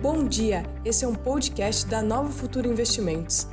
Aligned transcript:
Bom 0.00 0.28
dia, 0.28 0.62
esse 0.84 1.04
é 1.04 1.08
um 1.08 1.14
podcast 1.14 1.84
da 1.88 2.00
Nova 2.00 2.30
Futuro 2.30 2.68
Investimentos. 2.68 3.48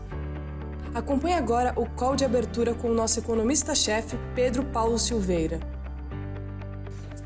Acompanhe 0.94 1.34
agora 1.34 1.74
o 1.76 1.90
call 1.90 2.16
de 2.16 2.24
abertura 2.24 2.76
com 2.76 2.92
o 2.92 2.94
nosso 2.94 3.20
economista-chefe, 3.20 4.16
Pedro 4.36 4.64
Paulo 4.66 5.00
Silveira. 5.00 5.60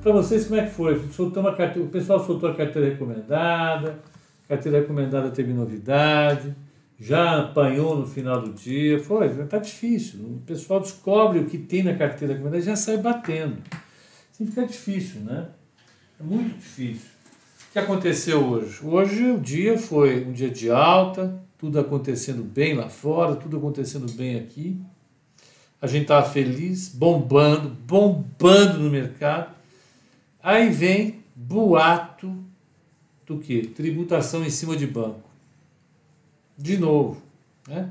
Para 0.02 0.14
vocês, 0.14 0.48
como 0.48 0.62
é 0.62 0.66
que 0.66 0.72
foi? 0.72 1.06
Soltou 1.12 1.44
uma 1.44 1.54
carteira, 1.54 1.86
o 1.86 1.92
pessoal 1.92 2.26
soltou 2.26 2.50
a 2.50 2.56
carteira 2.56 2.92
recomendada, 2.92 4.00
a 4.46 4.48
carteira 4.48 4.80
recomendada 4.80 5.30
teve 5.32 5.52
novidade, 5.52 6.56
já 6.98 7.40
apanhou 7.40 7.98
no 7.98 8.08
final 8.08 8.42
do 8.42 8.54
dia. 8.54 9.04
Foi, 9.04 9.28
está 9.28 9.58
difícil. 9.58 10.22
O 10.22 10.42
pessoal 10.46 10.80
descobre 10.80 11.40
o 11.40 11.46
que 11.46 11.58
tem 11.58 11.84
na 11.84 11.94
carteira 11.94 12.36
recomendada 12.36 12.64
e 12.64 12.66
já 12.66 12.78
sai 12.78 12.96
batendo. 12.96 13.58
Assim 14.32 14.46
fica 14.46 14.66
difícil, 14.66 15.20
né? 15.22 15.50
É 16.18 16.24
muito 16.24 16.56
difícil. 16.56 17.19
O 17.70 17.72
que 17.72 17.78
aconteceu 17.78 18.44
hoje? 18.44 18.84
Hoje 18.84 19.30
o 19.30 19.40
dia 19.40 19.78
foi 19.78 20.26
um 20.26 20.32
dia 20.32 20.50
de 20.50 20.72
alta, 20.72 21.40
tudo 21.56 21.80
acontecendo 21.80 22.44
bem 22.44 22.74
lá 22.74 22.90
fora, 22.90 23.36
tudo 23.36 23.58
acontecendo 23.58 24.12
bem 24.14 24.40
aqui. 24.40 24.82
A 25.80 25.86
gente 25.86 26.02
estava 26.02 26.28
feliz, 26.28 26.90
bombando, 26.90 27.70
bombando 27.70 28.80
no 28.80 28.90
mercado. 28.90 29.54
Aí 30.42 30.72
vem 30.72 31.24
boato 31.36 32.36
do 33.24 33.38
que? 33.38 33.68
Tributação 33.68 34.44
em 34.44 34.50
cima 34.50 34.76
de 34.76 34.88
banco. 34.88 35.30
De 36.58 36.76
novo. 36.76 37.22
Né? 37.68 37.88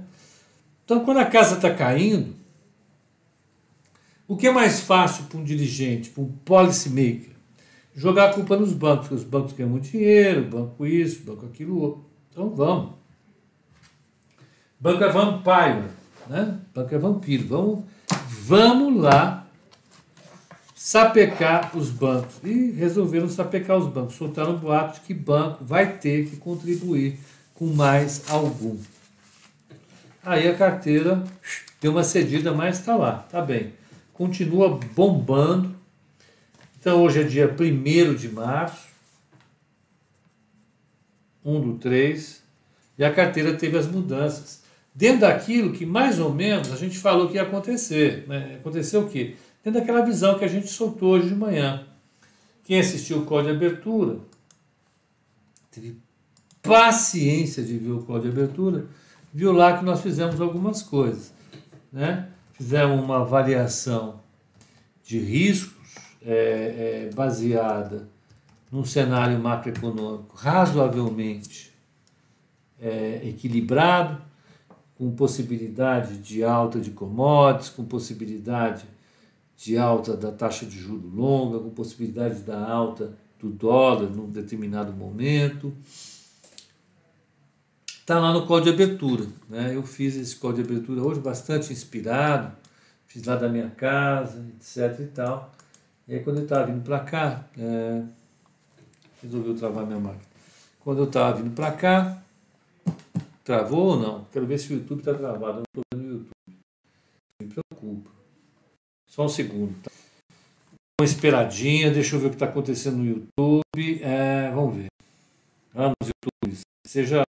Então, 0.85 1.05
quando 1.05 1.19
a 1.19 1.25
casa 1.25 1.55
está 1.55 1.73
caindo, 1.73 2.35
o 4.27 4.37
que 4.37 4.49
é 4.49 4.51
mais 4.51 4.81
fácil 4.81 5.27
para 5.27 5.39
um 5.39 5.45
dirigente, 5.45 6.11
para 6.11 6.25
um 6.25 6.33
policy 6.45 6.89
maker? 6.91 7.38
Jogar 7.99 8.31
a 8.31 8.33
culpa 8.33 8.57
nos 8.57 8.73
bancos, 8.73 9.11
os 9.11 9.25
bancos 9.25 9.53
ganham 9.53 9.71
muito 9.71 9.89
dinheiro, 9.91 10.45
banco 10.45 10.87
isso, 10.87 11.25
banco 11.25 11.47
aquilo 11.47 11.81
outro. 11.81 12.05
Então 12.31 12.49
vamos. 12.51 12.93
Banco 14.79 15.03
é 15.03 15.11
vampiro, 15.11 15.91
né? 16.29 16.61
Banco 16.73 16.95
é 16.95 16.99
vampiro. 16.99 17.49
Vamos, 17.49 17.85
vamos 18.43 19.03
lá 19.03 19.45
sapecar 20.77 21.77
os 21.77 21.91
bancos. 21.91 22.37
E 22.45 22.71
resolveram 22.71 23.29
sapecar 23.29 23.77
os 23.77 23.89
bancos. 23.89 24.15
Soltaram 24.15 24.53
um 24.53 24.59
boato 24.59 25.01
de 25.01 25.07
que 25.07 25.13
banco 25.13 25.65
vai 25.65 25.99
ter 25.99 26.31
que 26.31 26.37
contribuir 26.37 27.19
com 27.53 27.67
mais 27.67 28.31
algum. 28.31 28.79
Aí 30.25 30.47
a 30.47 30.55
carteira 30.55 31.25
deu 31.81 31.91
uma 31.91 32.05
cedida, 32.05 32.55
mas 32.55 32.79
está 32.79 32.95
lá, 32.95 33.27
tá 33.29 33.43
bem. 33.43 33.73
Continua 34.15 34.79
bombando 34.95 35.78
então 36.89 37.03
hoje 37.03 37.21
é 37.21 37.23
dia 37.23 37.55
1 37.55 38.15
de 38.15 38.31
março, 38.31 38.89
1 41.45 41.61
do 41.61 41.75
3, 41.75 42.43
e 42.97 43.05
a 43.05 43.13
carteira 43.13 43.55
teve 43.59 43.77
as 43.77 43.87
mudanças. 43.87 44.63
Dentro 44.95 45.21
daquilo 45.21 45.75
que 45.75 45.85
mais 45.85 46.19
ou 46.19 46.33
menos 46.33 46.73
a 46.73 46.77
gente 46.77 46.97
falou 46.97 47.29
que 47.29 47.35
ia 47.35 47.43
acontecer. 47.43 48.27
Né? 48.27 48.57
Aconteceu 48.59 49.03
o 49.03 49.07
quê? 49.07 49.37
Dentro 49.63 49.79
daquela 49.79 50.01
visão 50.01 50.39
que 50.39 50.47
a 50.47 50.49
gente 50.49 50.69
soltou 50.69 51.11
hoje 51.11 51.29
de 51.29 51.35
manhã. 51.35 51.87
Quem 52.65 52.81
assistiu 52.81 53.19
o 53.19 53.27
código 53.27 53.51
de 53.51 53.67
abertura, 53.67 54.21
teve 55.71 55.99
paciência 56.63 57.63
de 57.63 57.77
ver 57.77 57.91
o 57.91 58.03
código 58.03 58.33
de 58.33 58.41
abertura, 58.41 58.87
viu 59.31 59.53
lá 59.53 59.77
que 59.77 59.85
nós 59.85 60.01
fizemos 60.01 60.41
algumas 60.41 60.83
coisas. 60.83 61.35
Né? 61.93 62.31
Fizemos 62.55 62.99
uma 62.99 63.21
avaliação 63.21 64.23
de 65.05 65.19
risco 65.19 65.78
é, 66.25 67.09
é, 67.09 67.15
baseada 67.15 68.09
num 68.71 68.85
cenário 68.85 69.39
macroeconômico 69.39 70.37
razoavelmente 70.37 71.73
é, 72.81 73.21
equilibrado, 73.25 74.21
com 74.97 75.11
possibilidade 75.13 76.19
de 76.19 76.43
alta 76.43 76.81
de 76.81 76.91
commodities, 76.91 77.71
com 77.71 77.85
possibilidade 77.85 78.85
de 79.57 79.79
alta 79.79 80.17
da 80.17 80.33
taxa 80.33 80.67
de 80.67 80.79
juro 80.79 81.09
longa, 81.09 81.59
com 81.59 81.71
possibilidade 81.71 82.41
da 82.41 82.59
alta 82.69 83.17
do 83.39 83.49
dólar 83.49 84.11
num 84.11 84.31
determinado 84.31 84.93
momento. 84.93 85.73
Está 87.87 88.19
lá 88.19 88.33
no 88.33 88.47
código 88.47 88.77
de 88.77 88.83
abertura. 88.83 89.27
Né? 89.49 89.75
Eu 89.75 89.83
fiz 89.83 90.17
esse 90.17 90.35
código 90.35 90.67
de 90.67 90.75
abertura 90.75 91.03
hoje 91.03 91.21
bastante 91.21 91.73
inspirado, 91.73 92.57
fiz 93.07 93.23
lá 93.25 93.37
da 93.37 93.49
minha 93.49 93.71
casa, 93.71 94.45
etc. 94.57 95.01
e 95.01 95.07
tal. 95.07 95.53
E 96.09 96.15
aí 96.15 96.25
quando 96.25 96.39
eu 96.39 96.45
estava 96.45 96.65
vindo 96.65 96.83
para 96.83 97.01
cá, 97.01 97.45
é, 97.59 98.03
resolveu 99.23 99.55
travar 99.55 99.85
minha 99.85 100.01
máquina. 100.01 100.25
Quando 100.81 101.01
eu 101.01 101.05
estava 101.05 101.37
vindo 101.37 101.55
para 101.55 101.71
cá, 101.73 102.23
travou 103.45 103.89
ou 103.89 104.01
não? 104.01 104.25
Quero 104.33 104.47
ver 104.47 104.59
se 104.59 104.73
o 104.73 104.77
YouTube 104.79 105.01
está 105.01 105.13
travado. 105.13 105.59
Eu 105.59 105.63
não 105.63 105.63
estou 105.65 105.83
vendo 105.93 106.09
o 106.09 106.13
YouTube. 106.13 106.59
Me 107.43 107.49
preocupa. 107.49 108.11
Só 109.07 109.27
um 109.27 109.29
segundo. 109.29 109.75
Tá? 109.83 109.91
Uma 110.99 111.05
esperadinha, 111.05 111.93
deixa 111.93 112.17
eu 112.17 112.21
ver 112.21 112.29
o 112.29 112.31
que 112.31 112.37
está 112.37 112.47
acontecendo 112.47 112.97
no 112.97 113.05
YouTube. 113.05 114.03
É, 114.03 114.51
vamos 114.51 114.77
ver. 114.77 114.87
Vamos, 115.75 115.95
YouTube. 116.03 116.63
Seja 116.87 117.23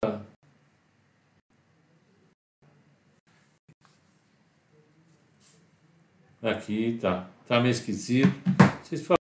Aqui 6.44 7.00
tá. 7.02 7.28
Tá 7.48 7.60
meio 7.60 7.72
esquisito. 7.72 8.67
Vocês 8.84 9.02
podem 9.02 9.18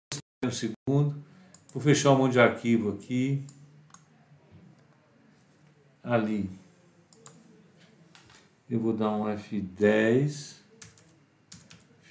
um 0.43 0.51
segundo. 0.51 1.23
Vou 1.73 1.81
fechar 1.81 2.11
um 2.11 2.17
monte 2.17 2.33
de 2.33 2.39
arquivo 2.39 2.91
aqui. 2.91 3.45
Ali. 6.03 6.49
Eu 8.69 8.79
vou 8.79 8.93
dar 8.93 9.11
um 9.11 9.25
F10. 9.25 10.55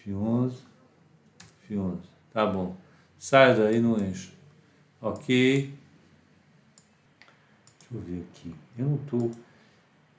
F11. 0.06 0.54
F11. 1.68 1.98
Tá 2.32 2.46
bom. 2.46 2.76
Sai 3.18 3.54
daí, 3.56 3.80
não 3.80 3.98
enche. 3.98 4.32
Ok. 5.00 5.74
Deixa 7.80 7.94
eu 7.94 8.00
ver 8.00 8.26
aqui. 8.30 8.54
Eu 8.78 8.86
não 8.86 8.98
tô. 8.98 9.30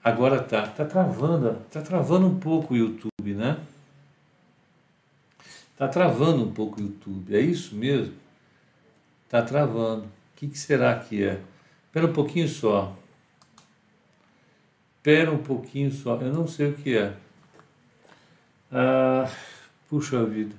Agora 0.04 0.44
tá. 0.44 0.68
Tá 0.68 0.86
travando. 0.86 1.62
Tá 1.72 1.82
travando 1.82 2.28
um 2.28 2.40
pouco 2.40 2.74
o 2.74 2.78
YouTube, 2.78 3.34
né? 3.36 3.60
Está 5.82 5.92
travando 5.92 6.44
um 6.44 6.54
pouco 6.54 6.80
o 6.80 6.84
YouTube, 6.84 7.36
é 7.36 7.40
isso 7.40 7.74
mesmo? 7.74 8.14
Está 9.26 9.42
travando. 9.42 10.04
O 10.04 10.36
que, 10.36 10.48
que, 10.48 10.56
será 10.56 11.00
que 11.00 11.24
é? 11.24 11.42
Espera 11.88 12.06
um 12.06 12.14
pouquinho 12.14 12.48
só. 12.48 12.96
Espera 14.98 15.32
um 15.32 15.42
pouquinho 15.42 15.92
só. 15.92 16.18
Eu 16.18 16.32
não 16.32 16.46
sei 16.46 16.70
o 16.70 16.76
que 16.76 16.96
é. 16.96 17.18
Ah, 18.72 19.28
puxa 19.90 20.24
vida. 20.24 20.56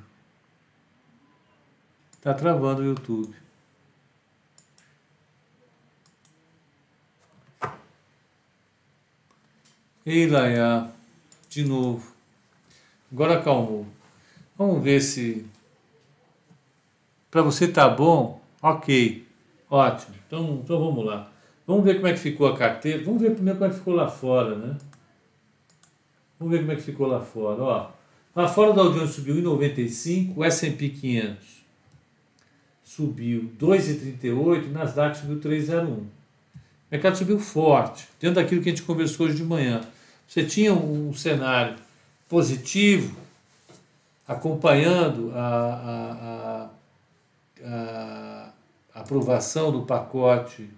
Está 2.14 2.34
travando 2.34 2.82
o 2.82 2.84
YouTube. 2.84 3.32
Ei, 10.04 10.26
Laia, 10.26 10.90
de 11.48 11.64
novo. 11.64 12.12
Agora 13.12 13.38
acalmou. 13.38 14.01
Vamos 14.62 14.84
ver 14.84 15.00
se 15.00 15.44
para 17.28 17.42
você 17.42 17.66
tá 17.66 17.88
bom. 17.88 18.40
Ok, 18.62 19.26
ótimo. 19.68 20.14
Então, 20.24 20.60
então 20.62 20.78
vamos 20.78 21.04
lá. 21.04 21.32
Vamos 21.66 21.84
ver 21.84 21.96
como 21.96 22.06
é 22.06 22.12
que 22.12 22.20
ficou 22.20 22.46
a 22.46 22.56
carteira. 22.56 23.02
Vamos 23.04 23.20
ver 23.20 23.32
primeiro 23.32 23.58
como 23.58 23.68
é 23.68 23.72
que 23.72 23.78
ficou 23.80 23.94
lá 23.94 24.08
fora, 24.08 24.54
né? 24.54 24.76
Vamos 26.38 26.52
ver 26.52 26.60
como 26.60 26.72
é 26.72 26.76
que 26.76 26.82
ficou 26.82 27.08
lá 27.08 27.20
fora. 27.20 27.60
Ó, 27.60 27.90
lá 28.36 28.46
fora 28.46 28.70
o 28.70 28.72
Dow 28.72 28.92
Jones 28.92 29.10
subiu 29.10 29.34
1,95, 29.34 30.36
o 30.36 30.44
S&P 30.44 30.90
500 30.90 31.62
subiu 32.84 33.50
2,38, 33.58 34.66
o 34.66 34.70
Nasdaq 34.70 35.16
subiu 35.16 35.40
3,01. 35.40 35.86
O 35.88 36.06
mercado 36.90 37.16
subiu 37.16 37.40
forte, 37.40 38.06
dentro 38.20 38.36
daquilo 38.36 38.62
que 38.62 38.68
a 38.68 38.72
gente 38.72 38.84
conversou 38.84 39.26
hoje 39.26 39.36
de 39.36 39.44
manhã. 39.44 39.80
Você 40.28 40.44
tinha 40.44 40.72
um 40.72 41.12
cenário 41.14 41.74
positivo 42.28 43.21
acompanhando 44.32 45.32
a, 45.34 45.46
a, 45.74 46.70
a, 47.64 48.52
a 48.94 49.00
aprovação 49.00 49.70
do 49.70 49.84
pacote 49.84 50.70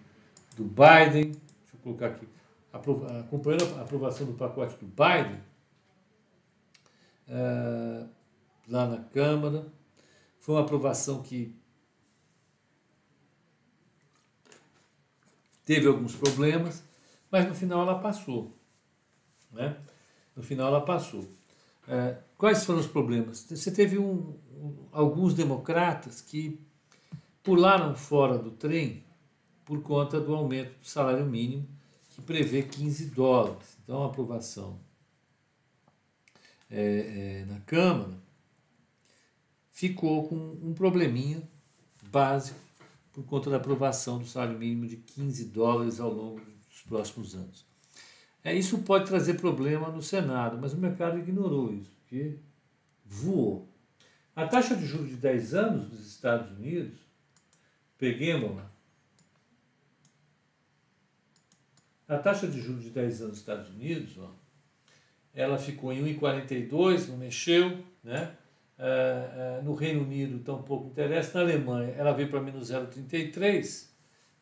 do 0.56 0.64
Biden, 0.64 1.32
deixa 1.32 1.74
eu 1.74 1.80
colocar 1.82 2.06
aqui, 2.06 2.28
acompanhando 2.72 3.78
a 3.78 3.82
aprovação 3.82 4.26
do 4.26 4.34
pacote 4.34 4.76
do 4.76 4.86
Biden, 4.86 5.40
é, 7.28 8.04
lá 8.68 8.86
na 8.86 8.98
Câmara. 9.04 9.66
Foi 10.40 10.54
uma 10.54 10.62
aprovação 10.62 11.22
que 11.22 11.54
teve 15.64 15.86
alguns 15.86 16.14
problemas, 16.14 16.82
mas 17.30 17.48
no 17.48 17.54
final 17.54 17.82
ela 17.82 17.98
passou. 17.98 18.52
Né? 19.50 19.76
No 20.36 20.42
final 20.42 20.68
ela 20.68 20.80
passou. 20.80 21.26
É, 21.88 22.16
quais 22.44 22.62
foram 22.62 22.81
os 22.81 22.87
problemas? 22.87 23.46
Você 23.49 23.70
teve 23.70 23.96
um, 23.96 24.37
um, 24.52 24.87
alguns 24.93 25.32
democratas 25.32 26.20
que 26.20 26.61
pularam 27.43 27.94
fora 27.94 28.37
do 28.37 28.50
trem 28.50 29.02
por 29.64 29.81
conta 29.81 30.20
do 30.20 30.35
aumento 30.35 30.79
do 30.79 30.87
salário 30.87 31.25
mínimo, 31.25 31.67
que 32.11 32.20
prevê 32.20 32.62
15 32.62 33.06
dólares. 33.06 33.79
Então, 33.82 34.02
a 34.02 34.08
aprovação 34.08 34.79
é, 36.70 37.41
é, 37.41 37.44
na 37.46 37.61
Câmara 37.61 38.12
ficou 39.70 40.29
com 40.29 40.37
um 40.37 40.75
probleminha 40.75 41.43
básico 42.11 42.61
por 43.11 43.25
conta 43.25 43.49
da 43.49 43.56
aprovação 43.56 44.19
do 44.19 44.26
salário 44.26 44.58
mínimo 44.58 44.87
de 44.87 44.99
15 44.99 45.47
dólares 45.47 45.99
ao 45.99 46.12
longo 46.12 46.43
dos 46.43 46.82
próximos 46.87 47.35
anos. 47.35 47.64
É, 48.44 48.55
isso 48.55 48.76
pode 48.81 49.06
trazer 49.06 49.40
problema 49.40 49.88
no 49.88 50.02
Senado, 50.02 50.58
mas 50.61 50.75
o 50.75 50.76
mercado 50.76 51.19
ignorou 51.19 51.73
isso, 51.73 51.94
porque 52.04 52.36
voou. 53.04 53.68
A 54.36 54.46
taxa 54.46 54.76
de 54.76 54.86
juros 54.86 55.08
de 55.08 55.16
10 55.16 55.54
anos 55.54 55.88
dos 55.88 56.06
Estados 56.06 56.50
Unidos, 56.56 56.94
peguemos 57.96 58.56
lá, 58.56 58.70
a 62.08 62.18
taxa 62.18 62.46
de 62.46 62.60
juros 62.60 62.82
de 62.82 62.90
10 62.90 63.20
anos 63.22 63.30
dos 63.32 63.40
Estados 63.40 63.70
Unidos, 63.70 64.18
ó, 64.18 64.30
ela 65.32 65.58
ficou 65.58 65.92
em 65.92 66.02
1,42, 66.16 67.08
não 67.08 67.16
mexeu, 67.16 67.82
né? 68.02 68.36
É, 68.76 69.58
é, 69.60 69.62
no 69.62 69.72
Reino 69.72 70.02
Unido 70.02 70.40
tão 70.40 70.60
pouco 70.62 70.88
interessa, 70.88 71.38
na 71.38 71.44
Alemanha 71.44 71.94
ela 71.96 72.12
veio 72.12 72.28
para 72.28 72.40
menos 72.40 72.70
0,33, 72.70 73.88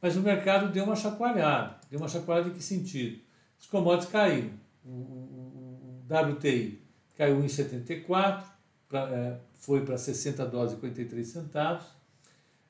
mas 0.00 0.16
o 0.16 0.22
mercado 0.22 0.72
deu 0.72 0.84
uma 0.84 0.96
chacoalhada. 0.96 1.78
Deu 1.90 2.00
uma 2.00 2.08
chacoalhada 2.08 2.48
em 2.48 2.52
que 2.54 2.62
sentido? 2.62 3.22
Os 3.58 3.66
commodities 3.66 4.10
caíram. 4.10 4.50
O, 4.84 4.90
o, 4.90 6.04
o 6.10 6.30
WTI 6.32 6.81
caiu 7.22 7.44
em 7.44 7.48
74, 7.48 8.50
pra, 8.88 9.08
é, 9.08 9.38
foi 9.54 9.84
para 9.84 9.96
60 9.96 10.44
dólares 10.44 10.72
e 10.72 10.76
43 10.78 11.24
centavos. 11.24 11.86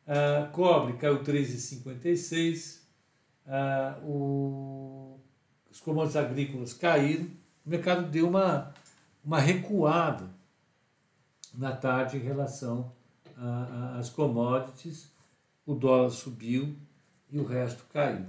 Uh, 0.06 0.50
cobre 0.52 0.92
caiu 0.98 1.22
3,56. 1.22 2.82
Uh, 3.46 4.06
o, 4.06 5.20
os 5.70 5.80
commodities 5.80 6.16
agrícolas 6.16 6.74
caíram. 6.74 7.24
O 7.64 7.70
mercado 7.70 8.10
deu 8.10 8.28
uma, 8.28 8.74
uma 9.24 9.38
recuada 9.38 10.28
na 11.54 11.74
tarde 11.74 12.18
em 12.18 12.20
relação 12.20 12.92
às 13.98 14.10
commodities. 14.10 15.10
O 15.64 15.74
dólar 15.74 16.10
subiu 16.10 16.76
e 17.30 17.38
o 17.38 17.44
resto 17.44 17.84
caiu. 17.90 18.26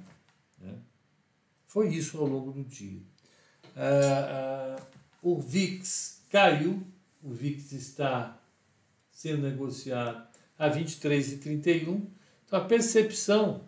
Né? 0.58 0.74
Foi 1.66 1.90
isso 1.90 2.18
ao 2.18 2.26
longo 2.26 2.52
do 2.54 2.64
dia. 2.64 3.02
Uh, 3.76 4.80
uh, 4.80 5.03
o 5.24 5.40
VIX 5.40 6.22
caiu, 6.30 6.86
o 7.24 7.32
VIX 7.32 7.72
está 7.72 8.38
sendo 9.10 9.44
negociado 9.44 10.28
a 10.60 10.70
23,31. 10.70 12.06
Então 12.46 12.60
a 12.60 12.66
percepção 12.66 13.64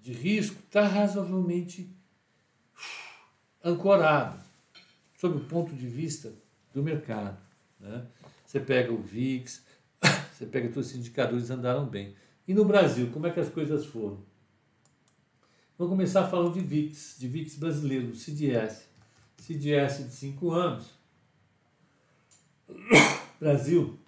de 0.00 0.12
risco 0.12 0.60
está 0.64 0.86
razoavelmente 0.86 1.94
ancorada, 3.62 4.42
sob 5.18 5.36
o 5.36 5.44
ponto 5.44 5.74
de 5.74 5.86
vista 5.86 6.32
do 6.72 6.82
mercado. 6.82 7.36
Né? 7.78 8.06
Você 8.46 8.58
pega 8.58 8.90
o 8.90 9.02
VIX, 9.02 9.62
você 10.32 10.46
pega 10.46 10.68
todos 10.68 10.88
os 10.88 10.96
indicadores 10.96 11.50
andaram 11.50 11.84
bem. 11.86 12.16
E 12.46 12.54
no 12.54 12.64
Brasil, 12.64 13.10
como 13.12 13.26
é 13.26 13.30
que 13.30 13.40
as 13.40 13.50
coisas 13.50 13.84
foram? 13.84 14.26
Vou 15.76 15.88
começar 15.88 16.26
falando 16.28 16.54
de 16.54 16.60
VIX, 16.60 17.16
de 17.18 17.28
VIX 17.28 17.56
brasileiro, 17.56 18.16
CDS. 18.16 18.87
CDS 19.38 20.04
de 20.04 20.12
5 20.12 20.50
anos. 20.50 20.90
Brasil. 23.40 23.98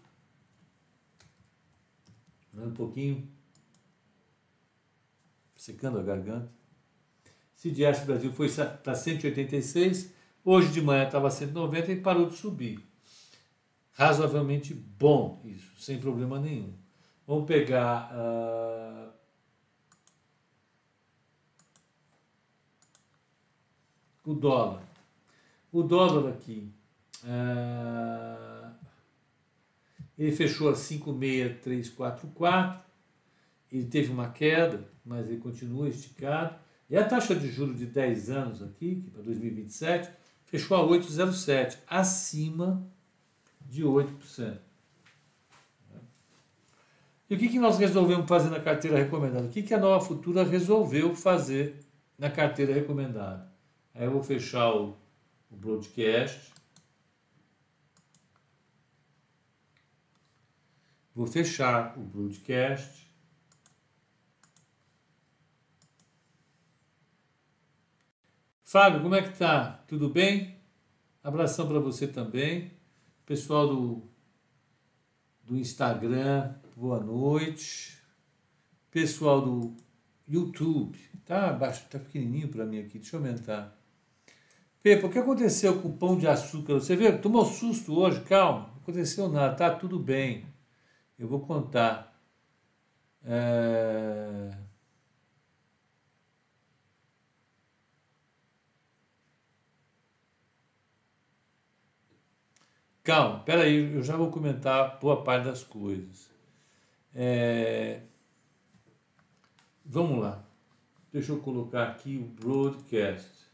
Um 2.54 2.72
pouquinho. 2.72 3.26
Secando 5.56 5.98
a 5.98 6.02
garganta. 6.02 6.50
CDS 7.54 8.04
Brasil 8.04 8.32
foi 8.32 8.48
para 8.82 8.94
186. 8.94 10.12
Hoje 10.44 10.72
de 10.72 10.80
manhã 10.80 11.04
estava 11.04 11.30
190 11.30 11.92
e 11.92 12.00
parou 12.00 12.28
de 12.28 12.36
subir. 12.36 12.82
Razoavelmente 13.92 14.72
bom 14.72 15.42
isso, 15.44 15.78
sem 15.78 16.00
problema 16.00 16.40
nenhum. 16.40 16.72
Vamos 17.26 17.46
pegar. 17.46 18.10
Uh, 18.14 19.10
o 24.24 24.34
dólar. 24.34 24.89
O 25.72 25.82
dólar 25.82 26.30
aqui, 26.30 26.70
uh, 27.24 28.70
ele 30.18 30.32
fechou 30.32 30.68
a 30.68 30.74
56344, 30.74 32.80
ele 33.70 33.86
teve 33.86 34.10
uma 34.10 34.30
queda, 34.30 34.88
mas 35.04 35.28
ele 35.28 35.38
continua 35.38 35.88
esticado. 35.88 36.58
E 36.88 36.96
a 36.96 37.06
taxa 37.06 37.36
de 37.36 37.48
juros 37.50 37.78
de 37.78 37.86
10 37.86 38.30
anos 38.30 38.62
aqui, 38.62 38.96
que 38.96 39.10
para 39.10 39.22
2027, 39.22 40.10
fechou 40.44 40.76
a 40.76 40.84
8,07, 40.86 41.78
acima 41.86 42.84
de 43.60 43.84
8%. 43.84 44.58
E 47.30 47.36
o 47.36 47.38
que, 47.38 47.48
que 47.48 47.60
nós 47.60 47.78
resolvemos 47.78 48.26
fazer 48.26 48.50
na 48.50 48.58
carteira 48.58 48.98
recomendada? 48.98 49.46
O 49.46 49.50
que, 49.50 49.62
que 49.62 49.72
a 49.72 49.78
Nova 49.78 50.04
Futura 50.04 50.42
resolveu 50.42 51.14
fazer 51.14 51.76
na 52.18 52.28
carteira 52.28 52.74
recomendada? 52.74 53.48
Aí 53.94 54.04
eu 54.04 54.10
vou 54.10 54.22
fechar 54.22 54.74
o, 54.74 54.96
o 55.50 55.56
broadcast. 55.56 56.52
Vou 61.14 61.26
fechar 61.26 61.98
o 61.98 62.02
broadcast. 62.02 63.10
Fábio, 68.62 69.02
como 69.02 69.16
é 69.16 69.22
que 69.22 69.36
tá? 69.36 69.84
Tudo 69.88 70.08
bem? 70.08 70.56
Abração 71.24 71.66
para 71.66 71.80
você 71.80 72.06
também. 72.06 72.72
Pessoal 73.26 73.66
do, 73.66 74.08
do 75.42 75.58
Instagram, 75.58 76.54
boa 76.76 77.00
noite. 77.00 77.98
Pessoal 78.90 79.40
do 79.40 79.76
YouTube, 80.26 80.98
tá 81.24 81.52
baixo, 81.52 81.84
tá 81.90 81.98
pequenininho 81.98 82.48
para 82.48 82.64
mim 82.64 82.78
aqui, 82.78 82.98
deixa 82.98 83.16
eu 83.16 83.20
aumentar. 83.20 83.79
Pepa, 84.82 85.06
o 85.06 85.10
que 85.10 85.18
aconteceu 85.18 85.80
com 85.80 85.88
o 85.88 85.96
pão 85.96 86.16
de 86.16 86.26
açúcar? 86.26 86.74
Você 86.74 86.96
viu? 86.96 87.20
Tomou 87.20 87.44
susto 87.44 87.98
hoje? 87.98 88.22
Calma, 88.22 88.68
não 88.68 88.82
aconteceu 88.82 89.28
nada, 89.28 89.54
tá 89.54 89.74
tudo 89.74 89.98
bem. 89.98 90.46
Eu 91.18 91.28
vou 91.28 91.40
contar. 91.40 92.18
É... 93.24 94.50
Calma, 103.02 103.40
peraí, 103.40 103.94
eu 103.94 104.02
já 104.02 104.16
vou 104.16 104.30
comentar 104.30 104.98
boa 104.98 105.22
parte 105.22 105.44
das 105.44 105.62
coisas. 105.62 106.30
É... 107.14 108.02
Vamos 109.84 110.20
lá. 110.22 110.42
Deixa 111.12 111.32
eu 111.32 111.40
colocar 111.40 111.88
aqui 111.88 112.16
o 112.16 112.24
broadcast 112.42 113.49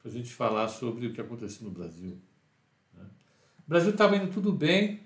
para 0.00 0.10
a 0.10 0.14
gente 0.14 0.32
falar 0.32 0.68
sobre 0.68 1.06
o 1.06 1.12
que 1.12 1.20
aconteceu 1.20 1.66
no 1.66 1.70
Brasil. 1.70 2.18
Né? 2.94 3.04
O 3.66 3.68
Brasil 3.68 3.90
estava 3.90 4.16
indo 4.16 4.32
tudo 4.32 4.52
bem, 4.52 5.00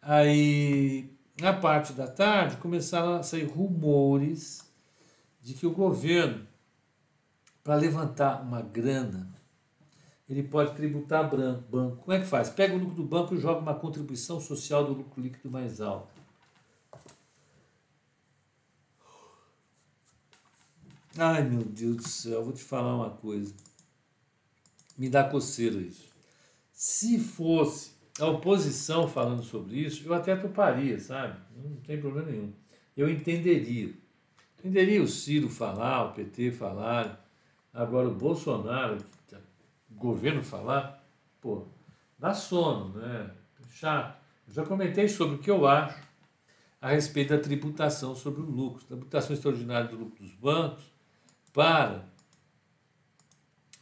aí 0.00 1.10
na 1.40 1.52
parte 1.52 1.92
da 1.92 2.06
tarde 2.06 2.56
começaram 2.56 3.16
a 3.16 3.22
sair 3.22 3.44
rumores 3.44 4.66
de 5.42 5.54
que 5.54 5.66
o 5.66 5.72
governo, 5.72 6.46
para 7.62 7.74
levantar 7.74 8.42
uma 8.42 8.62
grana, 8.62 9.28
ele 10.28 10.42
pode 10.42 10.74
tributar 10.74 11.30
banco. 11.70 11.96
Como 11.96 12.12
é 12.12 12.20
que 12.20 12.26
faz? 12.26 12.50
Pega 12.50 12.74
o 12.74 12.78
lucro 12.78 12.96
do 12.96 13.04
banco 13.04 13.34
e 13.34 13.40
joga 13.40 13.60
uma 13.60 13.74
contribuição 13.74 14.40
social 14.40 14.84
do 14.84 14.92
lucro 14.92 15.22
líquido 15.22 15.50
mais 15.50 15.80
alto. 15.80 16.18
Ai 21.16 21.42
meu 21.42 21.64
Deus 21.64 21.96
do 21.96 22.08
céu, 22.08 22.44
vou 22.44 22.52
te 22.52 22.62
falar 22.62 22.94
uma 22.94 23.10
coisa 23.10 23.52
me 24.98 25.08
dá 25.08 25.22
coceira 25.24 25.76
isso. 25.76 26.08
Se 26.72 27.18
fosse 27.18 27.92
a 28.20 28.26
oposição 28.26 29.06
falando 29.06 29.42
sobre 29.44 29.76
isso, 29.76 30.06
eu 30.06 30.12
até 30.12 30.34
toparia, 30.34 30.98
sabe? 30.98 31.38
Não 31.56 31.76
tem 31.76 32.00
problema 32.00 32.30
nenhum. 32.30 32.52
Eu 32.96 33.08
entenderia. 33.08 33.94
Entenderia 34.58 35.00
o 35.00 35.06
Ciro 35.06 35.48
falar, 35.48 36.06
o 36.06 36.12
PT 36.14 36.50
falar, 36.50 37.24
agora 37.72 38.08
o 38.08 38.14
Bolsonaro, 38.14 38.98
o 39.88 39.94
governo 39.94 40.42
falar, 40.42 41.04
pô, 41.40 41.64
dá 42.18 42.34
sono, 42.34 42.98
né? 42.98 43.30
Chato. 43.70 44.18
Eu 44.48 44.54
já 44.54 44.64
comentei 44.64 45.06
sobre 45.08 45.36
o 45.36 45.38
que 45.38 45.50
eu 45.50 45.66
acho 45.66 46.02
a 46.80 46.88
respeito 46.88 47.34
da 47.34 47.40
tributação 47.40 48.16
sobre 48.16 48.40
o 48.40 48.44
lucro, 48.44 48.84
tributação 48.84 49.34
extraordinária 49.34 49.88
do 49.88 49.96
lucro 49.96 50.22
dos 50.22 50.34
bancos 50.34 50.84
para 51.52 52.04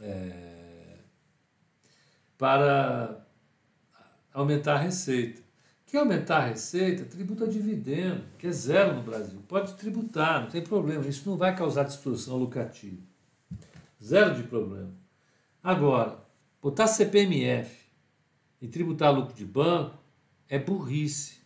é, 0.01 0.56
para 2.39 3.27
aumentar 4.33 4.75
a 4.75 4.79
receita. 4.79 5.43
Quer 5.87 5.99
aumentar 5.99 6.39
a 6.39 6.47
receita? 6.49 7.05
Tributa 7.05 7.47
dividendo, 7.47 8.25
que 8.39 8.49
é 8.49 8.53
zero 8.53 8.95
no 8.95 9.03
Brasil. 9.03 9.41
Pode 9.47 9.75
tributar, 9.75 10.43
não 10.43 10.51
tem 10.51 10.63
problema. 10.63 11.07
Isso 11.07 11.29
não 11.29 11.37
vai 11.37 11.55
causar 11.55 11.85
distorção 11.85 12.37
lucrativa. 12.37 13.01
Zero 14.03 14.35
de 14.35 14.43
problema. 14.43 14.93
Agora, 15.63 16.19
botar 16.61 16.87
CPMF 16.87 17.87
e 18.61 18.69
tributar 18.69 19.15
lucro 19.15 19.35
de 19.35 19.45
banco 19.45 19.97
é 20.49 20.59
burrice. 20.59 21.41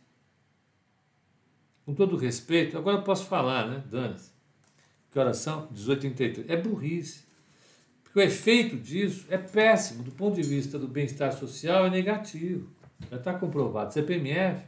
Com 1.85 1.95
todo 1.95 2.17
respeito, 2.17 2.79
agora 2.79 2.99
eu 2.99 3.03
posso 3.03 3.27
falar, 3.27 3.69
né? 3.69 3.85
Dane-se. 3.91 4.31
Que 5.11 5.19
horas 5.19 5.39
são? 5.39 5.69
18h33. 5.69 6.45
É 6.49 6.57
burrice. 6.57 7.25
Porque 8.11 8.19
o 8.19 8.23
efeito 8.23 8.76
disso 8.76 9.25
é 9.31 9.38
péssimo. 9.38 10.02
Do 10.02 10.11
ponto 10.11 10.35
de 10.35 10.43
vista 10.43 10.76
do 10.76 10.88
bem-estar 10.88 11.33
social, 11.33 11.87
é 11.87 11.90
negativo. 11.90 12.69
Já 13.09 13.17
está 13.17 13.33
comprovado. 13.35 13.95
CPMF, 13.95 14.64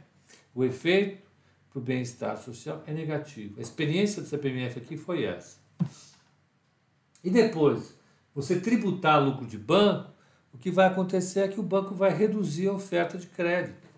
o 0.55 0.63
efeito 0.63 1.21
para 1.69 1.79
o 1.79 1.81
bem-estar 1.81 2.37
social 2.37 2.81
é 2.87 2.93
negativo. 2.93 3.59
A 3.59 3.61
experiência 3.61 4.21
do 4.21 4.29
CPMF 4.29 4.79
aqui 4.79 4.95
foi 4.95 5.25
essa. 5.25 5.57
E 7.21 7.29
depois, 7.29 7.93
você 8.33 8.61
tributar 8.61 9.21
lucro 9.21 9.45
de 9.45 9.57
banco, 9.57 10.11
o 10.53 10.57
que 10.57 10.71
vai 10.71 10.87
acontecer 10.87 11.41
é 11.41 11.47
que 11.49 11.59
o 11.59 11.63
banco 11.63 11.93
vai 11.93 12.15
reduzir 12.15 12.69
a 12.69 12.73
oferta 12.73 13.17
de 13.17 13.27
crédito. 13.27 13.89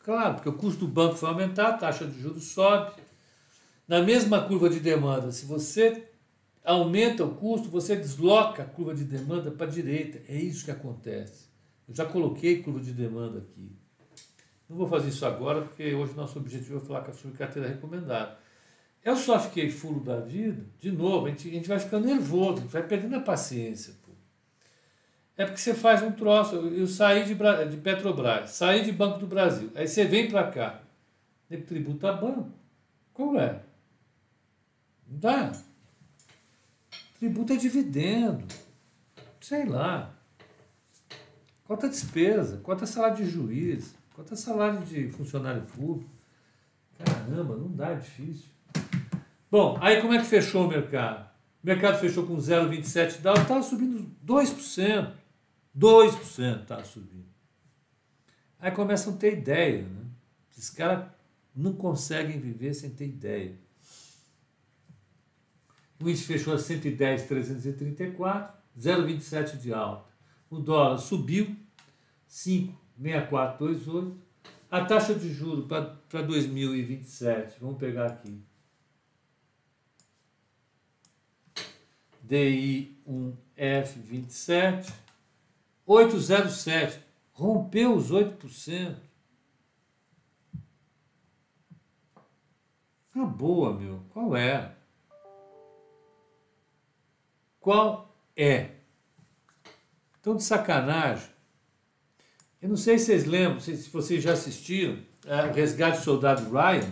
Claro, 0.00 0.34
porque 0.34 0.48
o 0.48 0.54
custo 0.54 0.84
do 0.84 0.92
banco 0.92 1.14
vai 1.14 1.30
aumentar, 1.30 1.68
a 1.68 1.72
taxa 1.74 2.04
de 2.06 2.20
juros 2.20 2.44
sobe. 2.46 3.00
Na 3.86 4.02
mesma 4.02 4.42
curva 4.42 4.68
de 4.68 4.80
demanda, 4.80 5.30
se 5.30 5.46
você 5.46 6.07
aumenta 6.68 7.24
o 7.24 7.34
custo, 7.34 7.70
você 7.70 7.96
desloca 7.96 8.62
a 8.62 8.66
curva 8.66 8.94
de 8.94 9.02
demanda 9.02 9.50
para 9.50 9.66
a 9.66 9.70
direita. 9.70 10.20
É 10.28 10.36
isso 10.36 10.66
que 10.66 10.70
acontece. 10.70 11.48
Eu 11.88 11.94
já 11.94 12.04
coloquei 12.04 12.62
curva 12.62 12.78
de 12.80 12.92
demanda 12.92 13.38
aqui. 13.38 13.72
Não 14.68 14.76
vou 14.76 14.86
fazer 14.86 15.08
isso 15.08 15.24
agora, 15.24 15.62
porque 15.62 15.94
hoje 15.94 16.12
nosso 16.14 16.38
objetivo 16.38 16.76
é 16.76 16.80
falar 16.80 17.10
sobre 17.14 17.38
carteira 17.38 17.66
recomendada. 17.66 18.36
Eu 19.02 19.16
só 19.16 19.40
fiquei 19.40 19.70
furo 19.70 20.00
da 20.00 20.20
vida, 20.20 20.66
de 20.78 20.92
novo, 20.92 21.26
a 21.26 21.30
gente, 21.30 21.48
a 21.48 21.52
gente 21.52 21.68
vai 21.68 21.78
ficando 21.78 22.06
nervoso, 22.06 22.58
a 22.58 22.60
gente 22.60 22.72
vai 22.72 22.86
perdendo 22.86 23.16
a 23.16 23.20
paciência. 23.20 23.94
Pô. 24.04 24.12
É 25.38 25.46
porque 25.46 25.60
você 25.60 25.72
faz 25.72 26.02
um 26.02 26.12
troço. 26.12 26.54
Eu, 26.54 26.74
eu 26.80 26.86
saí 26.86 27.24
de, 27.24 27.34
de 27.70 27.76
Petrobras, 27.78 28.50
saí 28.50 28.84
de 28.84 28.92
Banco 28.92 29.18
do 29.18 29.26
Brasil, 29.26 29.70
aí 29.74 29.88
você 29.88 30.04
vem 30.04 30.28
para 30.28 30.50
cá, 30.50 30.82
tributar 31.66 32.20
banco. 32.20 32.52
Qual 33.14 33.40
é? 33.40 33.62
Não 35.08 35.18
dá. 35.18 35.67
Tributa 37.18 37.56
dividendo. 37.56 38.46
Sei 39.40 39.64
lá. 39.64 40.14
Quanto 41.64 41.86
a 41.86 41.88
despesa? 41.88 42.58
Quanto 42.58 42.84
a 42.84 42.86
salário 42.86 43.16
de 43.16 43.30
juiz? 43.30 43.94
Quanto 44.14 44.34
a 44.34 44.36
salário 44.36 44.84
de 44.84 45.08
funcionário 45.10 45.62
público? 45.62 46.10
Caramba, 46.98 47.56
não 47.56 47.70
dá, 47.70 47.90
é 47.90 47.96
difícil. 47.96 48.46
Bom, 49.50 49.78
aí 49.80 50.00
como 50.00 50.14
é 50.14 50.18
que 50.18 50.24
fechou 50.24 50.64
o 50.64 50.68
mercado? 50.68 51.28
O 51.62 51.66
mercado 51.66 51.98
fechou 51.98 52.26
com 52.26 52.36
0,27 52.36 53.20
dólares, 53.20 53.42
estava 53.42 53.62
subindo 53.62 54.10
2%. 54.24 55.12
2% 55.76 56.62
estava 56.62 56.84
subindo. 56.84 57.28
Aí 58.58 58.70
começam 58.72 59.14
a 59.14 59.16
ter 59.16 59.38
ideia, 59.38 59.82
né? 59.82 60.06
Os 60.56 60.70
caras 60.70 61.08
não 61.54 61.72
conseguem 61.72 62.40
viver 62.40 62.74
sem 62.74 62.90
ter 62.90 63.06
ideia. 63.06 63.56
O 66.00 66.08
índice 66.08 66.24
fechou 66.24 66.54
a 66.54 66.58
110,334, 66.58 68.56
0,27 68.78 69.58
de 69.58 69.74
alta. 69.74 70.08
O 70.48 70.58
dólar 70.58 70.96
subiu, 70.98 71.56
5,6428. 72.28 74.16
A 74.70 74.84
taxa 74.84 75.14
de 75.14 75.32
juros 75.32 75.66
para 75.66 76.22
2027, 76.22 77.56
vamos 77.58 77.78
pegar 77.78 78.06
aqui, 78.06 78.44
DI1F27, 82.28 84.92
807, 85.86 87.00
rompeu 87.32 87.94
os 87.94 88.12
8%. 88.12 88.94
Tá 93.10 93.24
boa, 93.24 93.72
meu. 93.72 94.02
Qual 94.10 94.36
é? 94.36 94.76
Qual 97.68 98.16
é? 98.34 98.76
Então, 100.18 100.34
de 100.34 100.42
sacanagem. 100.42 101.28
Eu 102.62 102.70
não 102.70 102.78
sei 102.78 102.98
se 102.98 103.04
vocês 103.04 103.26
lembram, 103.26 103.60
se 103.60 103.90
vocês 103.90 104.24
já 104.24 104.32
assistiram, 104.32 104.98
é, 105.26 105.50
Resgate 105.52 105.98
do 105.98 106.02
Soldado 106.02 106.50
Ryan. 106.50 106.90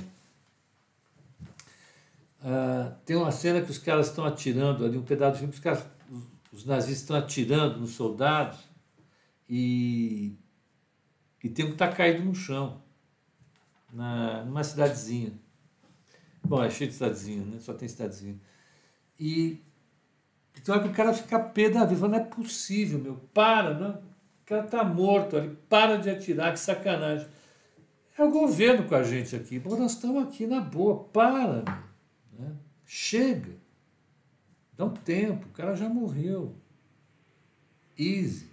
Uh, 2.43 2.95
tem 3.07 3.17
uma 3.17 3.33
cena 3.33 3.63
que 3.63 3.71
os 3.71 3.79
caras 3.79 4.09
estão 4.09 4.27
atirando 4.27 4.85
ali, 4.85 4.99
um 4.99 5.03
pedaço 5.03 5.33
de 5.33 5.39
filme, 5.39 5.55
os, 5.55 5.61
caras, 5.61 5.87
os, 6.11 6.25
os 6.53 6.67
nazistas 6.67 7.01
estão 7.01 7.17
atirando 7.17 7.81
nos 7.81 7.93
soldados 7.93 8.59
e, 9.49 10.37
e 11.43 11.49
tem 11.49 11.65
um 11.65 11.69
que 11.69 11.75
está 11.77 11.91
caído 11.91 12.23
no 12.23 12.35
chão, 12.35 12.83
na, 13.91 14.45
numa 14.45 14.63
cidadezinha. 14.63 15.33
Bom, 16.45 16.63
é 16.63 16.69
cheio 16.69 16.91
de 16.91 16.97
cidadezinha, 16.97 17.47
né? 17.47 17.61
só 17.61 17.73
tem 17.73 17.89
cidadezinha. 17.89 18.39
E 19.19 19.65
então 20.57 20.75
é 20.75 20.81
que 20.81 20.89
o 20.89 20.93
cara 20.93 21.13
fica 21.13 21.39
pé 21.39 21.71
da 21.71 21.85
vida, 21.85 22.09
não 22.09 22.19
é 22.19 22.25
possível, 22.25 22.99
meu, 22.99 23.17
para, 23.33 23.75
não. 23.75 23.91
O 23.91 24.47
cara 24.47 24.65
está 24.65 24.85
morto 24.85 25.37
ali, 25.37 25.57
para 25.69 25.97
de 25.97 26.09
atirar, 26.09 26.53
que 26.53 26.61
sacanagem. 26.61 27.27
É 28.17 28.25
o 28.25 28.31
governo 28.31 28.89
com 28.89 28.95
a 28.95 29.03
gente 29.03 29.37
aqui, 29.37 29.59
Bom, 29.59 29.77
nós 29.77 29.93
estamos 29.93 30.23
aqui 30.23 30.47
na 30.47 30.61
boa, 30.61 31.05
para. 31.05 31.65
Né? 32.39 32.53
Chega. 32.85 33.55
Dá 34.77 34.85
um 34.85 34.91
tempo, 34.91 35.47
o 35.47 35.53
cara 35.53 35.75
já 35.75 35.89
morreu. 35.89 36.55
Easy. 37.99 38.49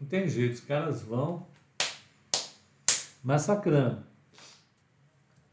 Não 0.00 0.06
tem 0.06 0.28
jeito, 0.28 0.54
os 0.54 0.60
caras 0.60 1.02
vão 1.02 1.46
massacrando. 3.22 4.04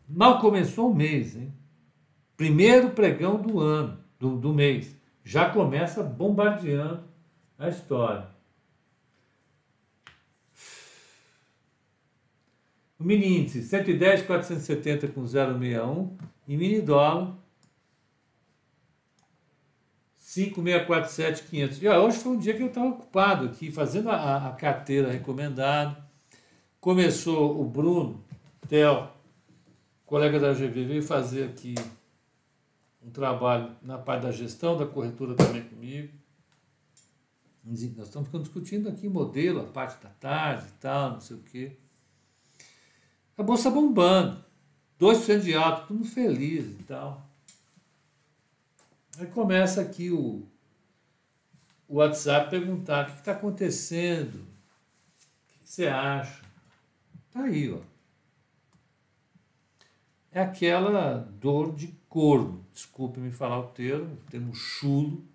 Mal 0.07 0.39
começou 0.39 0.91
o 0.91 0.95
mês, 0.95 1.35
hein? 1.35 1.53
Primeiro 2.37 2.91
pregão 2.91 3.41
do 3.41 3.59
ano, 3.59 3.97
do, 4.19 4.37
do 4.37 4.53
mês. 4.53 4.95
Já 5.23 5.49
começa 5.49 6.03
bombardeando 6.03 7.03
a 7.57 7.69
história. 7.69 8.27
O 12.99 13.03
mini 13.03 13.39
índice 13.39 13.63
110,470 13.63 15.07
com 15.09 15.23
0,61 15.23 16.17
e 16.47 16.57
mini 16.57 16.81
dólar 16.81 17.35
5647500. 20.19 21.81
E 21.81 21.87
hoje 21.87 22.17
foi 22.17 22.31
um 22.31 22.37
dia 22.37 22.53
que 22.55 22.63
eu 22.63 22.67
estava 22.67 22.87
ocupado 22.87 23.45
aqui, 23.45 23.71
fazendo 23.71 24.09
a, 24.09 24.47
a, 24.47 24.51
carteira 24.53 25.11
recomendada. 25.11 25.97
Começou 26.79 27.61
o 27.61 27.65
Bruno, 27.65 28.23
Theo, 28.67 29.07
colega 30.05 30.39
da 30.39 30.53
GV, 30.53 30.85
veio 30.85 31.03
fazer 31.03 31.45
aqui 31.45 31.75
um 33.05 33.09
trabalho 33.09 33.75
na 33.81 33.97
parte 33.97 34.23
da 34.23 34.31
gestão, 34.31 34.77
da 34.77 34.85
corretora 34.85 35.35
também 35.35 35.63
comigo. 35.63 36.13
Nós 37.63 37.81
estamos 37.81 38.27
ficando 38.27 38.43
discutindo 38.43 38.89
aqui 38.89 39.07
modelo, 39.07 39.61
a 39.61 39.65
parte 39.65 40.01
da 40.03 40.09
tarde 40.09 40.67
e 40.67 40.79
tal, 40.79 41.13
não 41.13 41.21
sei 41.21 41.37
o 41.37 41.41
quê. 41.41 41.77
A 43.37 43.43
bolsa 43.43 43.69
bombando, 43.69 44.43
2% 44.99 45.41
de 45.41 45.53
alta, 45.53 45.81
todo 45.87 45.97
mundo 45.97 46.07
feliz 46.07 46.65
e 46.79 46.83
tal. 46.83 47.29
Aí 49.17 49.27
começa 49.27 49.81
aqui 49.81 50.11
o, 50.11 50.45
o 51.87 51.95
WhatsApp 51.95 52.49
perguntar 52.49 53.03
o 53.03 53.11
que 53.13 53.19
está 53.19 53.31
acontecendo, 53.31 54.35
o 54.35 55.63
que 55.63 55.69
você 55.69 55.87
acha. 55.87 56.43
Tá 57.31 57.43
aí, 57.43 57.71
ó. 57.71 57.79
É 60.31 60.41
aquela 60.41 61.19
dor 61.39 61.75
de 61.75 61.87
corno. 62.13 62.63
Desculpe 62.71 63.19
me 63.19 63.31
falar 63.31 63.57
o 63.57 63.69
termo, 63.69 64.13
o 64.13 64.29
termo 64.29 64.53
chulo, 64.53 65.25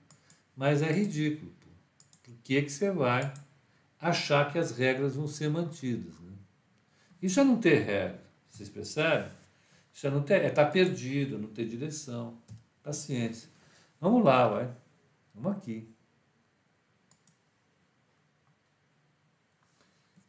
mas 0.57 0.81
é 0.81 0.93
ridículo. 0.93 1.51
Por 2.23 2.35
que, 2.45 2.63
que 2.63 2.71
você 2.71 2.93
vai 2.93 3.35
achar 4.01 4.53
que 4.53 4.61
as 4.61 4.71
regras 4.71 5.17
vão 5.17 5.27
ser 5.27 5.51
mantidas? 5.51 6.15
Né? 6.21 6.33
Isso 7.21 7.41
é 7.41 7.43
não 7.43 7.61
ter 7.61 7.81
regra, 7.81 8.23
vocês 8.49 8.69
percebem? 8.69 9.29
Isso 9.93 10.07
é 10.07 10.11
não 10.11 10.23
ter, 10.23 10.41
é 10.41 10.47
estar 10.47 10.67
tá 10.67 10.71
perdido, 10.71 11.37
não 11.37 11.49
ter 11.49 11.67
direção. 11.67 12.39
Paciência. 12.81 13.51
Vamos 14.01 14.25
lá, 14.25 14.47
vai. 14.47 14.71
Vamos 15.35 15.59
aqui. 15.59 15.93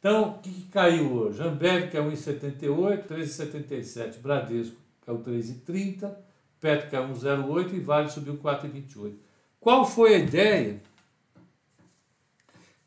Então, 0.00 0.30
o 0.30 0.38
que, 0.40 0.50
que 0.52 0.68
caiu 0.68 1.12
hoje? 1.12 1.40
Ambev 1.40 1.92
caiu 1.92 2.10
1,78, 2.10 3.06
13,77. 3.06 4.18
Bradesco 4.18 4.76
caiu 5.06 5.22
3,30. 5.22 6.29
Petro 6.60 6.90
caiu 6.90 7.08
1,08 7.08 7.72
e 7.72 7.80
Vale 7.80 8.10
subiu 8.10 8.36
4,28. 8.36 9.14
Qual 9.58 9.86
foi 9.86 10.14
a 10.14 10.18
ideia? 10.18 10.82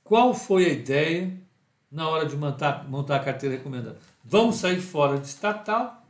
Qual 0.04 0.34
foi 0.34 0.66
a 0.66 0.70
ideia 0.70 1.34
na 1.92 2.08
hora 2.08 2.26
de 2.26 2.36
montar, 2.36 2.88
montar 2.88 3.18
a 3.18 3.24
carteira 3.24 3.56
recomendada? 3.58 3.98
Vamos 4.24 4.58
sair 4.58 4.80
fora 4.80 5.18
de 5.18 5.28
estatal. 5.28 6.06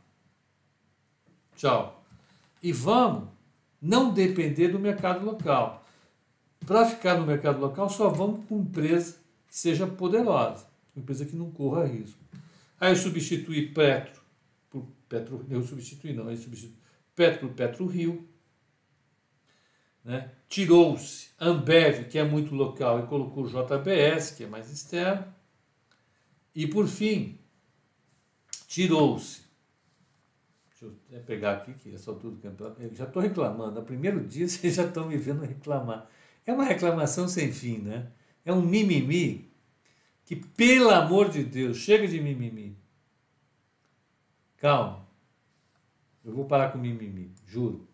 Tchau. 1.56 2.04
E 2.62 2.72
vamos 2.72 3.28
não 3.80 4.12
depender 4.12 4.68
do 4.68 4.78
mercado 4.78 5.24
local. 5.24 5.84
Para 6.66 6.86
ficar 6.86 7.18
no 7.18 7.26
mercado 7.26 7.60
local, 7.60 7.88
só 7.88 8.08
vamos 8.08 8.46
com 8.46 8.60
empresa 8.60 9.16
que 9.46 9.56
seja 9.56 9.86
poderosa, 9.86 10.66
empresa 10.96 11.26
que 11.26 11.36
não 11.36 11.50
corra 11.50 11.84
risco. 11.84 12.18
Aí 12.80 12.92
eu 12.92 12.96
substituí 12.96 13.68
Petro 13.68 14.22
por 14.70 14.86
Petro, 15.08 15.44
eu 15.50 15.62
substituí 15.62 16.14
não, 16.14 16.30
eu 16.30 16.36
substituí 16.36 16.74
Petro 17.14 17.48
Petro 17.50 17.86
Rio. 17.86 18.28
Né? 20.04 20.30
Tirou-se 20.48 21.30
Ambev, 21.40 22.08
que 22.08 22.18
é 22.18 22.24
muito 22.24 22.54
local, 22.54 23.00
e 23.00 23.06
colocou 23.06 23.46
JBS, 23.46 24.32
que 24.32 24.44
é 24.44 24.46
mais 24.46 24.70
externo. 24.70 25.24
E 26.54 26.66
por 26.66 26.86
fim, 26.86 27.38
tirou-se. 28.68 29.42
Deixa 30.70 30.94
eu 31.10 31.20
pegar 31.22 31.52
aqui, 31.52 31.72
que 31.74 31.94
essa 31.94 32.10
altura 32.10 32.34
do 32.34 32.40
campeonato. 32.40 32.82
Eu 32.82 32.94
já 32.94 33.04
estou 33.04 33.22
reclamando. 33.22 33.80
No 33.80 33.86
primeiro 33.86 34.20
dia 34.24 34.46
vocês 34.48 34.74
já 34.74 34.84
estão 34.84 35.08
me 35.08 35.16
vendo 35.16 35.44
reclamar. 35.44 36.08
É 36.46 36.52
uma 36.52 36.64
reclamação 36.64 37.26
sem 37.26 37.50
fim, 37.52 37.78
né? 37.78 38.08
É 38.44 38.52
um 38.52 38.60
mimimi 38.60 39.50
que, 40.24 40.36
pelo 40.36 40.90
amor 40.90 41.30
de 41.30 41.42
Deus, 41.42 41.78
chega 41.78 42.06
de 42.06 42.20
mimimi. 42.20 42.76
Calma. 44.58 45.03
Eu 46.24 46.32
vou 46.32 46.46
parar 46.46 46.72
com 46.72 46.78
mimimi, 46.78 47.30
juro. 47.46 47.86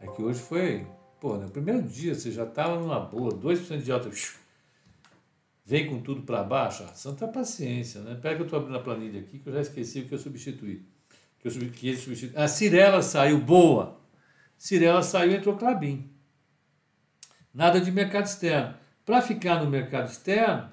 É 0.00 0.06
que 0.08 0.20
hoje 0.20 0.40
foi. 0.40 0.86
Pô, 1.20 1.36
no 1.36 1.48
primeiro 1.48 1.82
dia 1.82 2.14
você 2.14 2.30
já 2.30 2.44
estava 2.44 2.78
numa 2.78 3.00
boa, 3.00 3.30
2% 3.32 3.80
de 3.80 3.92
alta. 3.92 4.10
Vem 5.64 5.86
com 5.88 6.00
tudo 6.02 6.22
para 6.22 6.42
baixo. 6.42 6.84
Ah, 6.84 6.94
santa 6.94 7.26
paciência, 7.26 8.02
né? 8.02 8.14
Pega 8.16 8.36
que 8.36 8.42
eu 8.42 8.46
estou 8.46 8.58
abrindo 8.58 8.76
a 8.76 8.82
planilha 8.82 9.20
aqui, 9.20 9.38
que 9.38 9.48
eu 9.48 9.52
já 9.52 9.60
esqueci 9.60 10.00
o 10.00 10.08
que 10.08 10.14
eu 10.14 10.18
substituí. 10.18 10.84
Que, 11.38 11.48
eu, 11.48 11.52
que 11.70 11.88
ele 11.88 11.96
substituiu. 11.96 12.38
A 12.38 12.48
Cirela 12.48 13.00
saiu, 13.00 13.40
boa. 13.40 13.98
Cirela 14.58 15.02
saiu 15.02 15.32
e 15.32 15.36
entrou 15.36 15.56
Clabin. 15.56 16.10
Nada 17.52 17.80
de 17.80 17.90
mercado 17.90 18.26
externo. 18.26 18.74
Para 19.06 19.22
ficar 19.22 19.62
no 19.62 19.70
mercado 19.70 20.10
externo, 20.10 20.70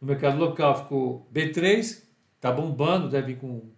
no 0.00 0.08
mercado 0.08 0.38
local 0.38 0.82
ficou 0.82 1.30
B3, 1.32 2.02
está 2.34 2.50
bombando, 2.50 3.08
deve 3.08 3.34
vir 3.34 3.40
com 3.40 3.70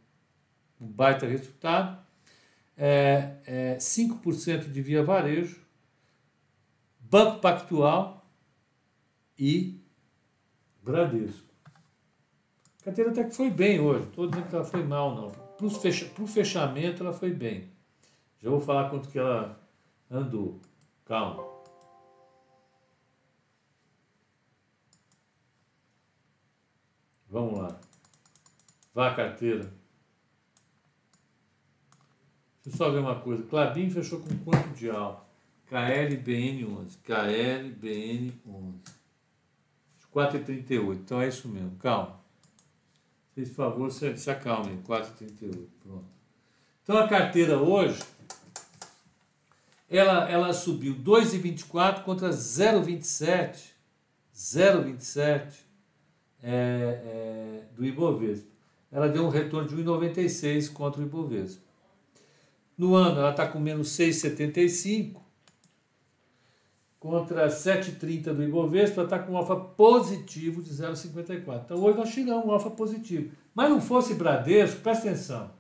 um 0.80 0.87
baita 0.87 1.26
resultado. 1.26 2.04
É, 2.76 3.37
é 3.47 3.76
5% 3.78 4.71
de 4.71 4.83
via 4.83 5.02
varejo, 5.02 5.64
Banco 7.00 7.40
Pactual 7.40 8.26
e 9.38 9.80
Bradesco. 10.83 11.47
A 12.80 12.85
carteira 12.85 13.11
até 13.11 13.25
que 13.25 13.35
foi 13.35 13.50
bem 13.50 13.80
hoje, 13.80 14.06
estou 14.06 14.28
dizendo 14.28 14.49
que 14.49 14.54
ela 14.54 14.64
foi 14.64 14.83
mal, 14.83 15.14
não. 15.14 15.30
Para 15.30 15.66
o 15.66 15.71
fecha, 15.71 16.06
fechamento 16.26 17.02
ela 17.02 17.12
foi 17.12 17.33
bem. 17.33 17.71
Já 18.38 18.50
vou 18.50 18.61
falar 18.61 18.90
quanto 18.90 19.09
que 19.09 19.18
ela 19.18 19.59
andou. 20.11 20.61
Calma. 21.04 21.42
Vamos 27.28 27.59
lá. 27.59 27.80
Vá 28.95 29.14
carteira. 29.14 29.75
Deixa 32.66 32.82
eu 32.82 32.87
só 32.88 32.90
ver 32.90 32.99
uma 32.99 33.14
coisa. 33.14 33.44
Clabin 33.44 33.88
fechou 33.88 34.18
com 34.18 34.37
quanto 34.38 34.75
de 34.75 34.90
alta? 34.90 35.23
KLBN11. 35.70 36.96
KLBN11. 37.06 38.32
4,38. 40.12 40.94
Então 40.94 41.20
é 41.20 41.28
isso 41.28 41.49
mesmo. 41.49 41.76
Calma. 41.78 42.18
Por 43.37 43.46
favor, 43.46 43.92
se, 43.92 44.16
se 44.16 44.28
acalmem. 44.28 44.82
4,38. 44.82 45.68
Pronto. 45.80 46.04
Então 46.82 46.99
a 46.99 47.06
carteira 47.06 47.56
hoje, 47.56 48.02
ela, 49.88 50.28
ela 50.28 50.52
subiu 50.52 50.96
2,24 50.96 52.02
contra 52.02 52.30
0,27. 52.30 53.76
0,27 54.34 55.52
é, 56.43 56.50
é, 56.52 57.62
do 57.76 57.86
Ibovespa. 57.86 58.49
Ela 58.91 59.08
deu 59.08 59.25
um 59.25 59.28
retorno 59.28 59.69
de 59.69 59.76
1,96 59.76 60.73
contra 60.73 61.00
o 61.00 61.04
Ibovespa. 61.04 61.66
No 62.76 62.95
ano, 62.95 63.21
ela 63.21 63.30
está 63.30 63.47
com 63.47 63.58
menos 63.58 63.89
6,75 63.91 65.21
contra 66.99 67.47
7,30 67.47 68.34
do 68.34 68.43
Ibovespa, 68.43 69.02
está 69.02 69.19
com 69.19 69.32
um 69.32 69.36
alfa 69.36 69.56
positivo 69.56 70.62
de 70.62 70.71
0,54. 70.71 71.62
Então 71.65 71.78
hoje 71.78 71.99
nós 71.99 72.12
tiramos 72.12 72.45
um 72.45 72.50
alfa 72.50 72.71
positivo. 72.71 73.30
Mas 73.54 73.71
não 73.71 73.80
fosse 73.80 74.15
Bradesco, 74.15 74.80
presta 74.80 75.08
atenção. 75.08 75.50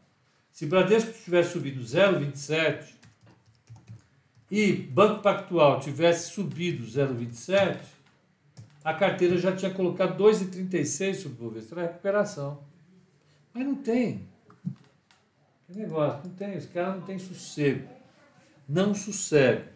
Se 0.52 0.66
Bradesco 0.66 1.12
tivesse 1.12 1.52
subido 1.52 1.82
0,27 1.82 2.94
e 4.50 4.72
Banco 4.72 5.22
Pactual 5.22 5.80
tivesse 5.80 6.30
subido 6.30 6.84
0,27, 6.84 7.78
a 8.82 8.94
carteira 8.94 9.36
já 9.36 9.54
tinha 9.54 9.72
colocado 9.72 10.22
2,36 10.22 11.14
sobre 11.14 11.44
o 11.44 11.48
Bovespa, 11.48 11.80
era 11.80 11.88
recuperação. 11.88 12.60
Mas 13.52 13.64
não 13.64 13.74
tem. 13.74 14.28
Que 15.66 15.78
negócio, 15.78 16.20
não 16.24 16.34
tem. 16.34 16.56
Os 16.56 16.66
caras 16.66 16.96
não 16.96 17.02
têm 17.02 17.18
sossego. 17.18 17.88
Não 18.68 18.94
sossego. 18.94 19.68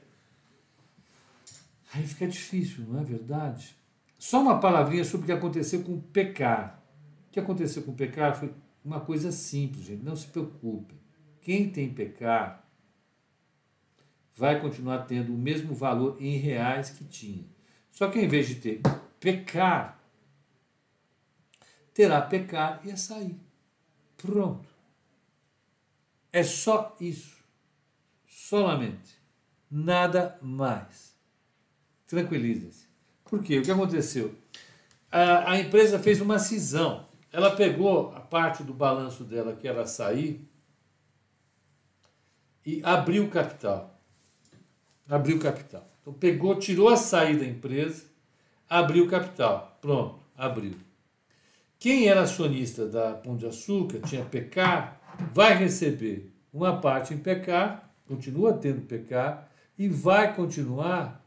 Aí 1.93 2.07
fica 2.07 2.27
difícil, 2.29 2.85
não 2.87 3.01
é 3.01 3.05
verdade? 3.05 3.77
Só 4.19 4.41
uma 4.41 4.61
palavrinha 4.61 5.05
sobre 5.05 5.25
o 5.25 5.27
que 5.27 5.33
aconteceu 5.33 5.83
com 5.83 5.95
o 5.95 6.01
pecar. 6.01 6.81
O 7.29 7.33
que 7.33 7.41
aconteceu 7.41 7.83
com 7.83 7.91
o 7.91 7.97
pecar 7.97 8.37
foi 8.37 8.55
uma 8.85 9.01
coisa 9.01 9.33
simples, 9.33 9.87
gente. 9.87 10.05
Não 10.05 10.15
se 10.15 10.27
preocupe. 10.29 10.95
Quem 11.41 11.71
tem 11.71 11.93
pecar 11.93 12.65
vai 14.37 14.61
continuar 14.61 15.01
tendo 15.01 15.35
o 15.35 15.39
mesmo 15.39 15.75
valor 15.75 16.17
em 16.21 16.37
reais 16.37 16.91
que 16.91 17.05
tinha. 17.05 17.45
Só 17.91 18.09
que 18.09 18.19
em 18.19 18.29
vez 18.29 18.47
de 18.47 18.55
ter 18.55 18.81
pecar, 19.19 20.01
terá 21.93 22.23
pecar 22.23 22.81
e 22.85 22.91
açaí. 22.91 23.37
Pronto. 24.17 24.70
É 26.33 26.43
só 26.43 26.97
isso. 27.01 27.37
Solamente. 28.27 29.21
Nada 29.71 30.39
mais. 30.43 31.15
Tranquilizem-se. 32.07 32.89
Por 33.25 33.43
quê? 33.43 33.59
O 33.59 33.63
que 33.63 33.71
aconteceu? 33.71 34.35
A, 35.11 35.53
a, 35.53 35.61
empresa 35.61 35.99
fez 35.99 36.21
uma 36.21 36.39
cisão. 36.39 37.07
Ela 37.33 37.55
pegou 37.55 38.13
a 38.15 38.21
parte 38.21 38.65
do 38.65 38.75
balanço 38.75 39.23
dela, 39.23 39.55
que 39.55 39.69
era 39.69 39.83
açaí, 39.83 40.41
e 42.67 42.81
abriu 42.85 43.29
capital. 43.29 44.01
Abriu 45.09 45.39
capital. 45.39 45.89
Então 46.01 46.13
pegou, 46.13 46.59
tirou 46.59 46.89
a 46.89 46.97
saída 46.97 47.41
da 47.41 47.47
empresa, 47.47 48.07
abriu 48.69 49.09
capital. 49.09 49.79
Pronto, 49.81 50.21
abriu. 50.37 50.77
Quem 51.79 52.09
era 52.09 52.23
acionista 52.23 52.87
da 52.87 53.15
Pão 53.15 53.37
de 53.37 53.47
Açúcar, 53.47 54.01
tinha 54.01 54.25
PK, 54.25 55.00
vai 55.33 55.55
receber 55.55 56.33
uma 56.53 56.81
parte 56.81 57.15
em 57.15 57.19
PK, 57.19 57.83
continua 58.07 58.53
tendo 58.53 58.83
PK, 58.83 59.45
e 59.79 59.89
vai 59.89 60.35
continuar 60.35 61.25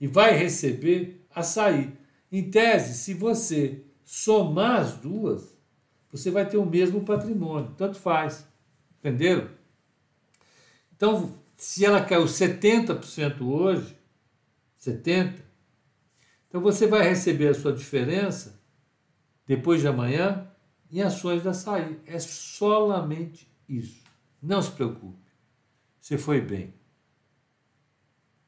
e 0.00 0.06
vai 0.06 0.36
receber 0.36 1.26
açaí. 1.34 1.92
Em 2.30 2.50
tese, 2.50 2.94
se 2.94 3.14
você 3.14 3.84
somar 4.04 4.80
as 4.80 4.94
duas, 4.94 5.56
você 6.10 6.30
vai 6.30 6.48
ter 6.48 6.56
o 6.56 6.64
mesmo 6.64 7.04
patrimônio, 7.04 7.74
tanto 7.76 7.98
faz. 7.98 8.46
Entenderam? 8.98 9.48
Então, 10.96 11.34
se 11.56 11.84
ela 11.84 12.04
caiu 12.04 12.24
70% 12.24 13.42
hoje, 13.42 13.96
70%, 14.80 15.42
então 16.48 16.60
você 16.62 16.86
vai 16.86 17.06
receber 17.06 17.48
a 17.48 17.54
sua 17.54 17.72
diferença 17.72 18.58
depois 19.46 19.80
de 19.80 19.88
amanhã 19.88 20.50
em 20.90 21.00
ações 21.00 21.42
da 21.42 21.50
açaí. 21.50 21.98
É 22.06 22.18
solamente 22.18 23.48
isso. 23.68 24.02
Não 24.42 24.62
se 24.62 24.70
preocupe. 24.70 25.18
Você 26.00 26.16
foi 26.16 26.40
bem. 26.40 26.72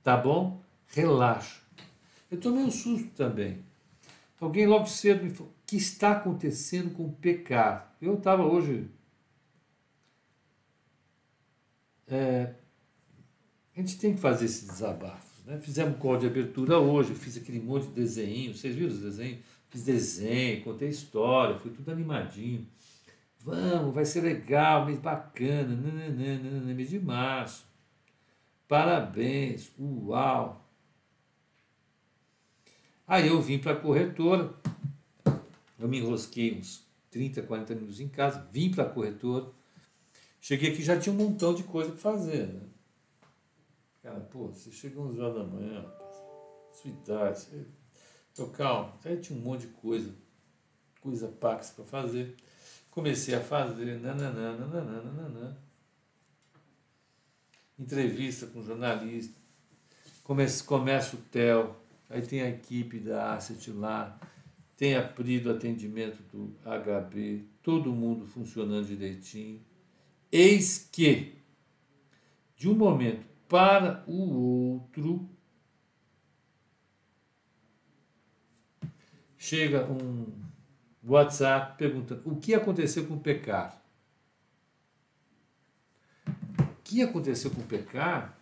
Tá 0.03 0.16
bom? 0.16 0.62
Relaxa. 0.88 1.61
Eu 2.31 2.40
tomei 2.40 2.64
um 2.64 2.70
susto 2.70 3.09
também. 3.11 3.62
Alguém 4.40 4.66
logo 4.66 4.87
cedo 4.87 5.24
me 5.24 5.31
falou: 5.31 5.53
o 5.53 5.66
que 5.66 5.76
está 5.76 6.12
acontecendo 6.12 6.94
com 6.94 7.07
o 7.07 7.12
pecar? 7.12 7.94
Eu 8.00 8.14
estava 8.14 8.44
hoje 8.44 8.88
é, 12.11 12.55
a 13.76 13.81
gente 13.81 13.98
tem 13.98 14.14
que 14.14 14.20
fazer 14.20 14.46
esse 14.46 14.66
desabafo. 14.66 15.42
Né? 15.46 15.59
Fizemos 15.61 15.96
call 15.98 16.18
de 16.18 16.26
abertura 16.26 16.79
hoje, 16.79 17.14
fiz 17.14 17.37
aquele 17.37 17.61
monte 17.61 17.87
de 17.87 17.92
desenho. 17.92 18.55
Vocês 18.55 18.74
viram 18.74 18.92
os 18.92 19.00
desenhos? 19.00 19.40
Fiz 19.70 19.85
desenho, 19.85 20.64
contei 20.64 20.88
história, 20.88 21.56
foi 21.56 21.70
tudo 21.70 21.92
animadinho. 21.92 22.66
Vamos, 23.38 23.94
vai 23.94 24.04
ser 24.04 24.20
legal, 24.20 24.85
mês 24.85 24.98
bacana, 24.98 25.76
nananana, 25.76 26.74
mês 26.74 26.90
de 26.90 26.98
março. 26.98 27.64
Parabéns, 28.66 29.70
uau. 29.78 30.68
Aí 33.06 33.28
eu 33.28 33.40
vim 33.40 33.59
para 33.59 33.72
a 33.72 33.76
corretora, 33.76 34.54
Eu 35.78 35.88
me 35.88 35.98
enrosquei 35.98 36.59
uns 36.59 36.85
30, 37.11 37.42
40 37.42 37.74
minutos 37.74 38.00
em 38.00 38.09
casa, 38.09 38.46
vim 38.52 38.70
para 38.70 38.85
a 38.85 38.90
corretora, 38.90 39.50
cheguei 40.40 40.72
aqui 40.72 40.83
já 40.83 40.98
tinha 40.98 41.12
um 41.14 41.18
montão 41.18 41.54
de 41.54 41.62
coisa 41.62 41.90
para 41.90 42.00
fazer. 42.00 42.48
Né? 42.48 42.61
Cara, 44.02 44.20
pô, 44.20 44.48
você 44.48 44.70
chegou 44.70 45.06
11 45.06 45.20
horas 45.20 45.35
da 45.37 45.44
manhã, 45.44 45.85
sua 46.72 46.90
idade, 46.90 47.38
você... 47.38 47.80
eu 48.38 48.53
aí 49.05 49.16
tinha 49.19 49.38
um 49.38 49.43
monte 49.43 49.62
de 49.62 49.73
coisa, 49.75 50.14
coisa 51.01 51.29
pax 51.29 51.71
para 51.71 51.85
fazer. 51.85 52.35
Comecei 52.90 53.35
a 53.35 53.40
fazer, 53.40 54.01
nananã, 54.01 54.57
nananã, 54.57 55.03
nananã. 55.03 55.57
Entrevista 57.79 58.47
com 58.47 58.62
jornalista, 58.62 59.35
começa, 60.23 60.64
começa 60.64 61.16
o 61.16 61.19
TEL, 61.19 61.77
aí 62.09 62.21
tem 62.23 62.43
a 62.43 62.49
equipe 62.49 62.99
da 62.99 63.35
Asset 63.35 63.71
lá, 63.71 64.19
tem 64.77 64.97
a 64.97 65.03
PRI 65.03 65.40
do 65.40 65.51
atendimento 65.51 66.23
do 66.33 66.55
HB, 66.64 67.45
todo 67.62 67.93
mundo 67.93 68.27
funcionando 68.27 68.87
direitinho. 68.87 69.61
Eis 70.31 70.88
que, 70.90 71.35
de 72.57 72.69
um 72.69 72.75
momento 72.75 73.25
para 73.49 74.05
o 74.07 74.75
outro, 74.75 75.29
chega 79.40 79.90
um 79.90 80.26
WhatsApp 81.03 81.79
perguntando 81.79 82.20
o 82.26 82.37
que 82.37 82.55
aconteceu 82.55 83.07
com 83.07 83.14
o 83.14 83.20
Pecar. 83.20 83.83
O 86.29 86.83
que 86.85 87.00
aconteceu 87.00 87.50
com 87.50 87.62
o 87.62 87.64
Pecar? 87.64 88.37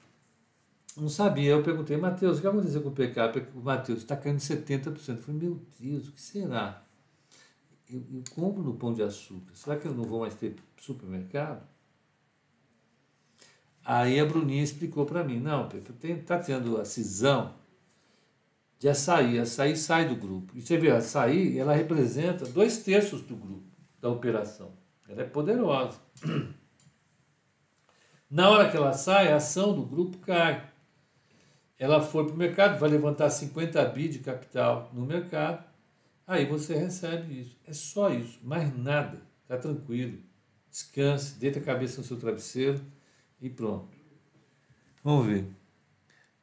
Não 0.96 1.08
sabia. 1.08 1.52
Eu 1.52 1.62
perguntei, 1.62 1.96
Matheus, 1.96 2.38
o 2.38 2.40
que 2.40 2.46
aconteceu 2.48 2.82
com 2.82 2.88
o 2.88 2.92
PK? 2.92 3.46
O 3.54 3.60
Matheus 3.60 4.00
está 4.00 4.16
caindo 4.16 4.38
70%. 4.38 5.08
Eu 5.08 5.16
falei, 5.18 5.40
meu 5.40 5.62
Deus, 5.78 6.08
o 6.08 6.12
que 6.12 6.20
será? 6.20 6.82
Eu, 7.88 8.02
eu, 8.12 8.24
compro 8.34 8.62
no 8.62 8.74
Pão 8.74 8.92
de 8.92 9.02
Açúcar. 9.02 9.54
Será 9.54 9.76
que 9.76 9.86
eu 9.86 9.94
não 9.94 10.02
vou 10.02 10.20
mais 10.20 10.34
ter 10.34 10.56
supermercado? 10.76 11.64
Aí 13.84 14.18
a 14.18 14.26
Bruninha 14.26 14.64
explicou 14.64 15.06
para 15.06 15.22
mim, 15.22 15.38
não, 15.38 15.68
Pepe, 15.68 15.92
está 16.10 16.38
tendo 16.38 16.78
a 16.78 16.84
cisão 16.84 17.54
de 18.78 18.88
açaí. 18.88 19.38
Açaí 19.38 19.76
sai 19.76 20.08
do 20.08 20.16
grupo. 20.16 20.52
E 20.56 20.62
você 20.62 20.76
vê, 20.76 20.90
açaí, 20.90 21.58
ela 21.58 21.74
representa 21.74 22.44
dois 22.46 22.78
terços 22.78 23.22
do 23.22 23.36
grupo, 23.36 23.66
da 24.00 24.08
operação. 24.08 24.72
Ela 25.08 25.22
é 25.22 25.24
poderosa. 25.24 25.98
Na 28.30 28.50
hora 28.50 28.70
que 28.70 28.76
ela 28.76 28.92
sai, 28.92 29.32
a 29.32 29.36
ação 29.36 29.74
do 29.74 29.82
grupo 29.82 30.18
cai 30.18 30.68
ela 31.78 32.02
for 32.02 32.26
para 32.26 32.34
o 32.34 32.36
mercado, 32.36 32.78
vai 32.78 32.90
levantar 32.90 33.30
50 33.30 33.84
bi 33.86 34.08
de 34.08 34.18
capital 34.18 34.90
no 34.92 35.06
mercado, 35.06 35.64
aí 36.26 36.44
você 36.44 36.74
recebe 36.74 37.40
isso. 37.40 37.56
É 37.64 37.72
só 37.72 38.10
isso, 38.10 38.40
mais 38.42 38.76
nada. 38.76 39.22
Está 39.42 39.56
tranquilo. 39.56 40.18
Descanse, 40.68 41.38
deita 41.38 41.60
a 41.60 41.62
cabeça 41.62 41.98
no 41.98 42.06
seu 42.06 42.16
travesseiro 42.16 42.80
e 43.40 43.48
pronto. 43.48 43.96
Vamos 45.04 45.26
ver. 45.26 45.46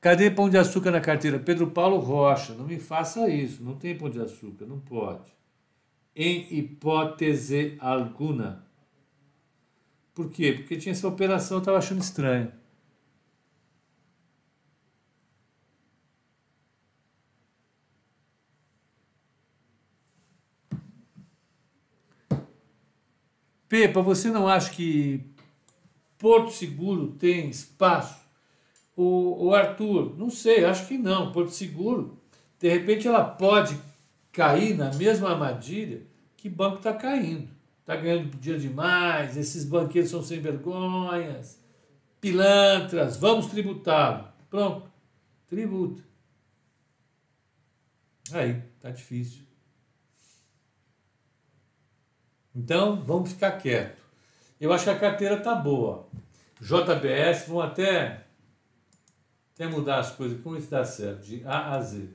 Cadê 0.06 0.30
pão 0.30 0.48
de 0.48 0.56
açúcar 0.56 0.92
na 0.92 1.02
carteira? 1.02 1.40
Pedro 1.40 1.72
Paulo 1.72 1.98
Rocha, 1.98 2.54
não 2.54 2.68
me 2.68 2.78
faça 2.78 3.28
isso. 3.28 3.64
Não 3.64 3.76
tem 3.76 3.98
pão 3.98 4.08
de 4.08 4.22
açúcar, 4.22 4.68
não 4.68 4.80
pode. 4.80 5.34
Em 6.16 6.46
hipótese 6.56 7.76
alguma. 7.80 8.64
Por 10.14 10.30
quê? 10.30 10.54
Porque 10.54 10.78
tinha 10.78 10.92
essa 10.92 11.08
operação, 11.08 11.58
eu 11.58 11.60
estava 11.60 11.80
achando 11.80 12.04
estranho. 12.04 12.52
Pepa, 23.68 24.04
você 24.04 24.30
não 24.30 24.48
acha 24.48 24.70
que 24.70 25.20
Porto 26.20 26.52
Seguro 26.52 27.14
tem 27.14 27.50
espaço? 27.50 28.25
O, 28.96 29.48
o 29.48 29.54
Arthur, 29.54 30.16
não 30.18 30.30
sei, 30.30 30.64
acho 30.64 30.88
que 30.88 30.98
não. 30.98 31.32
Porto 31.32 31.52
Seguro, 31.52 32.18
de 32.60 32.70
repente 32.70 33.08
ela 33.08 33.24
pode 33.24 33.78
cair 34.32 34.76
na 34.76 34.94
mesma 34.94 35.32
armadilha 35.32 36.02
que 36.38 36.50
banco 36.50 36.78
está 36.78 36.94
caindo. 36.94 37.50
Está 37.82 37.96
ganhando 37.96 38.36
dinheiro 38.38 38.62
demais, 38.62 39.38
esses 39.38 39.64
banqueiros 39.64 40.10
são 40.10 40.24
sem 40.24 40.40
vergonhas, 40.40 41.60
pilantras, 42.20 43.18
vamos 43.18 43.46
tributá-lo. 43.46 44.28
Pronto, 44.50 44.92
tributa. 45.48 46.02
Aí, 48.32 48.60
tá 48.82 48.90
difícil. 48.90 49.44
Então, 52.56 53.04
vamos 53.04 53.34
ficar 53.34 53.52
quieto. 53.52 54.02
Eu 54.60 54.72
acho 54.74 54.86
que 54.86 54.90
a 54.90 54.98
carteira 54.98 55.40
tá 55.40 55.54
boa. 55.54 56.08
JBS, 56.60 57.48
vão 57.48 57.62
até, 57.62 58.25
até 59.56 59.68
mudar 59.68 60.00
as 60.00 60.12
coisas, 60.12 60.40
como 60.42 60.56
isso 60.56 60.70
dá 60.70 60.86
certo, 60.86 61.26
de 61.26 61.44
A 61.44 61.76
a 61.76 61.82
Z. 61.82 62.10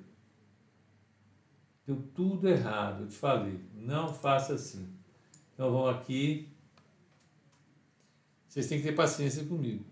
Deu 1.85 2.00
tudo 2.14 2.48
errado, 2.48 3.03
eu 3.03 3.09
te 3.09 3.16
falei. 3.16 3.59
Não 3.74 4.14
faça 4.14 4.55
assim. 4.55 4.88
Então 5.53 5.72
vamos 5.72 5.96
aqui. 5.96 6.48
Vocês 8.46 8.68
têm 8.68 8.79
que 8.79 8.85
ter 8.85 8.94
paciência 8.94 9.44
comigo. 9.44 9.85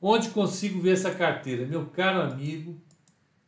Onde 0.00 0.30
consigo 0.30 0.80
ver 0.80 0.92
essa 0.92 1.14
carteira? 1.14 1.66
Meu 1.66 1.86
caro 1.90 2.22
amigo, 2.22 2.80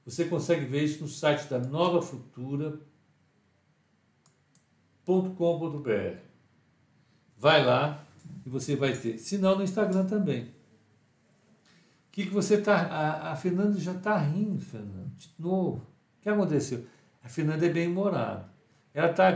você 0.04 0.26
consegue 0.26 0.66
ver 0.66 0.84
isso 0.84 1.02
no 1.02 1.08
site 1.08 1.48
da 1.48 1.58
Nova 1.58 2.02
Futura 2.02 2.78
www.com.br. 5.10 6.18
Vai 7.36 7.64
lá 7.64 8.04
e 8.44 8.48
você 8.48 8.76
vai 8.76 8.96
ter. 8.96 9.18
Se 9.18 9.38
não, 9.38 9.56
no 9.56 9.64
Instagram 9.64 10.06
também. 10.06 10.54
Que, 12.20 12.26
que 12.26 12.34
você 12.34 12.56
está. 12.56 12.76
A, 12.76 13.32
a 13.32 13.36
Fernanda 13.36 13.78
já 13.78 13.92
está 13.92 14.18
rindo, 14.18 14.60
Fernanda, 14.60 15.10
de 15.16 15.30
novo. 15.38 15.86
O 16.18 16.22
que 16.22 16.28
aconteceu? 16.28 16.84
A 17.24 17.28
Fernanda 17.30 17.64
é 17.64 17.70
bem 17.70 17.88
humorada. 17.88 18.46
Ela 18.92 19.10
está 19.10 19.32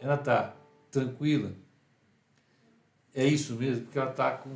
ela 0.00 0.18
tá 0.18 0.54
tranquila. 0.90 1.52
É 3.14 3.24
isso 3.24 3.54
mesmo, 3.54 3.84
porque 3.84 3.98
ela 3.98 4.10
está 4.10 4.32
com 4.32 4.52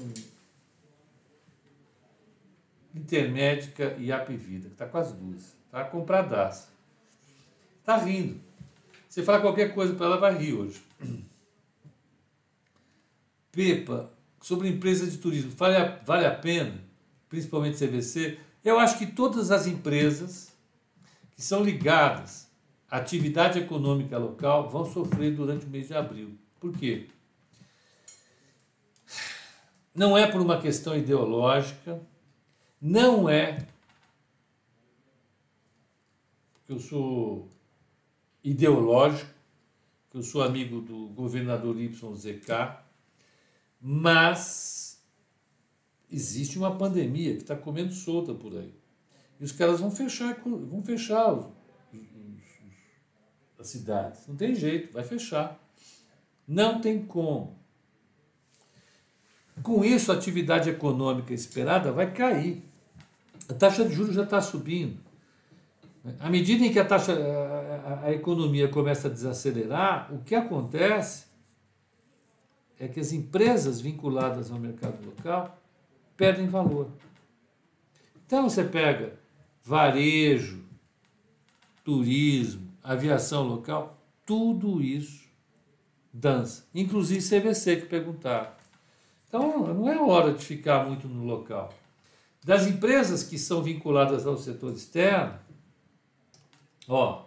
Intermédica 2.95 3.97
e 3.99 4.13
Apivida, 4.13 4.69
que 4.69 4.75
está 4.75 4.87
com 4.87 4.99
as 4.99 5.13
duas. 5.13 5.57
Está 5.65 5.85
compradaça. 5.85 6.69
Está 7.79 7.97
rindo. 7.97 8.39
Você 9.09 9.23
fala 9.23 9.41
qualquer 9.41 9.73
coisa 9.75 9.95
para 9.95 10.07
ela, 10.07 10.19
vai 10.19 10.37
rir 10.37 10.53
hoje. 10.53 10.83
Pepa, 13.51 14.13
sobre 14.43 14.69
empresas 14.69 15.13
de 15.13 15.19
turismo, 15.19 15.53
vale 15.53 15.77
a, 15.77 15.97
vale 16.05 16.27
a 16.27 16.35
pena, 16.35 16.90
principalmente 17.31 17.79
CVC? 17.79 18.39
Eu 18.63 18.79
acho 18.79 18.99
que 18.99 19.07
todas 19.07 19.51
as 19.51 19.67
empresas 19.67 20.53
que 21.35 21.41
são 21.41 21.65
ligadas 21.65 22.51
à 22.91 22.99
atividade 22.99 23.59
econômica 23.59 24.19
local 24.19 24.69
vão 24.69 24.85
sofrer 24.85 25.35
durante 25.35 25.65
o 25.65 25.71
mês 25.71 25.89
de 25.89 25.95
abril. 25.95 26.37
Por 26.61 26.77
quê? 26.77 27.09
Não 29.95 30.19
é 30.19 30.27
por 30.27 30.43
uma 30.43 30.61
questão 30.61 30.95
ideológica, 30.95 32.01
não 32.81 33.29
é 33.29 33.67
porque 36.71 36.73
eu 36.73 36.79
sou 36.79 37.49
ideológico, 38.45 39.31
que 40.11 40.19
eu 40.19 40.23
sou 40.23 40.43
amigo 40.43 40.81
do 40.81 41.09
governador 41.09 41.77
YZK, 41.77 42.77
mas 43.81 44.90
existe 46.11 46.59
uma 46.59 46.77
pandemia 46.77 47.35
que 47.37 47.43
está 47.43 47.57
comendo 47.57 47.93
solta 47.93 48.35
por 48.35 48.57
aí. 48.57 48.75
E 49.39 49.45
os 49.45 49.53
caras 49.53 49.81
vão 49.81 49.91
fechar, 49.91 50.35
vão 50.45 50.83
fechar 50.83 51.33
os, 51.33 51.47
os, 51.93 52.01
os, 52.01 53.61
as 53.61 53.67
cidades. 53.69 54.27
Não 54.27 54.37
tem 54.37 54.55
jeito, 54.55 54.93
vai 54.93 55.05
fechar. 55.05 55.59
Não 56.47 56.81
tem 56.81 57.05
como. 57.05 57.59
Com 59.63 59.85
isso, 59.85 60.11
a 60.11 60.15
atividade 60.15 60.69
econômica 60.69 61.33
esperada 61.33 61.93
vai 61.93 62.13
cair. 62.13 62.63
A 63.49 63.55
taxa 63.55 63.85
de 63.85 63.95
juros 63.95 64.15
já 64.15 64.25
está 64.25 64.41
subindo. 64.41 64.99
À 66.19 66.31
medida 66.31 66.65
em 66.65 66.73
que 66.73 66.79
a 66.79 66.85
taxa, 66.85 67.13
a, 67.13 68.07
a, 68.07 68.13
economia 68.13 68.69
começa 68.69 69.09
a 69.09 69.11
desacelerar, 69.11 70.13
o 70.15 70.23
que 70.23 70.35
acontece 70.35 71.27
é 72.79 72.89
que 72.89 72.99
as 72.99 73.13
empresas 73.13 73.81
vinculadas 73.81 74.51
ao 74.51 74.59
mercado 74.59 75.05
local 75.05 75.60
perdem 76.21 76.47
valor. 76.47 76.91
Então 78.27 78.49
você 78.49 78.63
pega 78.63 79.19
varejo, 79.65 80.63
turismo, 81.83 82.71
aviação 82.85 83.43
local, 83.49 83.99
tudo 84.27 84.83
isso 84.83 85.29
dança, 86.13 86.67
inclusive 86.75 87.21
CVC 87.21 87.77
que 87.77 87.87
perguntaram. 87.87 88.51
Então 89.27 89.75
não 89.75 89.89
é 89.89 89.99
hora 89.99 90.35
de 90.35 90.45
ficar 90.45 90.87
muito 90.87 91.09
no 91.09 91.25
local. 91.25 91.73
Das 92.45 92.67
empresas 92.67 93.23
que 93.23 93.39
são 93.39 93.63
vinculadas 93.63 94.27
ao 94.27 94.37
setor 94.37 94.75
externo, 94.75 95.39
Ó, 96.89 97.25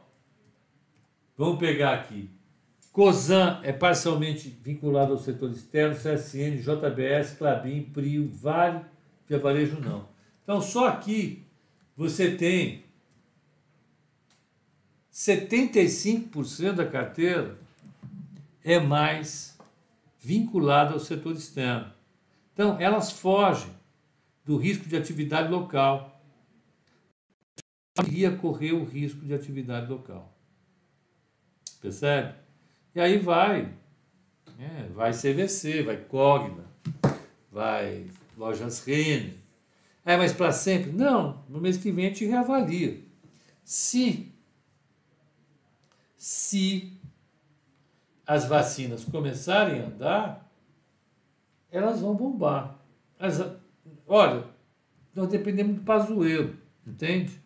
vamos 1.37 1.57
pegar 1.57 1.93
aqui. 1.93 2.29
COSAN 2.93 3.59
é 3.63 3.73
parcialmente 3.73 4.55
vinculado 4.61 5.13
ao 5.13 5.17
setor 5.17 5.49
externo, 5.49 5.95
CSN, 5.95 6.61
JBS, 6.61 7.35
Clabin, 7.35 7.81
Prio, 7.85 8.29
Vale, 8.29 8.85
Via 9.27 9.39
Varejo 9.39 9.79
não. 9.79 10.07
Então, 10.43 10.61
só 10.61 10.89
aqui 10.89 11.43
você 11.97 12.35
tem 12.35 12.83
75% 15.11 16.73
da 16.73 16.85
carteira 16.85 17.57
é 18.63 18.79
mais 18.79 19.57
vinculada 20.19 20.93
ao 20.93 20.99
setor 20.99 21.35
externo. 21.35 21.91
Então, 22.53 22.79
elas 22.79 23.11
fogem 23.11 23.73
do 24.45 24.55
risco 24.55 24.87
de 24.87 24.95
atividade 24.95 25.51
local. 25.51 26.21
Iria 28.05 28.35
correr 28.35 28.73
o 28.73 28.83
risco 28.83 29.25
de 29.25 29.33
atividade 29.33 29.89
local. 29.89 30.31
Percebe? 31.81 32.43
E 32.95 33.01
aí 33.01 33.17
vai, 33.17 33.73
é, 34.59 34.87
vai 34.93 35.11
CVC, 35.11 35.83
vai 35.83 35.97
Cogna, 35.97 36.63
vai 37.51 38.05
Lojas 38.37 38.83
Renner. 38.85 39.33
É, 40.05 40.17
mas 40.17 40.33
para 40.33 40.51
sempre? 40.51 40.91
Não, 40.91 41.43
no 41.49 41.59
mês 41.59 41.77
que 41.77 41.91
vem 41.91 42.05
a 42.05 42.09
gente 42.09 42.25
reavalia. 42.25 42.99
Se 43.63 44.33
se 46.23 46.93
as 48.25 48.45
vacinas 48.45 49.03
começarem 49.03 49.81
a 49.81 49.87
andar, 49.87 50.51
elas 51.69 51.99
vão 51.99 52.15
bombar. 52.15 52.79
As, 53.19 53.41
olha, 54.07 54.45
nós 55.13 55.27
dependemos 55.27 55.75
do 55.75 55.81
Pazuello, 55.81 56.55
entende? 56.87 57.37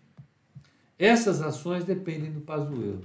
Essas 1.00 1.42
ações 1.42 1.86
dependem 1.86 2.32
do 2.32 2.42
Pazuello. 2.42 3.02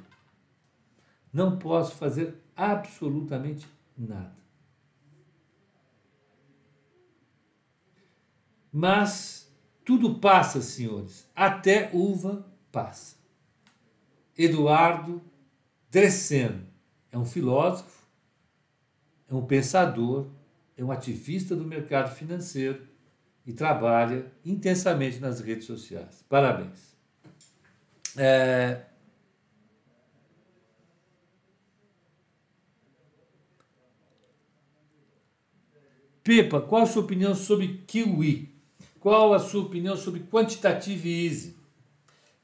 Não 1.33 1.59
posso 1.59 1.95
fazer 1.95 2.35
absolutamente 2.55 3.67
nada. 3.97 4.37
Mas 8.71 9.51
tudo 9.85 10.19
passa, 10.19 10.61
senhores, 10.63 11.29
até 11.35 11.91
uva 11.93 12.47
passa. 12.71 13.17
Eduardo 14.37 15.23
Dresseno 15.91 16.67
é 17.11 17.19
um 17.19 17.25
filósofo, 17.25 18.07
é 19.29 19.35
um 19.35 19.45
pensador, 19.45 20.27
é 20.77 20.83
um 20.83 20.91
ativista 20.91 21.55
do 21.55 21.65
mercado 21.65 22.15
financeiro 22.15 22.87
e 23.45 23.53
trabalha 23.53 24.33
intensamente 24.45 25.19
nas 25.19 25.41
redes 25.41 25.67
sociais. 25.67 26.25
Parabéns. 26.29 26.97
É... 28.17 28.87
Pepa, 36.23 36.61
qual 36.61 36.83
a 36.83 36.87
sua 36.87 37.03
opinião 37.03 37.35
sobre 37.35 37.83
Kiwi? 37.87 38.55
Qual 39.01 39.35
a 39.35 39.41
sua 39.41 39.63
opinião 39.63 39.97
sobre 39.97 40.21
Quantitative 40.21 41.27
Easy? 41.27 41.57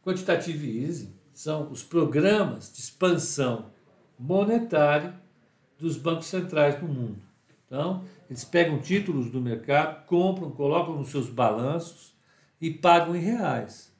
Quantitative 0.05 0.85
Easy 0.85 1.15
são 1.33 1.71
os 1.71 1.85
programas 1.85 2.73
de 2.73 2.81
expansão 2.81 3.71
monetária 4.19 5.15
dos 5.79 5.97
bancos 5.97 6.27
centrais 6.27 6.83
no 6.83 6.89
mundo. 6.89 7.23
Então, 7.67 8.05
eles 8.29 8.45
pegam 8.45 8.81
títulos 8.81 9.31
do 9.31 9.41
mercado, 9.41 10.05
compram, 10.07 10.51
colocam 10.51 10.97
nos 10.97 11.11
seus 11.11 11.29
balanços 11.29 12.13
e 12.61 12.71
pagam 12.71 13.15
em 13.15 13.21
reais. 13.21 13.93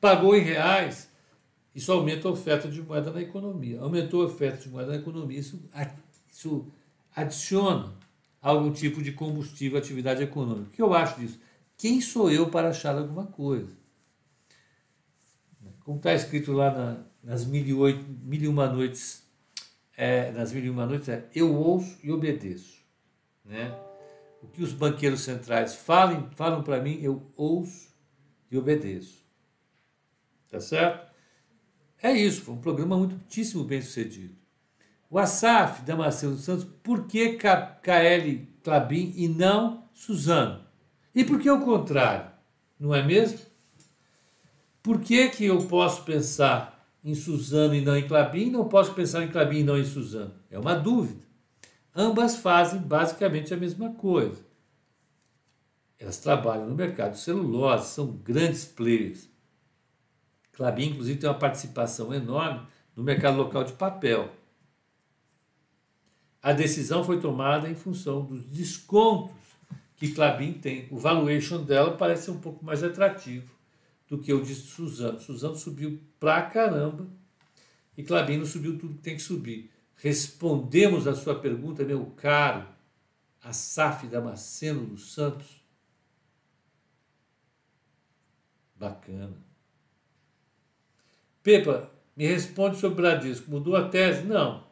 Pagou 0.00 0.34
em 0.34 0.40
reais, 0.40 1.08
isso 1.72 1.92
aumenta 1.92 2.26
a 2.26 2.32
oferta 2.32 2.66
de 2.66 2.82
moeda 2.82 3.12
na 3.12 3.22
economia. 3.22 3.80
Aumentou 3.80 4.22
a 4.22 4.26
oferta 4.26 4.62
de 4.62 4.68
moeda 4.68 4.90
na 4.90 4.96
economia, 4.96 5.38
isso, 5.38 5.62
isso 6.28 6.66
adiciona 7.14 7.92
algum 8.40 8.72
tipo 8.72 9.02
de 9.02 9.12
combustível 9.12 9.78
à 9.78 9.80
atividade 9.80 10.22
econômica. 10.22 10.68
O 10.68 10.72
que 10.72 10.82
eu 10.82 10.94
acho 10.94 11.20
disso? 11.20 11.40
Quem 11.76 12.00
sou 12.00 12.30
eu 12.30 12.50
para 12.50 12.68
achar 12.68 12.96
alguma 12.96 13.26
coisa? 13.26 13.82
como 15.84 15.96
está 15.96 16.14
escrito 16.14 16.52
lá 16.52 16.70
na, 16.70 17.04
nas 17.22 17.44
mil 17.44 17.64
e, 17.66 17.74
oito, 17.74 18.04
mil 18.22 18.42
e 18.42 18.48
uma 18.48 18.68
noites, 18.68 19.26
é, 19.96 20.30
nas 20.32 20.52
mil 20.52 20.64
e 20.64 20.70
uma 20.70 20.86
noites 20.86 21.08
é 21.08 21.28
eu 21.34 21.54
ouço 21.54 21.98
e 22.02 22.10
obedeço. 22.10 22.80
Né? 23.44 23.76
O 24.42 24.46
que 24.46 24.62
os 24.62 24.72
banqueiros 24.72 25.20
centrais 25.20 25.74
falem, 25.74 26.28
falam 26.34 26.62
para 26.62 26.80
mim, 26.80 26.98
eu 27.02 27.30
ouço 27.36 27.92
e 28.50 28.56
obedeço. 28.56 29.24
Tá 30.48 30.60
certo? 30.60 31.10
É 32.02 32.12
isso, 32.12 32.42
foi 32.42 32.54
um 32.54 32.60
programa 32.60 32.96
muitíssimo 32.96 33.64
bem 33.64 33.80
sucedido. 33.80 34.34
O 35.12 35.18
Asaf 35.18 35.82
Damasceno 35.82 36.38
Santos, 36.38 36.64
por 36.82 37.06
que 37.06 37.36
KL 37.36 38.48
Clabin 38.64 39.12
e 39.14 39.28
não 39.28 39.86
Suzano? 39.92 40.64
E 41.14 41.22
por 41.22 41.38
que 41.38 41.50
o 41.50 41.60
contrário? 41.60 42.30
Não 42.80 42.94
é 42.94 43.02
mesmo? 43.02 43.38
Por 44.82 45.02
que, 45.02 45.28
que 45.28 45.44
eu 45.44 45.66
posso 45.66 46.02
pensar 46.04 46.82
em 47.04 47.14
Suzano 47.14 47.74
e 47.74 47.82
não 47.82 47.94
em 47.94 48.08
Clabin, 48.08 48.48
não 48.48 48.66
posso 48.66 48.94
pensar 48.94 49.22
em 49.22 49.28
Clabin 49.28 49.58
e 49.58 49.64
não 49.64 49.76
em 49.76 49.84
Suzano? 49.84 50.32
É 50.50 50.58
uma 50.58 50.74
dúvida. 50.74 51.26
Ambas 51.94 52.36
fazem 52.36 52.80
basicamente 52.80 53.52
a 53.52 53.58
mesma 53.58 53.92
coisa. 53.92 54.40
Elas 55.98 56.16
trabalham 56.16 56.70
no 56.70 56.74
mercado 56.74 57.18
celulose, 57.18 57.90
são 57.90 58.06
grandes 58.06 58.64
players. 58.64 59.28
Clabin, 60.52 60.86
inclusive, 60.86 61.20
tem 61.20 61.28
uma 61.28 61.38
participação 61.38 62.14
enorme 62.14 62.66
no 62.96 63.02
mercado 63.02 63.36
local 63.36 63.62
de 63.62 63.74
papel. 63.74 64.40
A 66.42 66.52
decisão 66.52 67.04
foi 67.04 67.20
tomada 67.20 67.70
em 67.70 67.74
função 67.76 68.24
dos 68.24 68.42
descontos 68.44 69.36
que 69.96 70.12
Clabin 70.12 70.54
tem. 70.54 70.88
O 70.90 70.98
valuation 70.98 71.62
dela 71.62 71.96
parece 71.96 72.24
ser 72.24 72.30
um 72.32 72.40
pouco 72.40 72.64
mais 72.64 72.82
atrativo 72.82 73.54
do 74.08 74.18
que 74.18 74.32
eu 74.32 74.42
disse 74.42 74.62
Suzano. 74.62 75.20
Suzano 75.20 75.54
subiu 75.54 76.02
pra 76.18 76.42
caramba 76.42 77.06
e 77.96 78.02
Clabino 78.02 78.44
subiu 78.44 78.76
tudo 78.76 78.94
que 78.94 79.02
tem 79.02 79.14
que 79.14 79.22
subir. 79.22 79.70
Respondemos 79.94 81.06
a 81.06 81.14
sua 81.14 81.38
pergunta, 81.38 81.84
meu 81.84 82.06
caro 82.16 82.66
Asaf 83.40 84.08
Damasceno 84.08 84.84
dos 84.84 85.12
Santos. 85.12 85.62
Bacana. 88.74 89.36
Pepa, 91.40 91.88
me 92.16 92.26
responde 92.26 92.78
sobre 92.78 93.02
Bradesco. 93.02 93.48
Mudou 93.48 93.76
a 93.76 93.88
tese? 93.88 94.24
Não. 94.24 94.71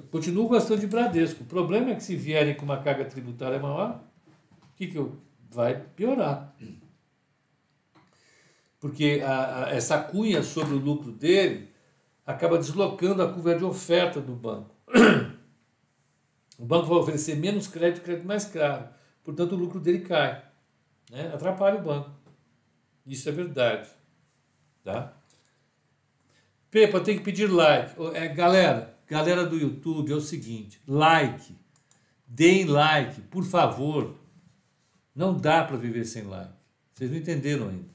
Eu 0.00 0.06
continuo 0.10 0.48
gostando 0.48 0.80
de 0.80 0.86
Bradesco. 0.86 1.42
O 1.42 1.46
problema 1.46 1.90
é 1.90 1.94
que 1.94 2.02
se 2.02 2.16
vierem 2.16 2.54
com 2.54 2.64
uma 2.64 2.82
carga 2.82 3.04
tributária 3.04 3.58
maior, 3.58 4.02
que, 4.74 4.86
que 4.86 4.96
eu... 4.96 5.20
vai 5.50 5.74
piorar 5.74 6.54
porque 8.80 9.20
a, 9.22 9.66
a, 9.66 9.70
essa 9.70 9.98
cunha 9.98 10.42
sobre 10.42 10.74
o 10.74 10.78
lucro 10.78 11.12
dele 11.12 11.68
acaba 12.26 12.56
deslocando 12.56 13.22
a 13.22 13.30
curva 13.30 13.54
de 13.54 13.64
oferta 13.64 14.20
do 14.20 14.34
banco. 14.34 14.74
O 16.58 16.64
banco 16.64 16.86
vai 16.86 16.98
oferecer 16.98 17.36
menos 17.36 17.68
crédito, 17.68 18.02
crédito 18.02 18.26
mais 18.26 18.44
caro. 18.44 18.88
Portanto, 19.22 19.52
o 19.52 19.56
lucro 19.56 19.80
dele 19.80 20.00
cai. 20.00 20.42
Né? 21.10 21.30
Atrapalha 21.32 21.78
o 21.78 21.82
banco. 21.82 22.10
Isso 23.06 23.28
é 23.28 23.32
verdade. 23.32 23.88
Tá? 24.84 25.12
Pepa, 26.70 27.00
tem 27.00 27.16
que 27.16 27.24
pedir 27.24 27.46
like. 27.46 27.94
É, 28.14 28.28
galera, 28.28 28.89
galera 29.10 29.44
do 29.44 29.58
YouTube, 29.58 30.12
é 30.12 30.14
o 30.14 30.20
seguinte: 30.20 30.80
like. 30.86 31.54
Deem 32.24 32.64
like, 32.64 33.20
por 33.22 33.44
favor. 33.44 34.14
Não 35.12 35.36
dá 35.36 35.64
para 35.64 35.76
viver 35.76 36.04
sem 36.04 36.22
like. 36.22 36.54
Vocês 36.94 37.10
não 37.10 37.18
entenderam 37.18 37.68
ainda. 37.68 37.90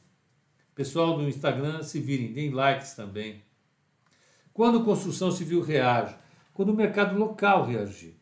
Pessoal 0.75 1.17
do 1.17 1.28
Instagram, 1.28 1.82
se 1.82 2.01
virem, 2.01 2.34
deem 2.34 2.51
likes 2.51 2.93
também. 2.93 3.41
Quando 4.51 4.80
a 4.80 4.84
construção 4.84 5.32
civil 5.32 5.62
reage? 5.62 6.13
Quando 6.54 6.69
o 6.69 6.75
mercado 6.75 7.17
local 7.17 7.65
reagir. 7.65 8.15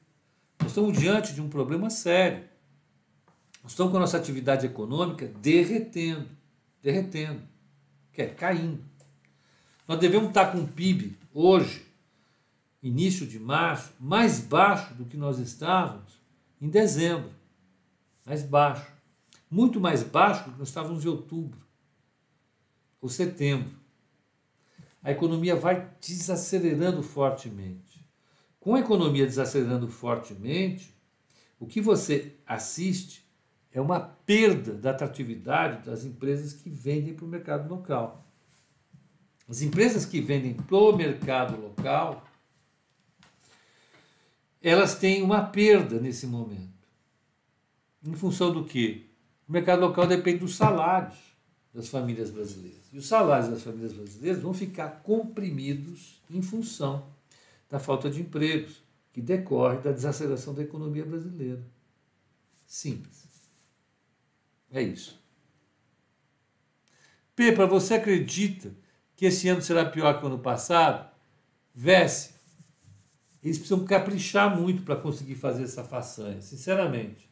Nós 0.60 0.69
estamos 0.69 0.97
diante 0.97 1.34
de 1.34 1.41
um 1.41 1.49
problema 1.49 1.89
sério. 1.89 2.43
Nós 3.63 3.71
estamos 3.71 3.91
com 3.91 3.97
a 3.97 4.01
nossa 4.01 4.17
atividade 4.17 4.67
econômica 4.67 5.27
derretendo, 5.41 6.29
derretendo, 6.82 7.41
que 8.12 8.21
é 8.21 8.27
caindo. 8.27 8.84
Nós 9.88 9.99
devemos 9.99 10.27
estar 10.27 10.51
com 10.51 10.60
o 10.60 10.67
PIB 10.67 11.17
hoje, 11.34 11.86
início 12.84 13.26
de 13.26 13.39
março, 13.39 13.93
mais 14.00 14.41
baixo 14.41 14.93
do 14.93 15.06
que 15.06 15.15
nós 15.15 15.39
estávamos 15.39 16.22
em 16.60 16.69
dezembro. 16.69 17.32
Mais 18.26 18.43
baixo. 18.43 18.91
Muito 19.50 19.80
mais 19.80 20.04
baixo 20.04 20.43
do 20.46 20.52
que 20.52 20.60
nós 20.60 20.67
estávamos 20.67 21.06
em 21.06 21.08
outubro 21.08 21.63
ou 23.00 23.10
setembro. 23.10 23.72
A 25.02 25.12
economia 25.12 25.56
vai 25.56 25.89
desacelerando 26.00 27.02
fortemente. 27.02 28.06
Com 28.60 28.76
a 28.76 28.80
economia 28.80 29.26
desacelerando 29.26 29.88
fortemente, 29.89 30.96
o 31.60 31.65
que 31.65 31.82
você 31.82 32.36
assiste 32.46 33.24
é 33.72 33.82
uma 33.82 34.00
perda 34.00 34.74
da 34.74 34.91
atratividade 34.91 35.86
das 35.86 36.06
empresas 36.06 36.54
que 36.54 36.69
vendem 36.69 37.13
para 37.13 37.26
o 37.26 37.28
mercado 37.28 37.69
local. 37.69 38.26
As 39.50 39.62
empresas 39.62 40.06
que 40.06 40.22
vendem 40.22 40.54
para 40.54 40.78
o 40.78 40.96
mercado 40.96 41.60
local 41.60 42.26
elas 44.63 44.95
têm 44.95 45.21
uma 45.21 45.43
perda 45.43 45.99
nesse 45.99 46.26
momento. 46.26 46.71
Em 48.06 48.15
função 48.15 48.52
do 48.52 48.63
quê? 48.63 49.04
O 49.47 49.52
mercado 49.52 49.82
local 49.82 50.08
depende 50.08 50.39
dos 50.39 50.56
salários 50.56 51.17
das 51.73 51.89
famílias 51.89 52.30
brasileiras. 52.30 52.82
E 52.93 52.97
os 52.97 53.08
salários 53.08 53.49
das 53.49 53.62
famílias 53.62 53.91
brasileiras 53.91 54.41
vão 54.41 54.54
ficar 54.54 55.02
comprimidos 55.04 56.21
em 56.30 56.41
função 56.41 57.06
da 57.69 57.80
falta 57.80 58.10
de 58.10 58.21
empregos, 58.21 58.82
que 59.12 59.21
decorre 59.21 59.80
da 59.80 59.91
desaceleração 59.91 60.54
da 60.54 60.62
economia 60.63 61.06
brasileira. 61.06 61.63
Simples. 62.65 63.23
É 64.71 64.82
isso. 64.82 65.19
Pepa, 67.36 67.65
você 67.65 67.95
acredita 67.95 68.71
que 69.15 69.26
esse 69.26 69.47
ano 69.49 69.62
será 69.62 69.86
pior 69.86 70.17
que 70.17 70.23
o 70.23 70.28
ano 70.28 70.39
passado? 70.39 71.12
Vesse. 71.73 72.33
Eles 73.43 73.58
precisam 73.58 73.84
caprichar 73.86 74.58
muito 74.58 74.84
para 74.84 74.95
conseguir 74.95 75.36
fazer 75.36 75.63
essa 75.63 75.84
façanha, 75.84 76.41
sinceramente. 76.41 77.29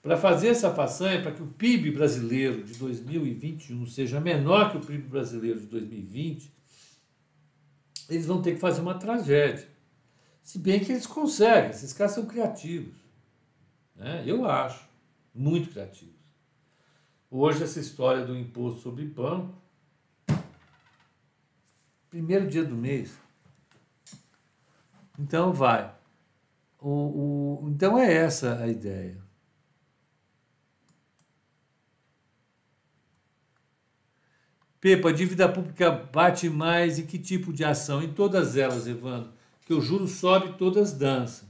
Para 0.00 0.16
fazer 0.16 0.48
essa 0.48 0.72
façanha, 0.72 1.20
para 1.20 1.32
que 1.32 1.42
o 1.42 1.46
PIB 1.46 1.90
brasileiro 1.90 2.64
de 2.64 2.74
2021 2.74 3.86
seja 3.86 4.20
menor 4.20 4.70
que 4.70 4.78
o 4.78 4.80
PIB 4.80 5.08
brasileiro 5.08 5.60
de 5.60 5.66
2020, 5.66 6.50
eles 8.08 8.24
vão 8.24 8.40
ter 8.40 8.52
que 8.52 8.60
fazer 8.60 8.80
uma 8.80 8.94
tragédia. 8.94 9.68
Se 10.42 10.58
bem 10.58 10.82
que 10.82 10.92
eles 10.92 11.06
conseguem, 11.06 11.70
esses 11.70 11.92
caras 11.92 12.14
são 12.14 12.24
criativos. 12.24 12.94
Né? 13.94 14.22
Eu 14.24 14.48
acho, 14.48 14.88
muito 15.34 15.70
criativos. 15.70 16.14
Hoje, 17.28 17.64
essa 17.64 17.80
história 17.80 18.24
do 18.24 18.36
imposto 18.36 18.80
sobre 18.80 19.04
banco, 19.04 19.52
primeiro 22.08 22.46
dia 22.48 22.64
do 22.64 22.76
mês. 22.76 23.25
Então, 25.18 25.52
vai. 25.52 25.94
O, 26.80 27.64
o, 27.64 27.68
então, 27.70 27.98
é 27.98 28.12
essa 28.12 28.60
a 28.62 28.68
ideia. 28.68 29.26
Pepa, 34.80 35.08
a 35.08 35.12
dívida 35.12 35.48
pública 35.48 35.90
bate 35.90 36.48
mais 36.48 36.98
em 36.98 37.06
que 37.06 37.18
tipo 37.18 37.52
de 37.52 37.64
ação? 37.64 38.02
Em 38.02 38.12
todas 38.12 38.56
elas, 38.56 38.86
Evandro. 38.86 39.32
Que 39.64 39.74
o 39.74 39.80
juro 39.80 40.06
sobe, 40.06 40.56
todas 40.56 40.92
dançam. 40.92 41.48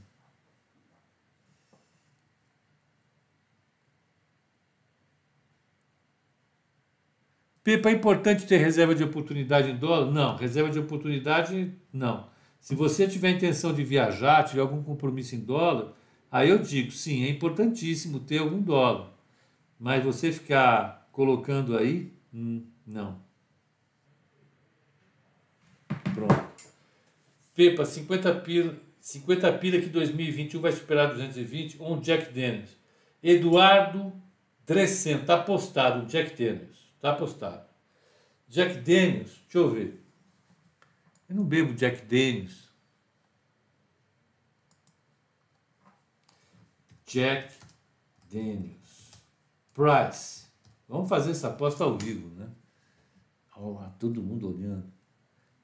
Pepa, 7.63 7.89
é 7.89 7.93
importante 7.93 8.47
ter 8.47 8.57
reserva 8.57 8.95
de 8.95 9.03
oportunidade 9.03 9.69
em 9.69 9.75
dólar? 9.75 10.09
Não, 10.09 10.35
reserva 10.37 10.69
de 10.69 10.79
oportunidade 10.79 11.73
não. 11.91 12.29
Se 12.67 12.75
você 12.75 13.07
tiver 13.07 13.29
intenção 13.29 13.73
de 13.73 13.81
viajar, 13.81 14.43
tiver 14.43 14.59
algum 14.59 14.83
compromisso 14.83 15.33
em 15.33 15.39
dólar, 15.39 15.93
aí 16.29 16.49
eu 16.49 16.59
digo, 16.59 16.91
sim, 16.91 17.23
é 17.23 17.29
importantíssimo 17.29 18.19
ter 18.19 18.39
algum 18.39 18.61
dólar. 18.61 19.09
Mas 19.79 20.03
você 20.03 20.33
ficar 20.33 21.07
colocando 21.13 21.77
aí, 21.77 22.11
hum, 22.33 22.65
não. 22.85 23.21
Pronto. 26.13 26.49
Pepa, 27.55 27.85
50 27.85 28.35
pila, 28.41 28.75
50 28.99 29.53
pila 29.53 29.79
que 29.79 29.87
2021 29.87 30.59
vai 30.59 30.73
superar 30.73 31.13
220, 31.13 31.81
um 31.81 32.01
Jack 32.01 32.33
Daniels. 32.33 32.75
Eduardo 33.23 34.11
Drescen, 34.65 35.19
tá 35.19 35.41
postado, 35.41 36.05
Jack 36.05 36.31
Daniels. 36.31 36.93
Tá 36.99 37.13
postado. 37.13 37.65
Jack 38.49 38.79
Daniels, 38.79 39.31
deixa 39.45 39.57
eu 39.57 39.69
ver. 39.69 40.06
Eu 41.29 41.35
não 41.35 41.43
bebo 41.43 41.73
Jack 41.73 42.05
Daniels. 42.05 42.71
Jack 47.05 47.53
Daniels. 48.29 49.11
Price. 49.73 50.45
Vamos 50.87 51.09
fazer 51.09 51.31
essa 51.31 51.49
aposta 51.49 51.83
ao 51.83 51.97
vivo, 51.97 52.29
né? 52.35 52.49
Oh, 53.55 53.77
todo 53.99 54.21
mundo 54.21 54.49
olhando. 54.55 54.91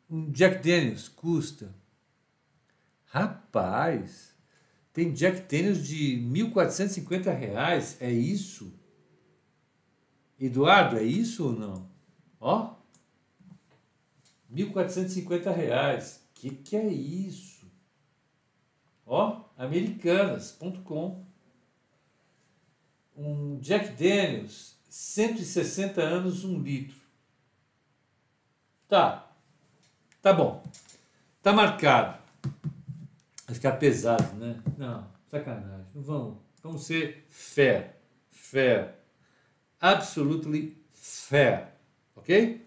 Um 0.10 0.32
Jack 0.32 0.58
Daniels 0.58 1.08
custa. 1.08 1.74
Rapaz, 3.06 4.36
tem 4.92 5.14
Jack 5.14 5.42
Daniels 5.42 5.88
de 5.88 6.18
1.450 6.18 7.36
reais. 7.38 7.98
É 8.02 8.12
isso? 8.12 8.74
Eduardo, 10.40 10.98
é 10.98 11.04
isso 11.04 11.46
ou 11.48 11.54
não? 11.54 11.90
Ó, 12.40 12.76
1.450 14.54 15.54
reais. 15.54 16.24
Que 16.34 16.52
que 16.52 16.76
é 16.76 16.88
isso? 16.88 17.66
Ó, 19.06 19.44
americanas.com. 19.58 21.26
Um 23.16 23.60
Jack 23.60 23.90
Daniels, 23.92 24.76
160 24.90 26.02
anos, 26.02 26.44
um 26.44 26.60
litro. 26.62 26.98
Tá, 28.88 29.32
tá 30.22 30.34
bom. 30.34 30.64
Tá 31.42 31.54
marcado. 31.54 32.18
Vai 33.46 33.56
ficar 33.56 33.74
pesado, 33.74 34.36
né? 34.36 34.62
Não, 34.78 35.08
sacanagem. 35.28 35.86
Não 35.94 36.02
vamos, 36.02 36.38
vamos 36.62 36.86
ser 36.86 37.26
fair. 37.30 37.96
Fair. 38.32 38.96
Absolutely 39.80 40.78
fair. 40.92 41.74
Ok? 42.16 42.66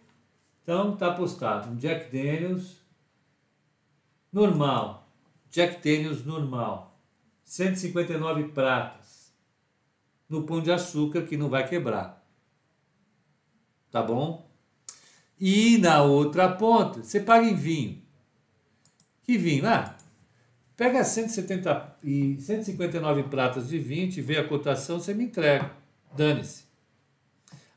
Então 0.66 0.94
está 0.94 1.12
postado 1.12 1.70
um 1.70 1.76
Jack 1.76 2.10
Daniels 2.10 2.82
normal. 4.32 5.08
Jack 5.48 5.76
Daniels 5.76 6.26
normal. 6.26 7.00
159 7.44 8.48
pratas. 8.48 9.32
No 10.28 10.42
pão 10.42 10.60
de 10.60 10.72
açúcar 10.72 11.22
que 11.22 11.36
não 11.36 11.48
vai 11.48 11.68
quebrar. 11.68 12.20
Tá 13.92 14.02
bom? 14.02 14.50
E 15.38 15.78
na 15.78 16.02
outra 16.02 16.50
ponta, 16.50 17.00
você 17.04 17.20
paga 17.20 17.46
em 17.46 17.54
vinho. 17.54 18.02
Que 19.22 19.38
vinho? 19.38 19.68
Ah, 19.68 19.96
pega 20.76 21.04
170 21.04 21.98
e 22.02 22.40
159 22.40 23.22
pratas 23.28 23.68
de 23.68 23.78
vinho, 23.78 24.10
te 24.10 24.20
vê 24.20 24.36
a 24.36 24.48
cotação, 24.48 24.98
você 24.98 25.14
me 25.14 25.26
entrega. 25.26 25.70
Dane-se. 26.16 26.65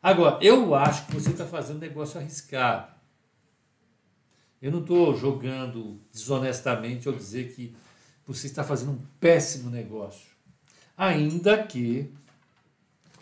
Agora, 0.02 0.40
eu 0.42 0.74
acho 0.76 1.06
que 1.08 1.14
você 1.14 1.32
está 1.32 1.46
fazendo 1.46 1.80
negócio 1.80 2.20
arriscado. 2.20 2.94
Eu 4.62 4.72
não 4.72 4.80
estou 4.80 5.16
jogando 5.16 6.00
desonestamente 6.12 7.08
ao 7.08 7.14
dizer 7.14 7.54
que 7.54 7.76
você 8.26 8.48
está 8.48 8.64
fazendo 8.64 8.92
um 8.92 9.02
péssimo 9.20 9.70
negócio. 9.70 10.30
Ainda 10.98 11.64
que, 11.64 12.14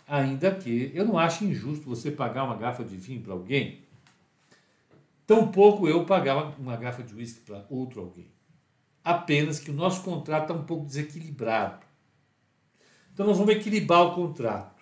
ainda 0.06 0.54
que, 0.54 0.90
eu 0.94 1.04
não 1.04 1.18
acho 1.18 1.44
injusto 1.44 1.88
você 1.88 2.10
pagar 2.10 2.44
uma 2.44 2.56
garrafa 2.56 2.84
de 2.84 2.96
vinho 2.96 3.22
para 3.22 3.32
alguém, 3.32 3.82
tampouco 5.26 5.88
eu 5.88 6.04
pagar 6.04 6.58
uma 6.58 6.76
garrafa 6.76 7.02
de 7.02 7.14
uísque 7.14 7.40
para 7.40 7.64
outro 7.70 8.00
alguém. 8.00 8.26
Apenas 9.04 9.58
que 9.58 9.70
o 9.70 9.74
nosso 9.74 10.02
contrato 10.02 10.42
está 10.42 10.54
um 10.54 10.64
pouco 10.64 10.86
desequilibrado. 10.86 11.86
Então 13.12 13.26
nós 13.26 13.38
vamos 13.38 13.54
equilibrar 13.54 14.02
o 14.02 14.14
contrato. 14.14 14.77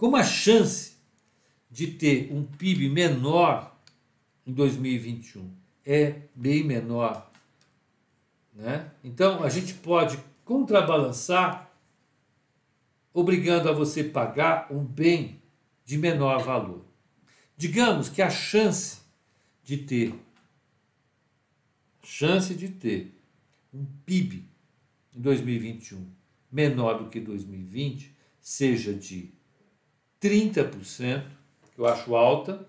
Como 0.00 0.16
a 0.16 0.24
chance 0.24 0.96
de 1.70 1.88
ter 1.88 2.32
um 2.32 2.42
PIB 2.42 2.88
menor 2.88 3.78
em 4.46 4.50
2021 4.50 5.54
é 5.84 6.22
bem 6.34 6.64
menor, 6.64 7.30
né? 8.54 8.90
Então 9.04 9.44
a 9.44 9.50
gente 9.50 9.74
pode 9.74 10.18
contrabalançar 10.42 11.70
obrigando 13.12 13.68
a 13.68 13.72
você 13.72 14.02
pagar 14.02 14.72
um 14.72 14.82
bem 14.82 15.38
de 15.84 15.98
menor 15.98 16.42
valor. 16.42 16.82
Digamos 17.54 18.08
que 18.08 18.22
a 18.22 18.30
chance 18.30 19.02
de 19.62 19.76
ter 19.76 20.14
chance 22.02 22.54
de 22.54 22.70
ter 22.70 23.20
um 23.70 23.84
PIB 24.06 24.48
em 25.14 25.20
2021 25.20 26.10
menor 26.50 27.02
do 27.02 27.10
que 27.10 27.20
2020 27.20 28.16
seja 28.40 28.94
de 28.94 29.38
30%, 30.20 31.24
que 31.74 31.80
eu 31.80 31.86
acho 31.86 32.14
alta, 32.14 32.66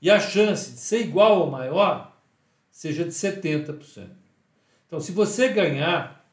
e 0.00 0.10
a 0.10 0.20
chance 0.20 0.72
de 0.72 0.78
ser 0.78 1.00
igual 1.00 1.40
ou 1.40 1.50
maior 1.50 2.16
seja 2.70 3.04
de 3.04 3.10
70%. 3.10 4.08
Então, 4.86 5.00
se 5.00 5.12
você 5.12 5.48
ganhar, 5.48 6.30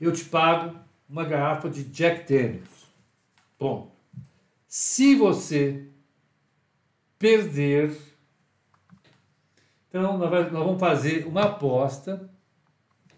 eu 0.00 0.12
te 0.12 0.24
pago 0.24 0.78
uma 1.08 1.24
garrafa 1.24 1.68
de 1.68 1.84
Jack 1.84 2.32
Daniels. 2.32 2.86
Ponto. 3.58 3.90
Se 4.66 5.14
você 5.14 5.88
perder, 7.18 7.96
então 9.88 10.16
nós, 10.16 10.30
vamos 10.52 10.78
fazer 10.78 11.26
uma 11.26 11.44
aposta, 11.44 12.30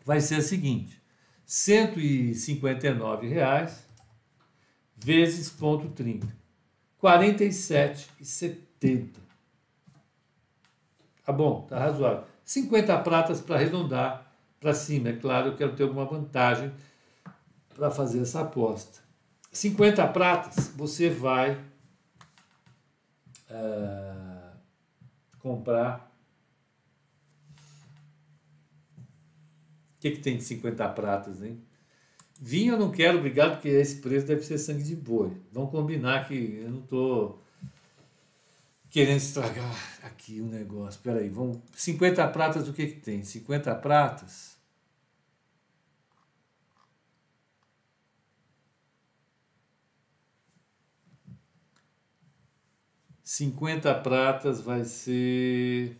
vai 0.04 0.20
ser 0.20 0.36
a 0.36 0.42
seguinte: 0.42 1.00
159 1.44 3.28
reais 3.28 3.84
vezes 4.96 5.50
ponto 5.50 5.88
30. 5.90 6.39
47,70. 7.02 9.08
Tá 11.24 11.32
bom, 11.32 11.62
tá 11.62 11.78
razoável. 11.78 12.24
50 12.44 12.98
pratas 12.98 13.40
para 13.40 13.56
arredondar 13.56 14.30
para 14.58 14.74
cima. 14.74 15.08
É 15.10 15.16
claro, 15.16 15.48
eu 15.48 15.56
quero 15.56 15.74
ter 15.74 15.82
alguma 15.84 16.04
vantagem 16.04 16.70
para 17.74 17.90
fazer 17.90 18.20
essa 18.20 18.42
aposta. 18.42 19.00
50 19.52 20.06
pratas, 20.08 20.68
você 20.76 21.08
vai 21.08 21.54
uh, 23.50 24.50
comprar. 25.38 26.10
O 29.96 30.00
que, 30.00 30.10
que 30.12 30.20
tem 30.20 30.36
de 30.36 30.44
50 30.44 30.88
pratas, 30.90 31.42
hein? 31.42 31.60
Vinho 32.40 32.72
eu 32.74 32.78
não 32.78 32.90
quero, 32.90 33.18
obrigado, 33.18 33.52
porque 33.52 33.68
esse 33.68 33.96
preço 33.96 34.26
deve 34.26 34.42
ser 34.42 34.56
sangue 34.58 34.82
de 34.82 34.96
boi. 34.96 35.30
Vamos 35.52 35.70
combinar 35.70 36.26
que 36.26 36.60
eu 36.64 36.70
não 36.70 36.80
estou 36.80 37.42
querendo 38.88 39.18
estragar 39.18 39.74
aqui 40.02 40.40
o 40.40 40.46
negócio. 40.46 40.98
Espera 40.98 41.20
aí, 41.20 41.28
vamos. 41.28 41.58
50 41.74 42.26
pratas, 42.28 42.66
o 42.66 42.72
que, 42.72 42.86
que 42.86 43.00
tem? 43.00 43.22
50 43.22 43.74
pratas. 43.74 44.58
Cinquenta 53.22 53.94
pratas 53.94 54.60
vai 54.60 54.84
ser 54.84 55.96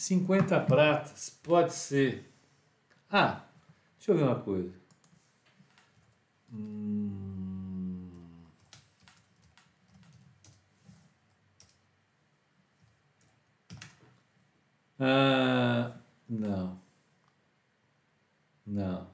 Cinquenta 0.00 0.58
pratas 0.58 1.28
pode 1.42 1.74
ser. 1.74 2.32
Ah, 3.10 3.44
deixa 3.98 4.12
eu 4.12 4.16
ver 4.16 4.22
uma 4.22 4.40
coisa. 4.40 4.72
Hum... 6.50 8.08
Ah, 14.98 15.92
não. 16.26 16.80
Não. 18.66 19.06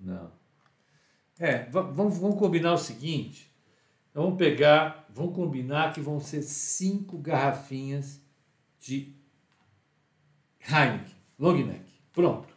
Não. 0.00 0.32
É, 1.38 1.70
vamos, 1.70 2.18
vamos 2.18 2.36
combinar 2.36 2.72
o 2.72 2.78
seguinte. 2.78 3.48
Vamos 4.12 4.36
pegar, 4.36 5.06
vamos 5.08 5.36
combinar 5.36 5.92
que 5.92 6.00
vão 6.00 6.18
ser 6.18 6.42
cinco 6.42 7.16
garrafinhas 7.16 8.20
de 8.80 9.15
Heineken, 10.68 11.14
long 11.38 11.64
neck. 11.64 11.84
Pronto. 12.12 12.48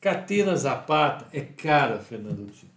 Catena 0.00 0.56
Zapata 0.56 1.28
é 1.32 1.40
cara, 1.40 1.98
Fernando 1.98 2.50
Tio. 2.52 2.68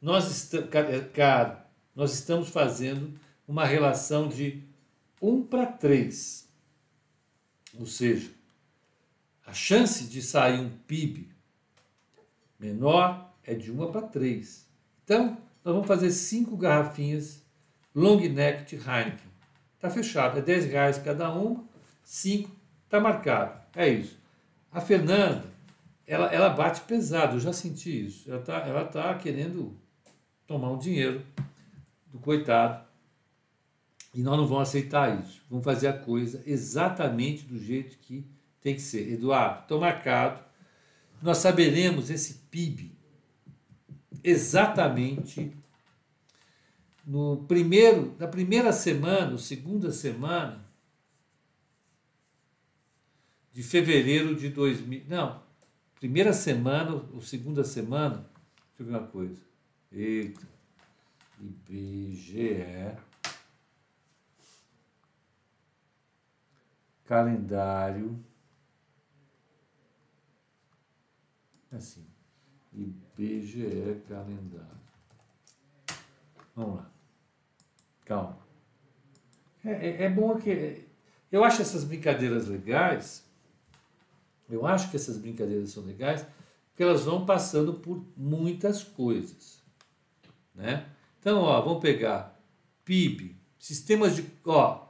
Nós 0.00 0.30
estamos, 0.30 0.74
é 0.74 1.00
caro. 1.00 1.56
Nós 1.94 2.14
estamos 2.14 2.48
fazendo 2.48 3.18
uma 3.46 3.64
relação 3.64 4.28
de 4.28 4.62
1 5.20 5.44
para 5.44 5.66
3. 5.66 6.48
Ou 7.78 7.86
seja, 7.86 8.30
a 9.46 9.52
chance 9.52 10.04
de 10.04 10.22
sair 10.22 10.60
um 10.60 10.70
PIB 10.70 11.28
menor 12.58 13.34
é 13.44 13.54
de 13.54 13.72
1 13.72 13.90
para 13.90 14.02
3. 14.02 14.66
Então, 15.04 15.38
nós 15.64 15.74
vamos 15.74 15.86
fazer 15.86 16.10
cinco 16.10 16.56
garrafinhas 16.56 17.42
long 17.94 18.20
neck 18.20 18.64
de 18.64 18.76
Heineken. 18.76 19.28
Está 19.74 19.90
fechado, 19.90 20.38
é 20.38 20.42
10 20.42 20.66
reais 20.66 20.98
cada 20.98 21.32
uma, 21.32 21.64
5 22.02 22.57
Está 22.88 22.98
marcado. 22.98 23.52
É 23.76 23.86
isso. 23.86 24.18
A 24.72 24.80
Fernanda, 24.80 25.44
ela, 26.06 26.32
ela 26.32 26.48
bate 26.48 26.80
pesado, 26.80 27.36
eu 27.36 27.40
já 27.40 27.52
senti 27.52 28.06
isso. 28.06 28.30
Ela 28.30 28.40
está 28.40 28.56
ela 28.66 28.84
tá 28.86 29.14
querendo 29.14 29.76
tomar 30.46 30.70
um 30.70 30.78
dinheiro 30.78 31.22
do 32.06 32.18
coitado. 32.18 32.82
E 34.14 34.22
nós 34.22 34.38
não 34.38 34.46
vamos 34.46 34.70
aceitar 34.70 35.22
isso. 35.22 35.42
Vamos 35.50 35.66
fazer 35.66 35.88
a 35.88 35.92
coisa 35.92 36.42
exatamente 36.46 37.44
do 37.44 37.58
jeito 37.58 37.98
que 37.98 38.26
tem 38.62 38.74
que 38.74 38.80
ser. 38.80 39.12
Eduardo, 39.12 39.60
estou 39.60 39.78
marcado. 39.78 40.42
Nós 41.20 41.36
saberemos 41.36 42.08
esse 42.08 42.38
PIB 42.50 42.90
exatamente 44.24 45.52
no 47.06 47.44
primeiro, 47.46 48.16
na 48.18 48.26
primeira 48.26 48.72
semana, 48.72 49.36
segunda 49.36 49.92
semana 49.92 50.67
de 53.58 53.64
fevereiro 53.64 54.36
de 54.36 54.50
2000. 54.50 55.02
Não, 55.08 55.42
primeira 55.98 56.32
semana 56.32 56.92
ou 57.12 57.20
segunda 57.20 57.64
semana. 57.64 58.18
Deixa 58.68 58.78
eu 58.78 58.86
ver 58.86 58.92
uma 58.92 59.08
coisa. 59.08 59.42
Eita. 59.90 60.46
IBGE. 61.40 62.96
Calendário. 67.04 68.24
Assim. 71.72 72.06
IBGE 72.72 74.00
calendário. 74.06 74.78
Vamos 76.54 76.76
lá. 76.76 76.90
Calma. 78.04 78.38
É, 79.64 79.70
é, 79.70 80.02
é 80.04 80.08
bom 80.08 80.36
que. 80.36 80.86
Eu 81.32 81.42
acho 81.42 81.60
essas 81.60 81.82
brincadeiras 81.82 82.46
legais 82.46 83.27
eu 84.50 84.66
acho 84.66 84.90
que 84.90 84.96
essas 84.96 85.16
brincadeiras 85.18 85.70
são 85.70 85.84
legais 85.84 86.24
porque 86.78 86.82
elas 86.82 87.04
vão 87.04 87.26
passando 87.26 87.74
por 87.74 88.06
muitas 88.16 88.84
coisas. 88.84 89.60
Né? 90.54 90.86
Então, 91.18 91.40
ó, 91.40 91.60
vamos 91.60 91.80
pegar 91.80 92.40
PIB, 92.84 93.36
sistemas 93.58 94.14
de. 94.14 94.24
Ó, 94.44 94.86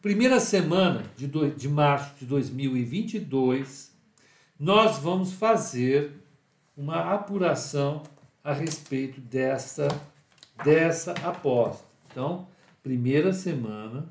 primeira 0.00 0.40
semana 0.40 1.04
de, 1.16 1.26
do, 1.26 1.50
de 1.50 1.68
março 1.68 2.14
de 2.18 2.24
2022, 2.24 3.94
nós 4.58 4.98
vamos 4.98 5.32
fazer 5.34 6.14
uma 6.74 7.12
apuração 7.12 8.02
a 8.42 8.54
respeito 8.54 9.20
dessa, 9.20 9.88
dessa 10.64 11.12
aposta. 11.12 11.84
Então, 12.10 12.48
primeira 12.82 13.34
semana 13.34 14.08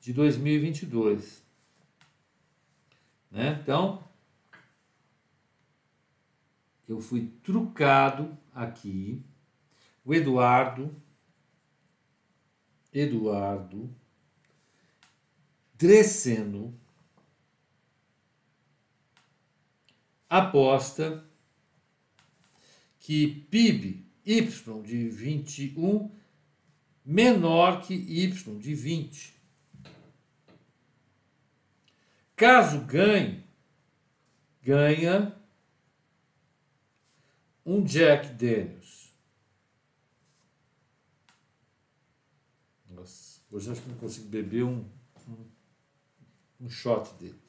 de 0.00 0.12
2022. 0.12 1.41
Né? 3.32 3.58
Então, 3.62 4.04
eu 6.86 7.00
fui 7.00 7.32
trucado 7.42 8.36
aqui. 8.54 9.24
O 10.04 10.12
Eduardo, 10.12 10.94
Eduardo 12.92 13.90
Dresceno 15.74 16.78
aposta 20.28 21.24
que 23.00 23.26
PIB 23.50 24.04
Y 24.24 24.42
de 24.84 25.08
21 25.08 26.10
menor 27.04 27.82
que 27.82 27.94
Y 27.94 28.28
de 28.28 28.74
20. 28.74 29.31
Caso 32.42 32.80
ganhe, 32.80 33.46
ganha 34.60 35.32
um 37.64 37.84
Jack 37.84 38.30
Daniels. 38.34 39.12
Nossa, 42.90 43.40
hoje 43.48 43.70
acho 43.70 43.82
que 43.82 43.88
não 43.90 43.96
consigo 43.96 44.26
beber 44.26 44.64
um, 44.64 44.84
um, 45.28 45.46
um 46.62 46.68
shot 46.68 47.14
dele. 47.14 47.40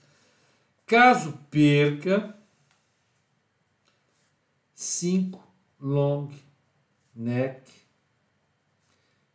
Caso 0.86 1.40
perca, 1.50 2.38
cinco 4.76 5.44
long 5.80 6.32
neck 7.16 7.68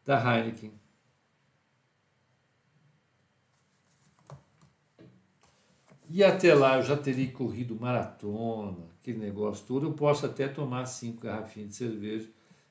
da 0.05 0.21
Heineken. 0.23 0.73
E 6.11 6.25
até 6.25 6.55
lá 6.55 6.77
eu 6.77 6.83
já 6.83 6.97
teria 6.97 7.31
corrido 7.31 7.79
maratona, 7.79 8.87
aquele 8.99 9.19
negócio 9.19 9.67
todo. 9.67 9.87
Eu 9.87 9.93
posso 9.93 10.25
até 10.25 10.49
tomar 10.49 10.87
cinco 10.87 11.23
garrafinhas 11.23 11.71
de 11.71 11.75
cerveja, 11.77 12.29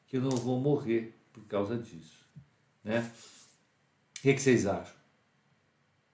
que 0.08 0.18
eu 0.18 0.22
não 0.22 0.32
vou 0.32 0.60
morrer 0.60 1.16
por 1.32 1.44
causa 1.46 1.78
disso. 1.78 2.26
Né? 2.84 3.00
O 4.18 4.22
que, 4.22 4.34
que 4.34 4.42
vocês 4.42 4.66
acham? 4.66 4.96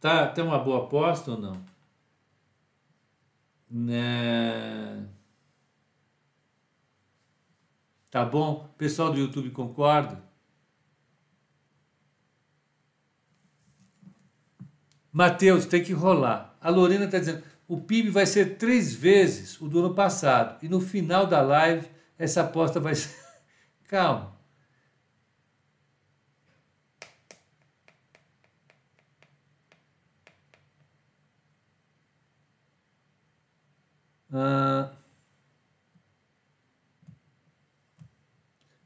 Tá, 0.02 0.28
tem 0.28 0.44
uma 0.44 0.60
boa 0.60 0.84
aposta 0.84 1.32
ou 1.32 1.40
não? 1.40 1.66
Né? 3.70 5.08
Tá 8.12 8.26
bom? 8.26 8.68
Pessoal 8.78 9.12
do 9.12 9.18
YouTube 9.18 9.50
concorda? 9.52 10.22
Mateus, 15.12 15.66
tem 15.66 15.84
que 15.84 15.94
rolar. 15.94 16.53
A 16.64 16.70
Lorena 16.70 17.06
está 17.06 17.20
dizendo: 17.20 17.44
o 17.68 17.82
PIB 17.82 18.10
vai 18.10 18.26
ser 18.26 18.58
três 18.58 18.94
vezes 18.96 19.60
o 19.60 19.68
do 19.68 19.80
ano 19.80 19.94
passado. 19.94 20.64
E 20.64 20.70
no 20.70 20.80
final 20.80 21.28
da 21.28 21.42
live, 21.42 21.88
essa 22.18 22.42
aposta 22.42 22.80
vai 22.80 22.96
ser. 22.96 23.14
Calma. 23.88 24.34
Ah. 34.32 34.92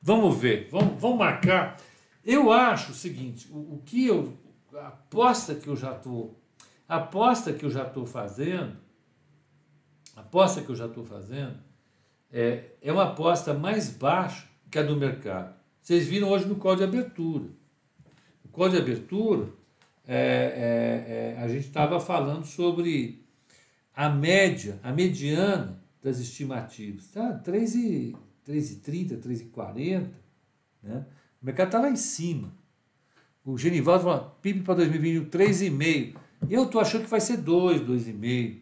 Vamos 0.01 0.37
ver, 0.37 0.69
vamos, 0.71 0.99
vamos 0.99 1.17
marcar. 1.17 1.77
Eu 2.25 2.51
acho 2.51 2.91
o 2.91 2.95
seguinte: 2.95 3.47
o, 3.51 3.75
o 3.75 3.83
que 3.85 4.07
eu. 4.07 4.35
A 4.73 4.87
aposta 4.87 5.55
que 5.55 5.67
eu 5.67 5.75
já 5.75 5.95
estou 5.95 6.39
aposta 6.87 7.53
que 7.53 7.65
eu 7.65 7.69
já 7.69 7.85
estou 7.85 8.05
fazendo, 8.05 8.77
aposta 10.15 10.61
que 10.61 10.69
eu 10.69 10.75
já 10.75 10.85
estou 10.85 11.03
fazendo, 11.03 11.57
é, 12.31 12.71
é 12.81 12.91
uma 12.91 13.03
aposta 13.03 13.53
mais 13.53 13.89
baixa 13.89 14.47
que 14.69 14.77
a 14.77 14.83
do 14.83 14.95
mercado. 14.95 15.55
Vocês 15.81 16.07
viram 16.07 16.29
hoje 16.29 16.45
no 16.45 16.55
código 16.55 16.91
de 16.91 16.97
abertura. 16.97 17.45
No 18.43 18.51
código 18.51 18.83
de 18.83 18.91
abertura, 18.91 19.49
é, 20.05 21.35
é, 21.35 21.35
é, 21.37 21.43
a 21.43 21.47
gente 21.47 21.67
estava 21.67 21.99
falando 21.99 22.45
sobre 22.45 23.25
a 23.95 24.09
média, 24.09 24.79
a 24.83 24.91
mediana 24.91 25.81
das 26.01 26.19
estimativas. 26.19 27.07
Tá? 27.07 27.41
3,30, 27.45 29.19
3,40. 29.19 30.07
Né? 30.83 31.05
O 31.41 31.45
mercado 31.45 31.67
está 31.67 31.79
lá 31.79 31.89
em 31.89 31.95
cima. 31.95 32.53
O 33.45 33.57
Genivaldo 33.57 34.03
falou, 34.03 34.37
PIB 34.41 34.61
para 34.61 34.75
2021, 34.75 35.29
3,5. 35.29 36.15
Eu 36.49 36.63
estou 36.63 36.79
achando 36.79 37.03
que 37.03 37.09
vai 37.09 37.19
ser 37.19 37.37
2, 37.37 37.81
2,5. 37.81 38.61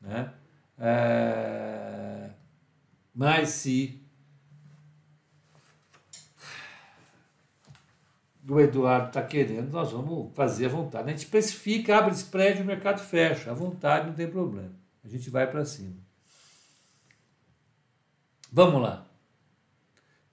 Né? 0.00 0.32
É... 0.78 2.30
Mas 3.14 3.50
se 3.50 4.02
o 8.48 8.60
Eduardo 8.60 9.08
está 9.08 9.22
querendo, 9.22 9.70
nós 9.70 9.92
vamos 9.92 10.34
fazer 10.34 10.66
à 10.66 10.68
vontade. 10.68 11.04
A 11.04 11.10
gente 11.10 11.24
especifica, 11.24 11.96
abre 11.96 12.14
spread, 12.14 12.60
o 12.60 12.64
mercado 12.64 13.00
fecha. 13.00 13.50
À 13.50 13.54
vontade, 13.54 14.08
não 14.08 14.14
tem 14.14 14.28
problema. 14.28 14.72
A 15.04 15.08
gente 15.08 15.30
vai 15.30 15.50
para 15.50 15.64
cima. 15.64 15.96
Vamos 18.50 18.82
lá. 18.82 19.06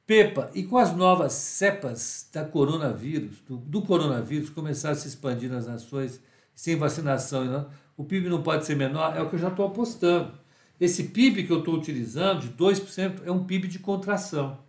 Pepa, 0.05 0.49
e 0.55 0.63
com 0.63 0.77
as 0.77 0.95
novas 0.95 1.33
cepas 1.33 2.27
da 2.33 2.43
coronavírus, 2.43 3.41
do, 3.41 3.57
do 3.57 3.81
coronavírus, 3.83 4.49
começar 4.49 4.89
a 4.89 4.95
se 4.95 5.07
expandir 5.07 5.49
nas 5.51 5.67
nações 5.67 6.19
sem 6.59 6.75
vacinação, 6.75 7.69
o 7.95 8.03
PIB 8.03 8.27
não 8.27 8.43
pode 8.43 8.65
ser 8.65 8.75
menor? 8.75 9.15
É 9.15 9.21
o 9.21 9.29
que 9.29 9.35
eu 9.35 9.39
já 9.39 9.47
estou 9.47 9.65
apostando. 9.65 10.37
Esse 10.77 11.05
PIB 11.05 11.45
que 11.45 11.53
eu 11.53 11.59
estou 11.59 11.73
utilizando, 11.73 12.41
de 12.41 12.49
2%, 12.49 13.21
é 13.25 13.31
um 13.31 13.45
PIB 13.45 13.69
de 13.69 13.79
contração. 13.79 14.59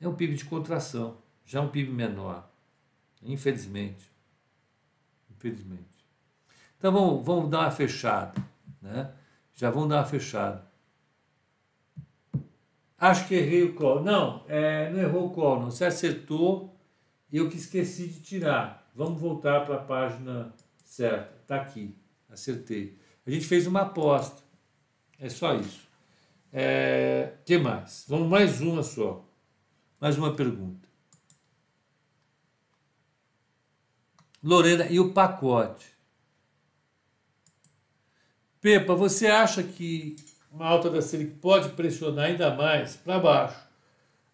É 0.00 0.06
um 0.06 0.14
PIB 0.14 0.36
de 0.36 0.44
contração 0.44 1.16
já 1.44 1.58
é 1.58 1.62
um 1.62 1.68
PIB 1.68 1.90
menor. 1.90 2.48
Infelizmente. 3.20 4.08
Infelizmente. 5.28 5.82
Então 6.78 6.92
vamos, 6.92 7.26
vamos 7.26 7.50
dar 7.50 7.62
uma 7.62 7.72
fechada. 7.72 8.40
Né? 8.80 9.10
Já 9.56 9.70
vamos 9.70 9.88
dar 9.88 9.96
uma 9.96 10.04
fechada. 10.04 10.64
Acho 12.96 13.26
que 13.26 13.34
errei 13.34 13.64
o 13.64 13.74
call. 13.74 14.04
Não, 14.04 14.44
é, 14.46 14.90
não 14.90 15.00
errou 15.00 15.26
o 15.26 15.30
call, 15.30 15.58
não. 15.58 15.72
Você 15.72 15.84
acertou 15.84 16.72
eu 17.32 17.48
que 17.48 17.56
esqueci 17.56 18.06
de 18.06 18.20
tirar. 18.20 18.79
Vamos 19.00 19.18
voltar 19.18 19.64
para 19.64 19.76
a 19.76 19.82
página 19.82 20.52
certa. 20.84 21.34
Está 21.40 21.56
aqui. 21.56 21.96
Acertei. 22.28 22.98
A 23.26 23.30
gente 23.30 23.46
fez 23.46 23.66
uma 23.66 23.80
aposta. 23.80 24.42
É 25.18 25.26
só 25.30 25.54
isso. 25.54 25.88
É, 26.52 27.32
que 27.46 27.56
mais? 27.56 28.04
Vamos 28.06 28.28
mais 28.28 28.60
uma 28.60 28.82
só. 28.82 29.26
Mais 29.98 30.18
uma 30.18 30.36
pergunta. 30.36 30.86
Lorena, 34.44 34.84
e 34.84 35.00
o 35.00 35.14
pacote? 35.14 35.86
Pepa, 38.60 38.94
você 38.94 39.28
acha 39.28 39.62
que 39.62 40.14
uma 40.52 40.66
alta 40.66 40.90
da 40.90 41.00
Selic 41.00 41.36
pode 41.36 41.70
pressionar 41.70 42.26
ainda 42.26 42.54
mais 42.54 42.96
para 42.96 43.18
baixo 43.18 43.66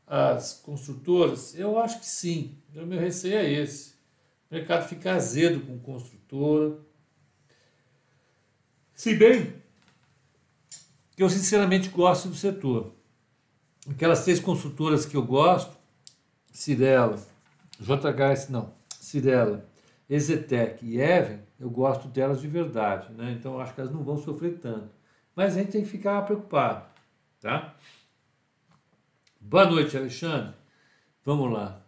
as 0.08 0.54
construtoras? 0.54 1.56
Eu 1.56 1.78
acho 1.78 2.00
que 2.00 2.06
sim. 2.06 2.58
O 2.74 2.84
meu 2.84 2.98
receio 2.98 3.36
é 3.36 3.48
esse. 3.48 3.95
O 4.50 4.54
mercado 4.54 4.88
fica 4.88 5.14
azedo 5.14 5.60
com 5.60 5.78
construtora. 5.78 6.78
Se 8.94 9.14
bem 9.14 9.54
que 11.16 11.22
eu 11.22 11.30
sinceramente 11.30 11.88
gosto 11.88 12.28
do 12.28 12.34
setor. 12.34 12.92
Aquelas 13.90 14.22
três 14.22 14.38
construtoras 14.38 15.06
que 15.06 15.16
eu 15.16 15.22
gosto, 15.22 15.74
Cirela, 16.52 17.16
JHS 17.80 18.50
não, 18.50 18.74
Cirela, 19.00 19.66
Exetec 20.10 20.84
e 20.84 21.00
Even, 21.00 21.40
eu 21.58 21.70
gosto 21.70 22.08
delas 22.08 22.40
de 22.40 22.48
verdade, 22.48 23.12
né? 23.14 23.32
então 23.32 23.58
acho 23.58 23.74
que 23.74 23.80
elas 23.80 23.92
não 23.92 24.02
vão 24.02 24.18
sofrer 24.18 24.58
tanto. 24.58 24.90
Mas 25.34 25.54
a 25.56 25.60
gente 25.60 25.72
tem 25.72 25.82
que 25.82 25.88
ficar 25.88 26.22
preocupado, 26.22 26.84
tá? 27.40 27.74
Boa 29.40 29.66
noite, 29.66 29.96
Alexandre. 29.96 30.54
Vamos 31.24 31.52
lá. 31.52 31.85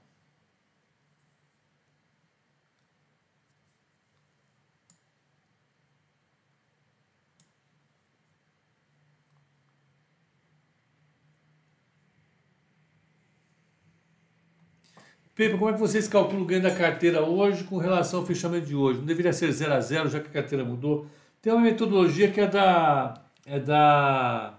Pepe, 15.38 15.56
como 15.56 15.70
é 15.70 15.72
que 15.72 15.78
vocês 15.78 16.08
calculam 16.08 16.42
o 16.42 16.44
ganho 16.44 16.60
da 16.60 16.74
carteira 16.74 17.24
hoje 17.24 17.62
com 17.62 17.76
relação 17.76 18.18
ao 18.18 18.26
fechamento 18.26 18.66
de 18.66 18.74
hoje? 18.74 18.98
Não 18.98 19.06
deveria 19.06 19.32
ser 19.32 19.52
0 19.52 19.72
a 19.72 19.80
0 19.80 20.10
já 20.10 20.18
que 20.18 20.26
a 20.26 20.32
carteira 20.32 20.64
mudou? 20.64 21.06
Tem 21.40 21.52
uma 21.52 21.62
metodologia 21.62 22.28
que 22.28 22.40
é 22.40 22.46
da 22.48 23.22
é 23.46 23.60
da 23.60 24.58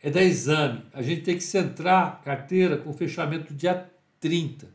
é 0.00 0.10
da 0.12 0.22
exame. 0.22 0.80
A 0.92 1.02
gente 1.02 1.22
tem 1.22 1.34
que 1.34 1.42
centrar 1.42 2.06
a 2.06 2.10
carteira 2.12 2.78
com 2.78 2.90
o 2.90 2.92
fechamento 2.92 3.52
do 3.52 3.56
dia 3.56 3.90
30, 4.20 4.72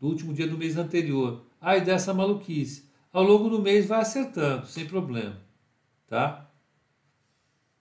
do 0.00 0.08
último 0.08 0.34
dia 0.34 0.48
do 0.48 0.58
mês 0.58 0.76
anterior. 0.76 1.44
Aí 1.60 1.80
dessa 1.80 2.12
maluquice. 2.12 2.90
Ao 3.12 3.22
longo 3.22 3.48
do 3.48 3.62
mês 3.62 3.86
vai 3.86 4.00
acertando, 4.00 4.66
sem 4.66 4.84
problema, 4.84 5.40
tá? 6.08 6.50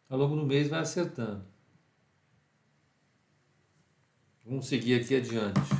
Ao 0.08 0.16
longo 0.16 0.36
do 0.36 0.46
mês 0.46 0.68
vai 0.68 0.82
acertando. 0.82 1.44
Vamos 4.46 4.68
seguir 4.68 5.02
aqui 5.02 5.16
adiante. 5.16 5.77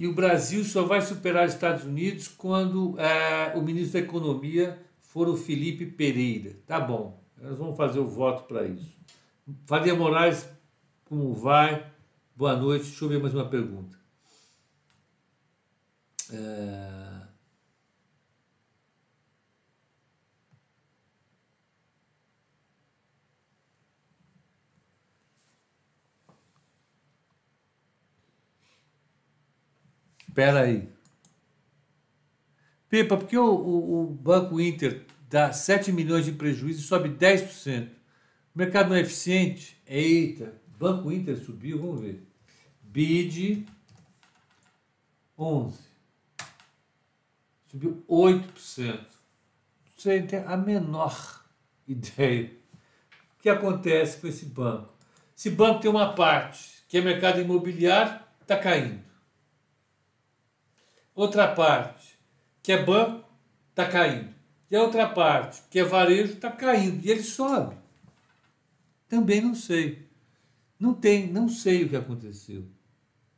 E 0.00 0.06
o 0.06 0.14
Brasil 0.14 0.64
só 0.64 0.82
vai 0.84 1.02
superar 1.02 1.46
os 1.46 1.52
Estados 1.52 1.84
Unidos 1.84 2.26
quando 2.26 2.98
é, 2.98 3.54
o 3.54 3.60
ministro 3.60 4.00
da 4.00 4.06
Economia 4.06 4.82
for 4.98 5.28
o 5.28 5.36
Felipe 5.36 5.84
Pereira. 5.84 6.56
Tá 6.66 6.80
bom, 6.80 7.22
nós 7.38 7.58
vamos 7.58 7.76
fazer 7.76 7.98
o 7.98 8.08
voto 8.08 8.44
para 8.44 8.66
isso. 8.66 8.96
Faria 9.66 9.94
Moraes, 9.94 10.48
como 11.04 11.34
vai? 11.34 11.86
Boa 12.34 12.56
noite. 12.56 12.86
Deixa 12.86 13.04
eu 13.04 13.10
ver 13.10 13.20
mais 13.20 13.34
uma 13.34 13.44
pergunta. 13.44 13.94
É... 16.32 16.99
Espera 30.30 30.60
aí. 30.60 30.88
Pepa, 32.88 33.16
por 33.16 33.26
que 33.26 33.36
o, 33.36 33.44
o, 33.44 34.02
o, 34.02 34.06
Banco 34.06 34.60
Inter 34.60 35.04
dá 35.28 35.52
7 35.52 35.90
milhões 35.90 36.24
de 36.24 36.32
prejuízo 36.32 36.80
e 36.80 36.84
sobe 36.84 37.08
10%? 37.08 37.88
O 38.54 38.58
mercado 38.58 38.90
não 38.90 38.96
é 38.96 39.00
eficiente? 39.00 39.76
Eita, 39.84 40.54
Banco 40.78 41.10
Inter 41.10 41.36
subiu, 41.36 41.80
vamos 41.80 42.00
ver. 42.00 42.22
BID 42.80 43.66
11. 45.36 45.78
Subiu 47.68 48.04
8%. 48.08 49.00
Você 49.96 50.22
tem 50.22 50.44
a 50.44 50.56
menor 50.56 51.44
ideia. 51.88 52.52
O 53.36 53.42
que 53.42 53.48
acontece 53.48 54.20
com 54.20 54.28
esse 54.28 54.46
banco? 54.46 54.94
Esse 55.36 55.50
banco 55.50 55.80
tem 55.80 55.90
uma 55.90 56.12
parte 56.12 56.84
que 56.88 56.98
é 56.98 57.00
mercado 57.00 57.40
imobiliário, 57.40 58.20
está 58.42 58.56
caindo. 58.56 59.09
Outra 61.20 61.54
parte, 61.54 62.18
que 62.62 62.72
é 62.72 62.82
banco, 62.82 63.28
está 63.68 63.86
caindo. 63.86 64.30
E 64.70 64.74
a 64.74 64.80
outra 64.80 65.06
parte, 65.06 65.60
que 65.68 65.78
é 65.78 65.84
varejo, 65.84 66.32
está 66.32 66.50
caindo. 66.50 67.04
E 67.04 67.10
ele 67.10 67.22
sobe. 67.22 67.76
Também 69.06 69.42
não 69.42 69.54
sei. 69.54 70.08
Não 70.78 70.94
tem, 70.94 71.30
não 71.30 71.46
sei 71.46 71.84
o 71.84 71.90
que 71.90 71.96
aconteceu. 71.96 72.64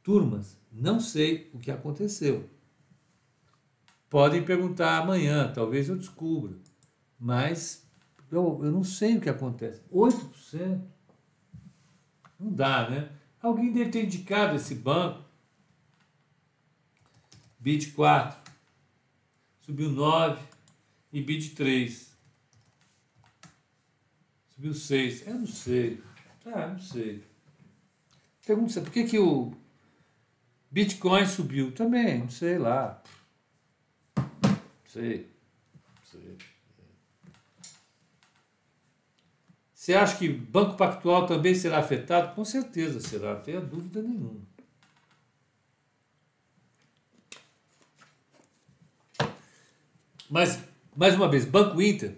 Turmas, 0.01 0.57
não 0.70 1.01
sei 1.01 1.51
o 1.53 1.59
que 1.59 1.72
aconteceu. 1.72 2.49
Podem 4.09 4.45
perguntar 4.45 4.99
amanhã, 4.99 5.53
talvez 5.53 5.89
eu 5.89 5.97
descubra. 5.97 6.57
Mas 7.18 7.85
eu, 8.30 8.61
eu 8.62 8.70
não 8.70 8.85
sei 8.85 9.16
o 9.16 9.20
que 9.20 9.28
acontece. 9.28 9.83
8%? 9.93 10.80
Não 12.39 12.53
dá, 12.53 12.89
né? 12.89 13.11
Alguém 13.43 13.72
deve 13.72 13.91
ter 13.91 14.05
indicado 14.05 14.55
esse 14.55 14.76
banco 14.76 15.32
BID 17.63 17.93
4, 17.93 18.53
subiu 19.61 19.89
9 19.89 20.43
e 21.13 21.23
BID 21.23 21.51
3. 21.51 22.13
Subiu 24.53 24.75
6. 24.75 25.29
Eu 25.29 25.35
não 25.35 25.47
sei. 25.47 26.03
Ah, 26.45 26.67
não 26.67 26.79
sei. 26.81 27.23
Pergunta 28.45 28.81
por 28.81 28.91
que, 28.91 29.05
que 29.05 29.17
o 29.17 29.55
Bitcoin 30.73 31.25
subiu? 31.25 31.71
Também, 31.71 32.19
não 32.19 32.31
sei 32.31 32.59
lá. 32.59 33.01
Não 34.17 34.59
sei. 34.85 35.31
Não 35.85 36.05
sei. 36.11 36.39
Você 39.73 39.95
acha 39.95 40.19
que 40.19 40.29
Banco 40.29 40.77
Pactual 40.77 41.29
também 41.29 41.55
será 41.55 41.79
afetado? 41.79 42.35
Com 42.35 42.45
certeza 42.45 42.99
será, 42.99 43.35
não 43.35 43.43
tenha 43.43 43.61
dúvida 43.61 44.03
nenhuma. 44.03 44.51
Mas, 50.33 50.64
mais 50.97 51.14
uma 51.14 51.28
vez, 51.28 51.45
Banco 51.45 51.83
Inter, 51.83 52.16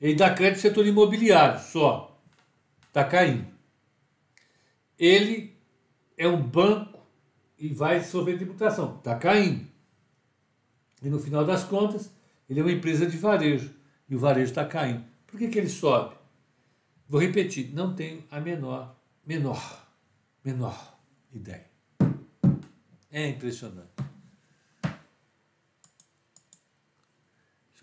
ele 0.00 0.14
dá 0.14 0.32
crédito 0.32 0.56
ao 0.56 0.62
setor 0.62 0.86
imobiliário 0.86 1.60
só. 1.60 2.18
Está 2.88 3.04
caindo. 3.04 3.46
Ele 4.98 5.54
é 6.16 6.26
um 6.26 6.42
banco 6.42 7.06
e 7.58 7.68
vai 7.68 8.02
sofrer 8.02 8.38
tributação. 8.38 8.96
Está 8.96 9.16
caindo. 9.16 9.66
E 11.02 11.10
no 11.10 11.18
final 11.18 11.44
das 11.44 11.62
contas, 11.62 12.10
ele 12.48 12.60
é 12.60 12.62
uma 12.62 12.72
empresa 12.72 13.04
de 13.04 13.18
varejo. 13.18 13.74
E 14.08 14.16
o 14.16 14.18
varejo 14.18 14.48
está 14.48 14.64
caindo. 14.64 15.04
Por 15.26 15.38
que, 15.38 15.48
que 15.48 15.58
ele 15.58 15.68
sobe? 15.68 16.16
Vou 17.06 17.20
repetir, 17.20 17.70
não 17.74 17.94
tenho 17.94 18.24
a 18.30 18.40
menor, 18.40 18.96
menor, 19.26 19.86
menor 20.42 20.96
ideia. 21.34 21.66
É 23.12 23.28
impressionante. 23.28 23.92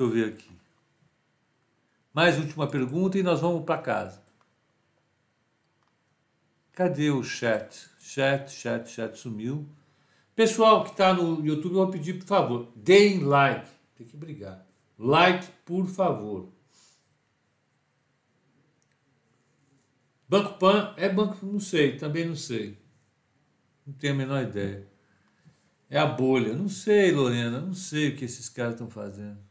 Eu 0.02 0.10
ver 0.10 0.30
aqui. 0.30 0.52
Mais 2.14 2.38
última 2.38 2.68
pergunta 2.68 3.18
e 3.18 3.24
nós 3.24 3.40
vamos 3.40 3.64
para 3.64 3.82
casa. 3.82 4.22
Cadê 6.74 7.10
o 7.10 7.24
chat? 7.24 7.90
Chat, 8.00 8.52
chat, 8.52 8.90
chat 8.90 9.18
sumiu. 9.18 9.68
Pessoal 10.36 10.84
que 10.84 10.92
está 10.92 11.14
no 11.14 11.46
YouTube, 11.46 11.74
eu 11.74 11.84
vou 11.84 11.92
pedir, 11.92 12.18
por 12.18 12.26
favor, 12.26 12.72
deem 12.76 13.20
like. 13.20 13.70
Tem 13.96 14.08
que 14.08 14.18
brigar. 14.18 14.66
Like, 14.98 15.48
por 15.66 15.88
favor. 15.88 16.50
Banco 20.28 20.58
Pan 20.58 20.94
é 20.96 21.10
banco, 21.10 21.46
não 21.46 21.60
sei, 21.60 21.98
também 21.98 22.26
não 22.26 22.36
sei. 22.36 22.78
Não 23.86 23.94
tenho 23.94 24.14
a 24.14 24.18
menor 24.18 24.44
ideia. 24.44 24.88
É 25.90 26.00
a 26.00 26.06
bolha. 26.06 26.54
Não 26.54 26.70
sei, 26.70 27.12
Lorena, 27.12 27.60
não 27.60 27.74
sei 27.74 28.10
o 28.10 28.16
que 28.16 28.24
esses 28.24 28.48
caras 28.48 28.74
estão 28.74 28.90
fazendo. 28.90 29.51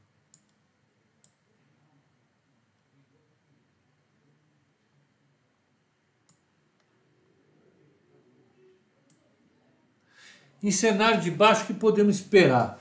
Em 10.62 10.70
cenário 10.70 11.20
de 11.20 11.30
baixo, 11.30 11.64
o 11.64 11.66
que 11.66 11.74
podemos 11.74 12.16
esperar? 12.16 12.78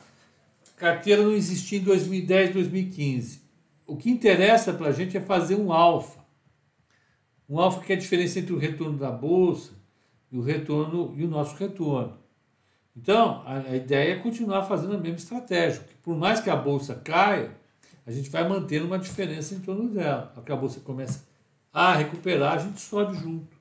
Carteira 0.76 1.24
não 1.24 1.32
existia 1.32 1.80
em 1.80 1.84
2010, 1.84 2.54
2015. 2.54 3.42
O 3.88 3.96
que 3.96 4.10
interessa 4.10 4.74
para 4.74 4.88
a 4.88 4.92
gente 4.92 5.18
é 5.18 5.22
fazer 5.22 5.56
um 5.56 5.72
alfa. 5.72 6.20
Um 7.50 7.60
alfa 7.60 7.82
que 7.82 7.94
é 7.94 7.96
a 7.96 8.00
diferença 8.00 8.40
entre 8.40 8.54
o 8.54 8.58
retorno 8.58 8.98
da 8.98 9.10
bolsa 9.10 9.72
e 10.32 10.38
o 10.38 10.42
retorno 10.42 11.14
e 11.18 11.24
o 11.24 11.28
nosso 11.28 11.56
retorno. 11.56 12.18
Então, 12.96 13.42
a, 13.46 13.60
a 13.60 13.76
ideia 13.76 14.14
é 14.14 14.20
continuar 14.20 14.64
fazendo 14.64 14.96
a 14.96 14.98
mesma 14.98 15.18
estratégia. 15.18 15.82
Por 16.04 16.16
mais 16.16 16.42
que 16.42 16.50
a 16.50 16.56
bolsa 16.56 16.96
caia, 16.96 17.56
a 18.06 18.12
gente 18.12 18.30
vai 18.30 18.48
mantendo 18.48 18.88
uma 18.88 19.00
diferença 19.00 19.56
em 19.56 19.60
torno 19.60 19.90
dela. 19.90 20.34
A 20.36 20.42
que 20.42 20.52
a 20.52 20.56
bolsa 20.56 20.80
começa 20.82 21.24
a 21.74 21.96
recuperar, 21.96 22.54
a 22.54 22.58
gente 22.58 22.82
sobe 22.82 23.18
junto. 23.18 23.59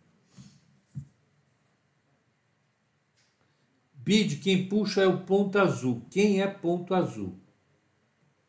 BID, 4.09 4.37
quem 4.37 4.67
puxa 4.67 5.03
é 5.03 5.07
o 5.07 5.21
ponto 5.27 5.59
azul. 5.59 6.01
Quem 6.11 6.41
é 6.41 6.47
ponto 6.47 6.95
azul? 6.95 7.39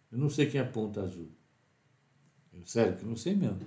Eu 0.09 0.17
não 0.17 0.29
sei 0.29 0.45
quem 0.45 0.61
é 0.61 0.63
ponto 0.63 1.01
azul. 1.01 1.29
Eu, 2.53 2.65
sério 2.65 2.95
que 2.95 3.03
eu 3.03 3.09
não 3.09 3.17
sei 3.17 3.35
mesmo. 3.35 3.59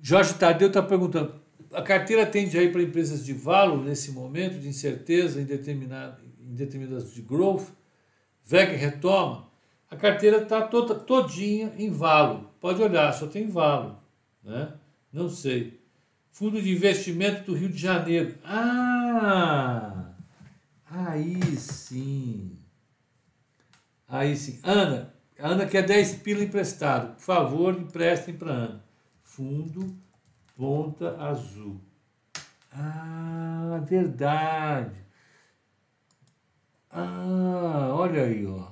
Jorge 0.00 0.34
Tadeu 0.34 0.66
está 0.66 0.82
perguntando: 0.82 1.40
a 1.72 1.82
carteira 1.82 2.26
tende 2.26 2.58
aí 2.58 2.72
para 2.72 2.82
empresas 2.82 3.24
de 3.24 3.32
valor 3.32 3.84
nesse 3.84 4.10
momento 4.10 4.58
de 4.58 4.66
incerteza 4.66 5.40
em, 5.40 5.44
em 5.44 6.54
determinadas 6.56 7.14
de 7.14 7.22
growth? 7.22 7.68
VEG 8.42 8.74
retoma? 8.74 9.51
A 9.92 9.96
carteira 9.96 10.38
está 10.38 10.62
toda, 10.62 10.94
todinha 10.94 11.70
em 11.76 11.90
valo. 11.90 12.50
Pode 12.58 12.80
olhar, 12.80 13.12
só 13.12 13.26
tem 13.26 13.46
valo. 13.46 13.98
Né? 14.42 14.72
Não 15.12 15.28
sei. 15.28 15.82
Fundo 16.30 16.62
de 16.62 16.72
investimento 16.72 17.44
do 17.44 17.54
Rio 17.54 17.68
de 17.68 17.76
Janeiro. 17.76 18.34
Ah! 18.42 20.14
Aí 20.86 21.44
sim. 21.56 22.56
Aí 24.08 24.34
sim. 24.34 24.60
Ana, 24.62 25.12
Ana 25.38 25.66
quer 25.66 25.84
10 25.84 26.14
pila 26.22 26.42
emprestado. 26.42 27.14
Por 27.16 27.22
favor, 27.22 27.78
emprestem 27.78 28.34
para 28.34 28.50
Ana. 28.50 28.84
Fundo 29.22 29.94
Ponta 30.56 31.18
Azul. 31.22 31.78
Ah, 32.72 33.78
verdade. 33.86 35.04
Ah, 36.90 37.90
olha 37.92 38.22
aí, 38.22 38.46
ó. 38.46 38.71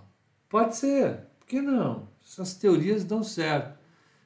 Pode 0.50 0.76
ser. 0.76 1.28
Por 1.38 1.46
que 1.46 1.62
não? 1.62 2.08
Essas 2.22 2.54
teorias 2.54 3.04
dão 3.04 3.22
certo. 3.22 3.78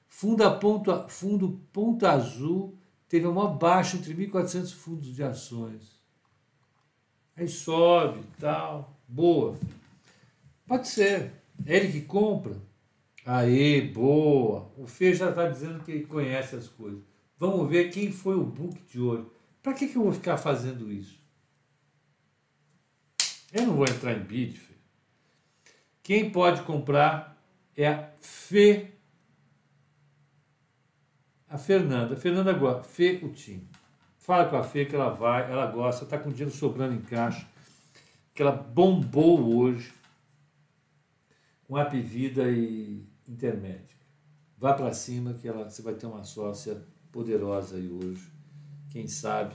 Fundo, 0.09 0.59
ponto, 0.59 1.09
fundo 1.09 1.61
Ponta 1.71 2.11
Azul 2.11 2.77
teve 3.09 3.27
uma 3.27 3.47
baixa 3.47 3.97
entre 3.97 4.15
1.400 4.15 4.73
fundos 4.73 5.15
de 5.15 5.23
ações. 5.23 6.01
Aí 7.37 7.47
sobe 7.47 8.25
tal. 8.41 8.99
Boa. 9.07 9.55
Pode 10.67 10.89
ser. 10.89 11.31
É 11.67 11.77
ele 11.77 11.93
que 11.93 12.01
compra. 12.01 12.57
Aê, 13.27 13.83
boa. 13.83 14.73
O 14.79 14.87
Fê 14.87 15.13
já 15.13 15.29
está 15.29 15.49
dizendo 15.49 15.85
que 15.85 15.93
ele 15.93 16.07
conhece 16.07 16.57
as 16.57 16.69
coisas. 16.69 17.03
Vamos 17.39 17.69
ver 17.69 17.91
quem 17.91 18.11
foi 18.11 18.35
o 18.35 18.45
book 18.45 18.81
de 18.91 18.99
hoje. 18.99 19.27
Para 19.63 19.75
que, 19.75 19.89
que 19.89 19.97
eu 19.97 20.05
vou 20.05 20.13
ficar 20.13 20.39
fazendo 20.39 20.91
isso? 20.91 21.23
Eu 23.53 23.67
não 23.67 23.75
vou 23.75 23.85
entrar 23.85 24.15
em 24.15 24.23
bid, 24.23 24.59
Fê. 24.59 24.74
Quem 26.05 26.31
pode 26.31 26.63
comprar 26.63 27.35
é 27.75 27.89
a 27.89 28.11
Fê 28.21 28.91
a 31.49 31.57
Fernanda. 31.57 32.15
Fernanda 32.15 32.53
gosta. 32.53 32.83
Fê, 32.83 33.21
o 33.23 33.31
time. 33.31 33.67
Fala 34.19 34.49
com 34.49 34.57
a 34.57 34.63
Fê 34.63 34.85
que 34.85 34.95
ela 34.95 35.11
vai, 35.11 35.51
ela 35.51 35.67
gosta, 35.67 36.05
está 36.05 36.19
com 36.19 36.31
dinheiro 36.31 36.51
sobrando 36.51 36.95
em 36.95 37.01
caixa, 37.01 37.47
que 38.35 38.43
ela 38.43 38.53
bombou 38.53 39.57
hoje 39.57 39.93
com 41.67 41.79
App 41.79 41.99
Vida 41.99 42.51
e 42.51 43.03
Intermédio. 43.27 43.97
Vá 44.59 44.75
para 44.75 44.93
cima 44.93 45.33
que 45.33 45.49
ela, 45.49 45.71
você 45.71 45.81
vai 45.81 45.95
ter 45.95 46.07
uma 46.07 46.25
sócia 46.25 46.83
poderosa 47.11 47.77
aí 47.77 47.89
hoje. 47.89 48.31
Quem 48.91 49.07
sabe. 49.07 49.55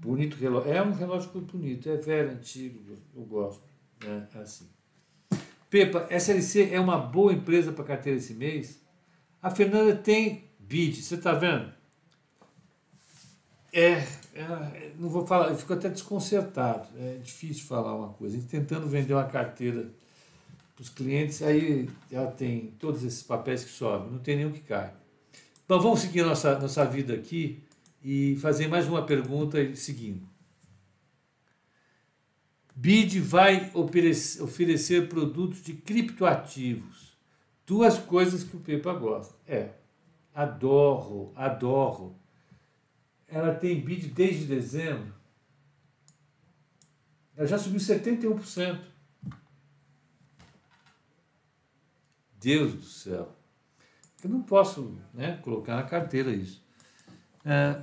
Bonito 0.00 0.36
relógio. 0.36 0.72
É 0.72 0.82
um 0.82 0.92
relógio 0.92 1.30
bonito, 1.30 1.90
é 1.90 1.96
velho, 1.96 2.30
antigo, 2.30 2.80
eu 3.14 3.24
gosto. 3.24 3.62
Né? 4.02 4.28
É 4.34 4.38
assim. 4.38 4.68
Pepa, 5.72 6.06
SLC 6.10 6.68
é 6.70 6.78
uma 6.78 6.98
boa 6.98 7.32
empresa 7.32 7.72
para 7.72 7.82
carteira 7.82 8.18
esse 8.18 8.34
mês? 8.34 8.78
A 9.40 9.50
Fernanda 9.50 9.96
tem 9.96 10.44
BID, 10.58 11.02
você 11.02 11.14
está 11.14 11.32
vendo? 11.32 11.72
É, 13.72 14.06
é, 14.34 14.92
não 14.98 15.08
vou 15.08 15.26
falar, 15.26 15.48
eu 15.48 15.56
fico 15.56 15.72
até 15.72 15.88
desconcertado. 15.88 16.88
É 16.98 17.16
difícil 17.22 17.64
falar 17.64 17.96
uma 17.96 18.10
coisa. 18.10 18.38
Tentando 18.50 18.86
vender 18.86 19.14
uma 19.14 19.24
carteira 19.24 19.88
para 20.74 20.82
os 20.82 20.90
clientes, 20.90 21.40
aí 21.40 21.88
ela 22.10 22.30
tem 22.30 22.74
todos 22.78 23.02
esses 23.02 23.22
papéis 23.22 23.64
que 23.64 23.70
sobem, 23.70 24.10
não 24.10 24.18
tem 24.18 24.36
nenhum 24.36 24.52
que 24.52 24.60
cai. 24.60 24.92
Bom, 25.66 25.80
vamos 25.80 26.00
seguir 26.00 26.20
a 26.20 26.26
nossa, 26.26 26.58
nossa 26.58 26.84
vida 26.84 27.14
aqui 27.14 27.62
e 28.04 28.36
fazer 28.42 28.68
mais 28.68 28.86
uma 28.86 29.06
pergunta 29.06 29.74
seguindo. 29.74 30.31
BID 32.74 33.20
vai 33.20 33.70
oferecer 33.74 35.08
produtos 35.08 35.62
de 35.62 35.74
criptoativos. 35.74 37.16
Duas 37.66 37.98
coisas 37.98 38.42
que 38.42 38.56
o 38.56 38.60
Pepa 38.60 38.92
gosta. 38.92 39.34
É, 39.46 39.70
adoro, 40.34 41.32
adoro. 41.36 42.16
Ela 43.28 43.54
tem 43.54 43.80
bid 43.80 44.08
desde 44.08 44.46
dezembro. 44.46 45.14
Ela 47.36 47.46
já 47.46 47.58
subiu 47.58 47.80
71%. 47.80 48.80
Deus 52.38 52.74
do 52.74 52.82
céu. 52.82 53.36
Eu 54.22 54.30
não 54.30 54.42
posso 54.42 54.98
né, 55.14 55.38
colocar 55.42 55.76
na 55.76 55.84
carteira 55.84 56.30
isso. 56.30 56.62
É... 57.44 57.82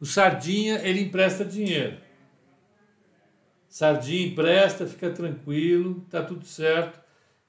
O 0.00 0.06
Sardinha, 0.06 0.78
ele 0.82 1.02
empresta 1.02 1.44
dinheiro. 1.44 1.98
Sardinha 3.68 4.26
empresta, 4.28 4.86
fica 4.86 5.10
tranquilo, 5.10 6.06
tá 6.10 6.22
tudo 6.22 6.44
certo. 6.44 7.00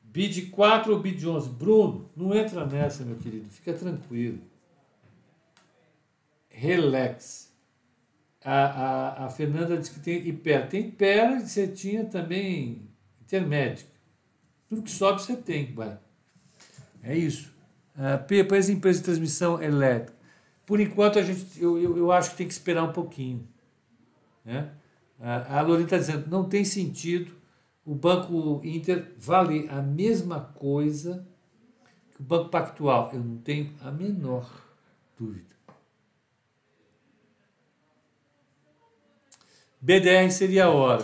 Bid 0.01 0.47
4 0.47 0.91
ou 0.91 0.99
bid 0.99 1.27
11? 1.27 1.49
Bruno, 1.49 2.09
não 2.15 2.35
entra 2.35 2.65
nessa, 2.65 3.05
meu 3.05 3.17
querido, 3.17 3.49
fica 3.49 3.73
tranquilo. 3.73 4.39
Relax. 6.49 7.49
A, 8.43 8.65
a, 8.65 9.25
a 9.25 9.29
Fernanda 9.29 9.77
disse 9.77 9.91
que 9.91 9.99
tem 9.99 10.27
Ipera. 10.27 10.65
Tem 10.65 10.87
Ipera 10.87 11.37
e 11.37 11.47
você 11.47 11.67
tinha 11.67 12.05
também 12.05 12.89
Intermédica. 13.29 13.91
Tudo 14.67 14.81
que 14.81 14.89
sobe 14.89 15.21
você 15.21 15.35
tem, 15.35 15.71
vai. 15.71 15.99
É 17.03 17.15
isso. 17.15 17.53
Uh, 17.95 18.23
Pepa, 18.25 18.57
as 18.57 18.69
empresas 18.69 19.01
de 19.01 19.05
transmissão 19.05 19.61
elétrica. 19.61 20.17
Por 20.69 20.79
enquanto, 20.79 21.17
a 21.17 21.23
gente, 21.23 21.59
eu, 21.59 21.79
eu, 21.79 21.97
eu 21.97 22.11
acho 22.11 22.29
que 22.29 22.37
tem 22.37 22.47
que 22.47 22.53
esperar 22.53 22.83
um 22.83 22.93
pouquinho. 22.93 23.47
Né? 24.45 24.71
Uh, 25.19 25.51
a 25.51 25.61
Lorena 25.61 25.85
está 25.85 25.97
dizendo, 25.97 26.29
não 26.29 26.47
tem 26.47 26.63
sentido 26.63 27.35
o 27.83 27.95
Banco 27.95 28.61
Inter 28.63 29.11
vale 29.17 29.67
a 29.67 29.81
mesma 29.81 30.41
coisa 30.41 31.27
que 32.11 32.21
o 32.21 32.23
Banco 32.23 32.49
Pactual. 32.49 33.09
Eu 33.11 33.19
não 33.19 33.37
tenho 33.37 33.73
a 33.81 33.89
menor 33.89 34.47
dúvida. 35.17 35.55
BDR 39.81 40.29
seria 40.29 40.65
a 40.65 40.69
hora. 40.69 41.03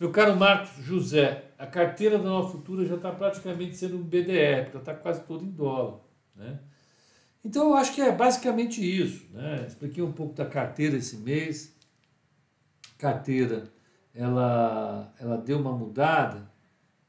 Meu 0.00 0.10
caro 0.10 0.34
Marcos 0.34 0.84
José, 0.84 1.52
a 1.56 1.68
carteira 1.68 2.18
da 2.18 2.24
Nova 2.24 2.50
Futura 2.50 2.84
já 2.84 2.96
está 2.96 3.12
praticamente 3.12 3.76
sendo 3.76 3.96
um 3.96 4.02
BDR, 4.02 4.64
porque 4.64 4.78
está 4.78 4.92
quase 4.92 5.22
toda 5.22 5.44
em 5.44 5.52
dólar. 5.52 6.00
Né? 6.34 6.58
Então 7.44 7.68
eu 7.68 7.74
acho 7.74 7.94
que 7.94 8.00
é 8.00 8.10
basicamente 8.10 8.80
isso. 8.80 9.28
Né? 9.32 9.66
Expliquei 9.66 10.02
um 10.02 10.12
pouco 10.12 10.34
da 10.34 10.46
carteira 10.46 10.96
esse 10.96 11.16
mês. 11.18 11.74
Carteira 12.96 13.70
ela, 14.14 15.12
ela 15.18 15.36
deu 15.36 15.58
uma 15.58 15.72
mudada 15.72 16.48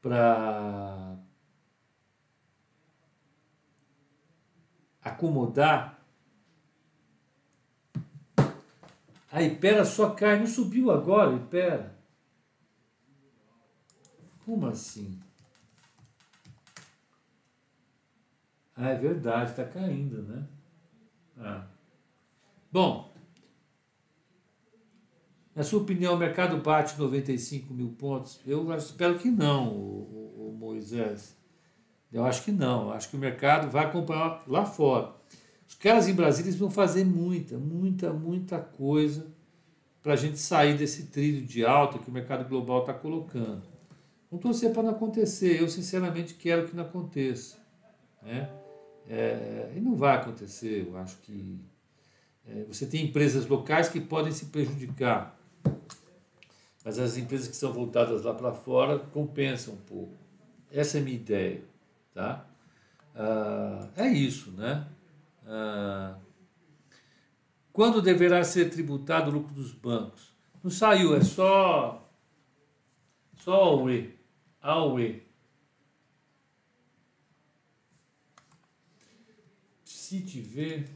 para 0.02 1.16
acomodar. 5.02 5.96
A 9.30 9.42
Ipera 9.42 9.84
só 9.84 10.10
cai, 10.10 10.38
não 10.38 10.46
subiu 10.46 10.90
agora, 10.90 11.34
Ipera. 11.34 11.96
Como 14.44 14.66
assim? 14.66 15.20
Ah, 18.76 18.90
é 18.90 18.94
verdade, 18.94 19.50
está 19.50 19.64
caindo, 19.64 20.22
né? 20.22 20.46
Ah. 21.38 21.66
Bom, 22.70 23.10
na 25.54 25.62
sua 25.62 25.80
opinião, 25.80 26.12
o 26.12 26.18
mercado 26.18 26.58
bate 26.58 26.98
95 26.98 27.72
mil 27.72 27.88
pontos? 27.88 28.38
Eu 28.46 28.70
espero 28.74 29.18
que 29.18 29.30
não, 29.30 29.68
o, 29.68 30.34
o, 30.36 30.48
o 30.50 30.52
Moisés. 30.52 31.34
Eu 32.12 32.26
acho 32.26 32.44
que 32.44 32.52
não. 32.52 32.92
Acho 32.92 33.08
que 33.08 33.16
o 33.16 33.18
mercado 33.18 33.70
vai 33.70 33.86
acompanhar 33.86 34.44
lá 34.46 34.66
fora. 34.66 35.14
Os 35.66 35.74
caras 35.74 36.08
em 36.08 36.14
Brasília 36.14 36.52
vão 36.52 36.70
fazer 36.70 37.04
muita, 37.06 37.56
muita, 37.56 38.12
muita 38.12 38.58
coisa 38.58 39.26
para 40.02 40.12
a 40.12 40.16
gente 40.16 40.38
sair 40.38 40.76
desse 40.76 41.06
trilho 41.06 41.46
de 41.46 41.64
alta 41.64 41.98
que 41.98 42.10
o 42.10 42.12
mercado 42.12 42.46
global 42.46 42.80
está 42.80 42.92
colocando. 42.92 43.62
Não 44.30 44.38
torcer 44.38 44.72
para 44.72 44.82
não 44.82 44.90
acontecer. 44.90 45.60
Eu, 45.60 45.68
sinceramente, 45.68 46.34
quero 46.34 46.68
que 46.68 46.76
não 46.76 46.84
aconteça. 46.84 47.56
Né? 48.22 48.48
É, 49.08 49.72
e 49.76 49.80
não 49.80 49.94
vai 49.96 50.16
acontecer. 50.16 50.86
Eu 50.88 50.96
acho 50.96 51.16
que 51.18 51.58
é, 52.46 52.64
você 52.64 52.86
tem 52.86 53.04
empresas 53.04 53.46
locais 53.46 53.88
que 53.88 54.00
podem 54.00 54.32
se 54.32 54.46
prejudicar. 54.46 55.38
Mas 56.84 56.98
as 56.98 57.16
empresas 57.16 57.48
que 57.48 57.56
são 57.56 57.72
voltadas 57.72 58.22
lá 58.22 58.32
para 58.32 58.52
fora 58.52 58.98
compensam 58.98 59.74
um 59.74 59.78
pouco. 59.78 60.14
Essa 60.70 60.98
é 60.98 61.00
a 61.00 61.04
minha 61.04 61.16
ideia. 61.16 61.62
Tá? 62.14 62.46
Ah, 63.14 63.88
é 63.96 64.08
isso, 64.08 64.52
né? 64.52 64.86
Ah, 65.44 66.16
quando 67.72 68.00
deverá 68.00 68.42
ser 68.44 68.70
tributado 68.70 69.30
o 69.30 69.34
lucro 69.34 69.52
dos 69.52 69.72
bancos? 69.72 70.32
Não 70.62 70.70
saiu, 70.70 71.14
é 71.14 71.22
só 71.22 72.06
só 73.38 73.52
AUE. 73.52 74.18
AUE. 74.62 75.25
Se 80.06 80.20
tiver 80.20 80.88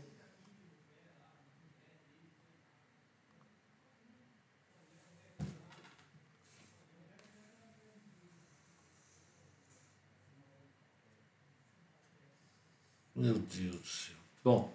Meu 13.17 13.35
Deus 13.35 13.75
do 13.75 13.85
céu. 13.85 14.17
Bom. 14.45 14.73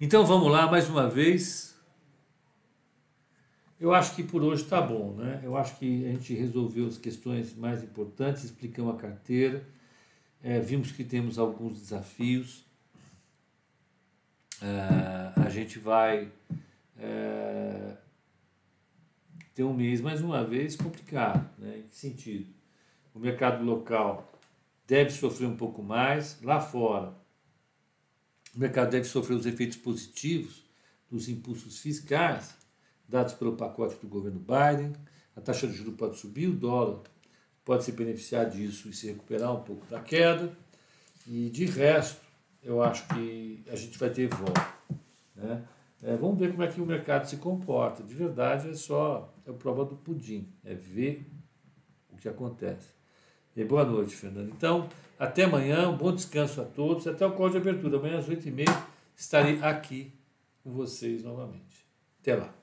Então 0.00 0.24
vamos 0.24 0.52
lá 0.52 0.70
mais 0.70 0.88
uma 0.88 1.10
vez. 1.10 1.76
Eu 3.80 3.92
acho 3.92 4.14
que 4.14 4.22
por 4.22 4.44
hoje 4.44 4.62
está 4.62 4.80
bom, 4.80 5.14
né? 5.14 5.40
Eu 5.42 5.56
acho 5.56 5.76
que 5.80 6.06
a 6.06 6.12
gente 6.12 6.32
resolveu 6.32 6.86
as 6.86 6.96
questões 6.96 7.56
mais 7.56 7.82
importantes, 7.82 8.44
explicamos 8.44 8.94
a 8.94 8.98
carteira, 8.98 9.66
é, 10.42 10.60
vimos 10.60 10.92
que 10.92 11.04
temos 11.04 11.38
alguns 11.38 11.78
desafios. 11.80 12.64
É, 14.60 15.40
a 15.40 15.48
gente 15.48 15.78
vai 15.78 16.30
é, 16.98 17.96
ter 19.54 19.64
um 19.64 19.74
mês 19.74 20.00
mais 20.00 20.20
uma 20.20 20.44
vez 20.44 20.76
complicado, 20.76 21.48
né? 21.58 21.78
Em 21.78 21.88
que 21.88 21.96
sentido? 21.96 22.52
O 23.14 23.18
mercado 23.18 23.64
local 23.64 24.32
deve 24.86 25.10
sofrer 25.10 25.46
um 25.46 25.56
pouco 25.56 25.82
mais. 25.82 26.40
Lá 26.42 26.60
fora, 26.60 27.14
o 28.54 28.58
mercado 28.58 28.90
deve 28.90 29.04
sofrer 29.04 29.34
os 29.34 29.46
efeitos 29.46 29.76
positivos 29.76 30.64
dos 31.10 31.28
impulsos 31.28 31.78
fiscais 31.78 32.56
dados 33.08 33.32
pelo 33.34 33.56
pacote 33.56 33.96
do 34.00 34.06
governo 34.06 34.38
Biden. 34.38 34.92
A 35.34 35.40
taxa 35.40 35.66
de 35.66 35.72
juros 35.72 35.94
pode 35.94 36.18
subir, 36.18 36.48
o 36.48 36.52
dólar 36.52 37.02
pode 37.68 37.84
se 37.84 37.92
beneficiar 37.92 38.48
disso 38.48 38.88
e 38.88 38.94
se 38.94 39.08
recuperar 39.08 39.54
um 39.54 39.60
pouco 39.60 39.84
da 39.90 40.00
queda. 40.00 40.50
E 41.26 41.50
de 41.50 41.66
resto, 41.66 42.22
eu 42.62 42.82
acho 42.82 43.06
que 43.08 43.62
a 43.70 43.76
gente 43.76 43.98
vai 43.98 44.08
ter 44.08 44.26
volta. 44.26 44.66
Né? 45.36 45.62
É, 46.02 46.16
vamos 46.16 46.38
ver 46.38 46.50
como 46.50 46.62
é 46.62 46.68
que 46.68 46.80
o 46.80 46.86
mercado 46.86 47.28
se 47.28 47.36
comporta. 47.36 48.02
De 48.02 48.14
verdade, 48.14 48.70
é 48.70 48.72
só 48.72 49.34
é 49.46 49.52
prova 49.52 49.84
do 49.84 49.96
pudim, 49.96 50.50
é 50.64 50.72
ver 50.72 51.30
o 52.10 52.16
que 52.16 52.26
acontece. 52.26 52.88
E 53.54 53.62
boa 53.62 53.84
noite, 53.84 54.16
Fernando. 54.16 54.48
Então, 54.48 54.88
até 55.18 55.44
amanhã, 55.44 55.90
um 55.90 55.96
bom 55.98 56.14
descanso 56.14 56.62
a 56.62 56.64
todos. 56.64 57.06
Até 57.06 57.26
o 57.26 57.32
call 57.32 57.50
de 57.50 57.58
abertura. 57.58 57.98
Amanhã 57.98 58.16
às 58.16 58.26
8h30 58.26 58.64
estarei 59.14 59.60
aqui 59.60 60.10
com 60.64 60.70
vocês 60.70 61.22
novamente. 61.22 61.86
Até 62.22 62.34
lá. 62.34 62.57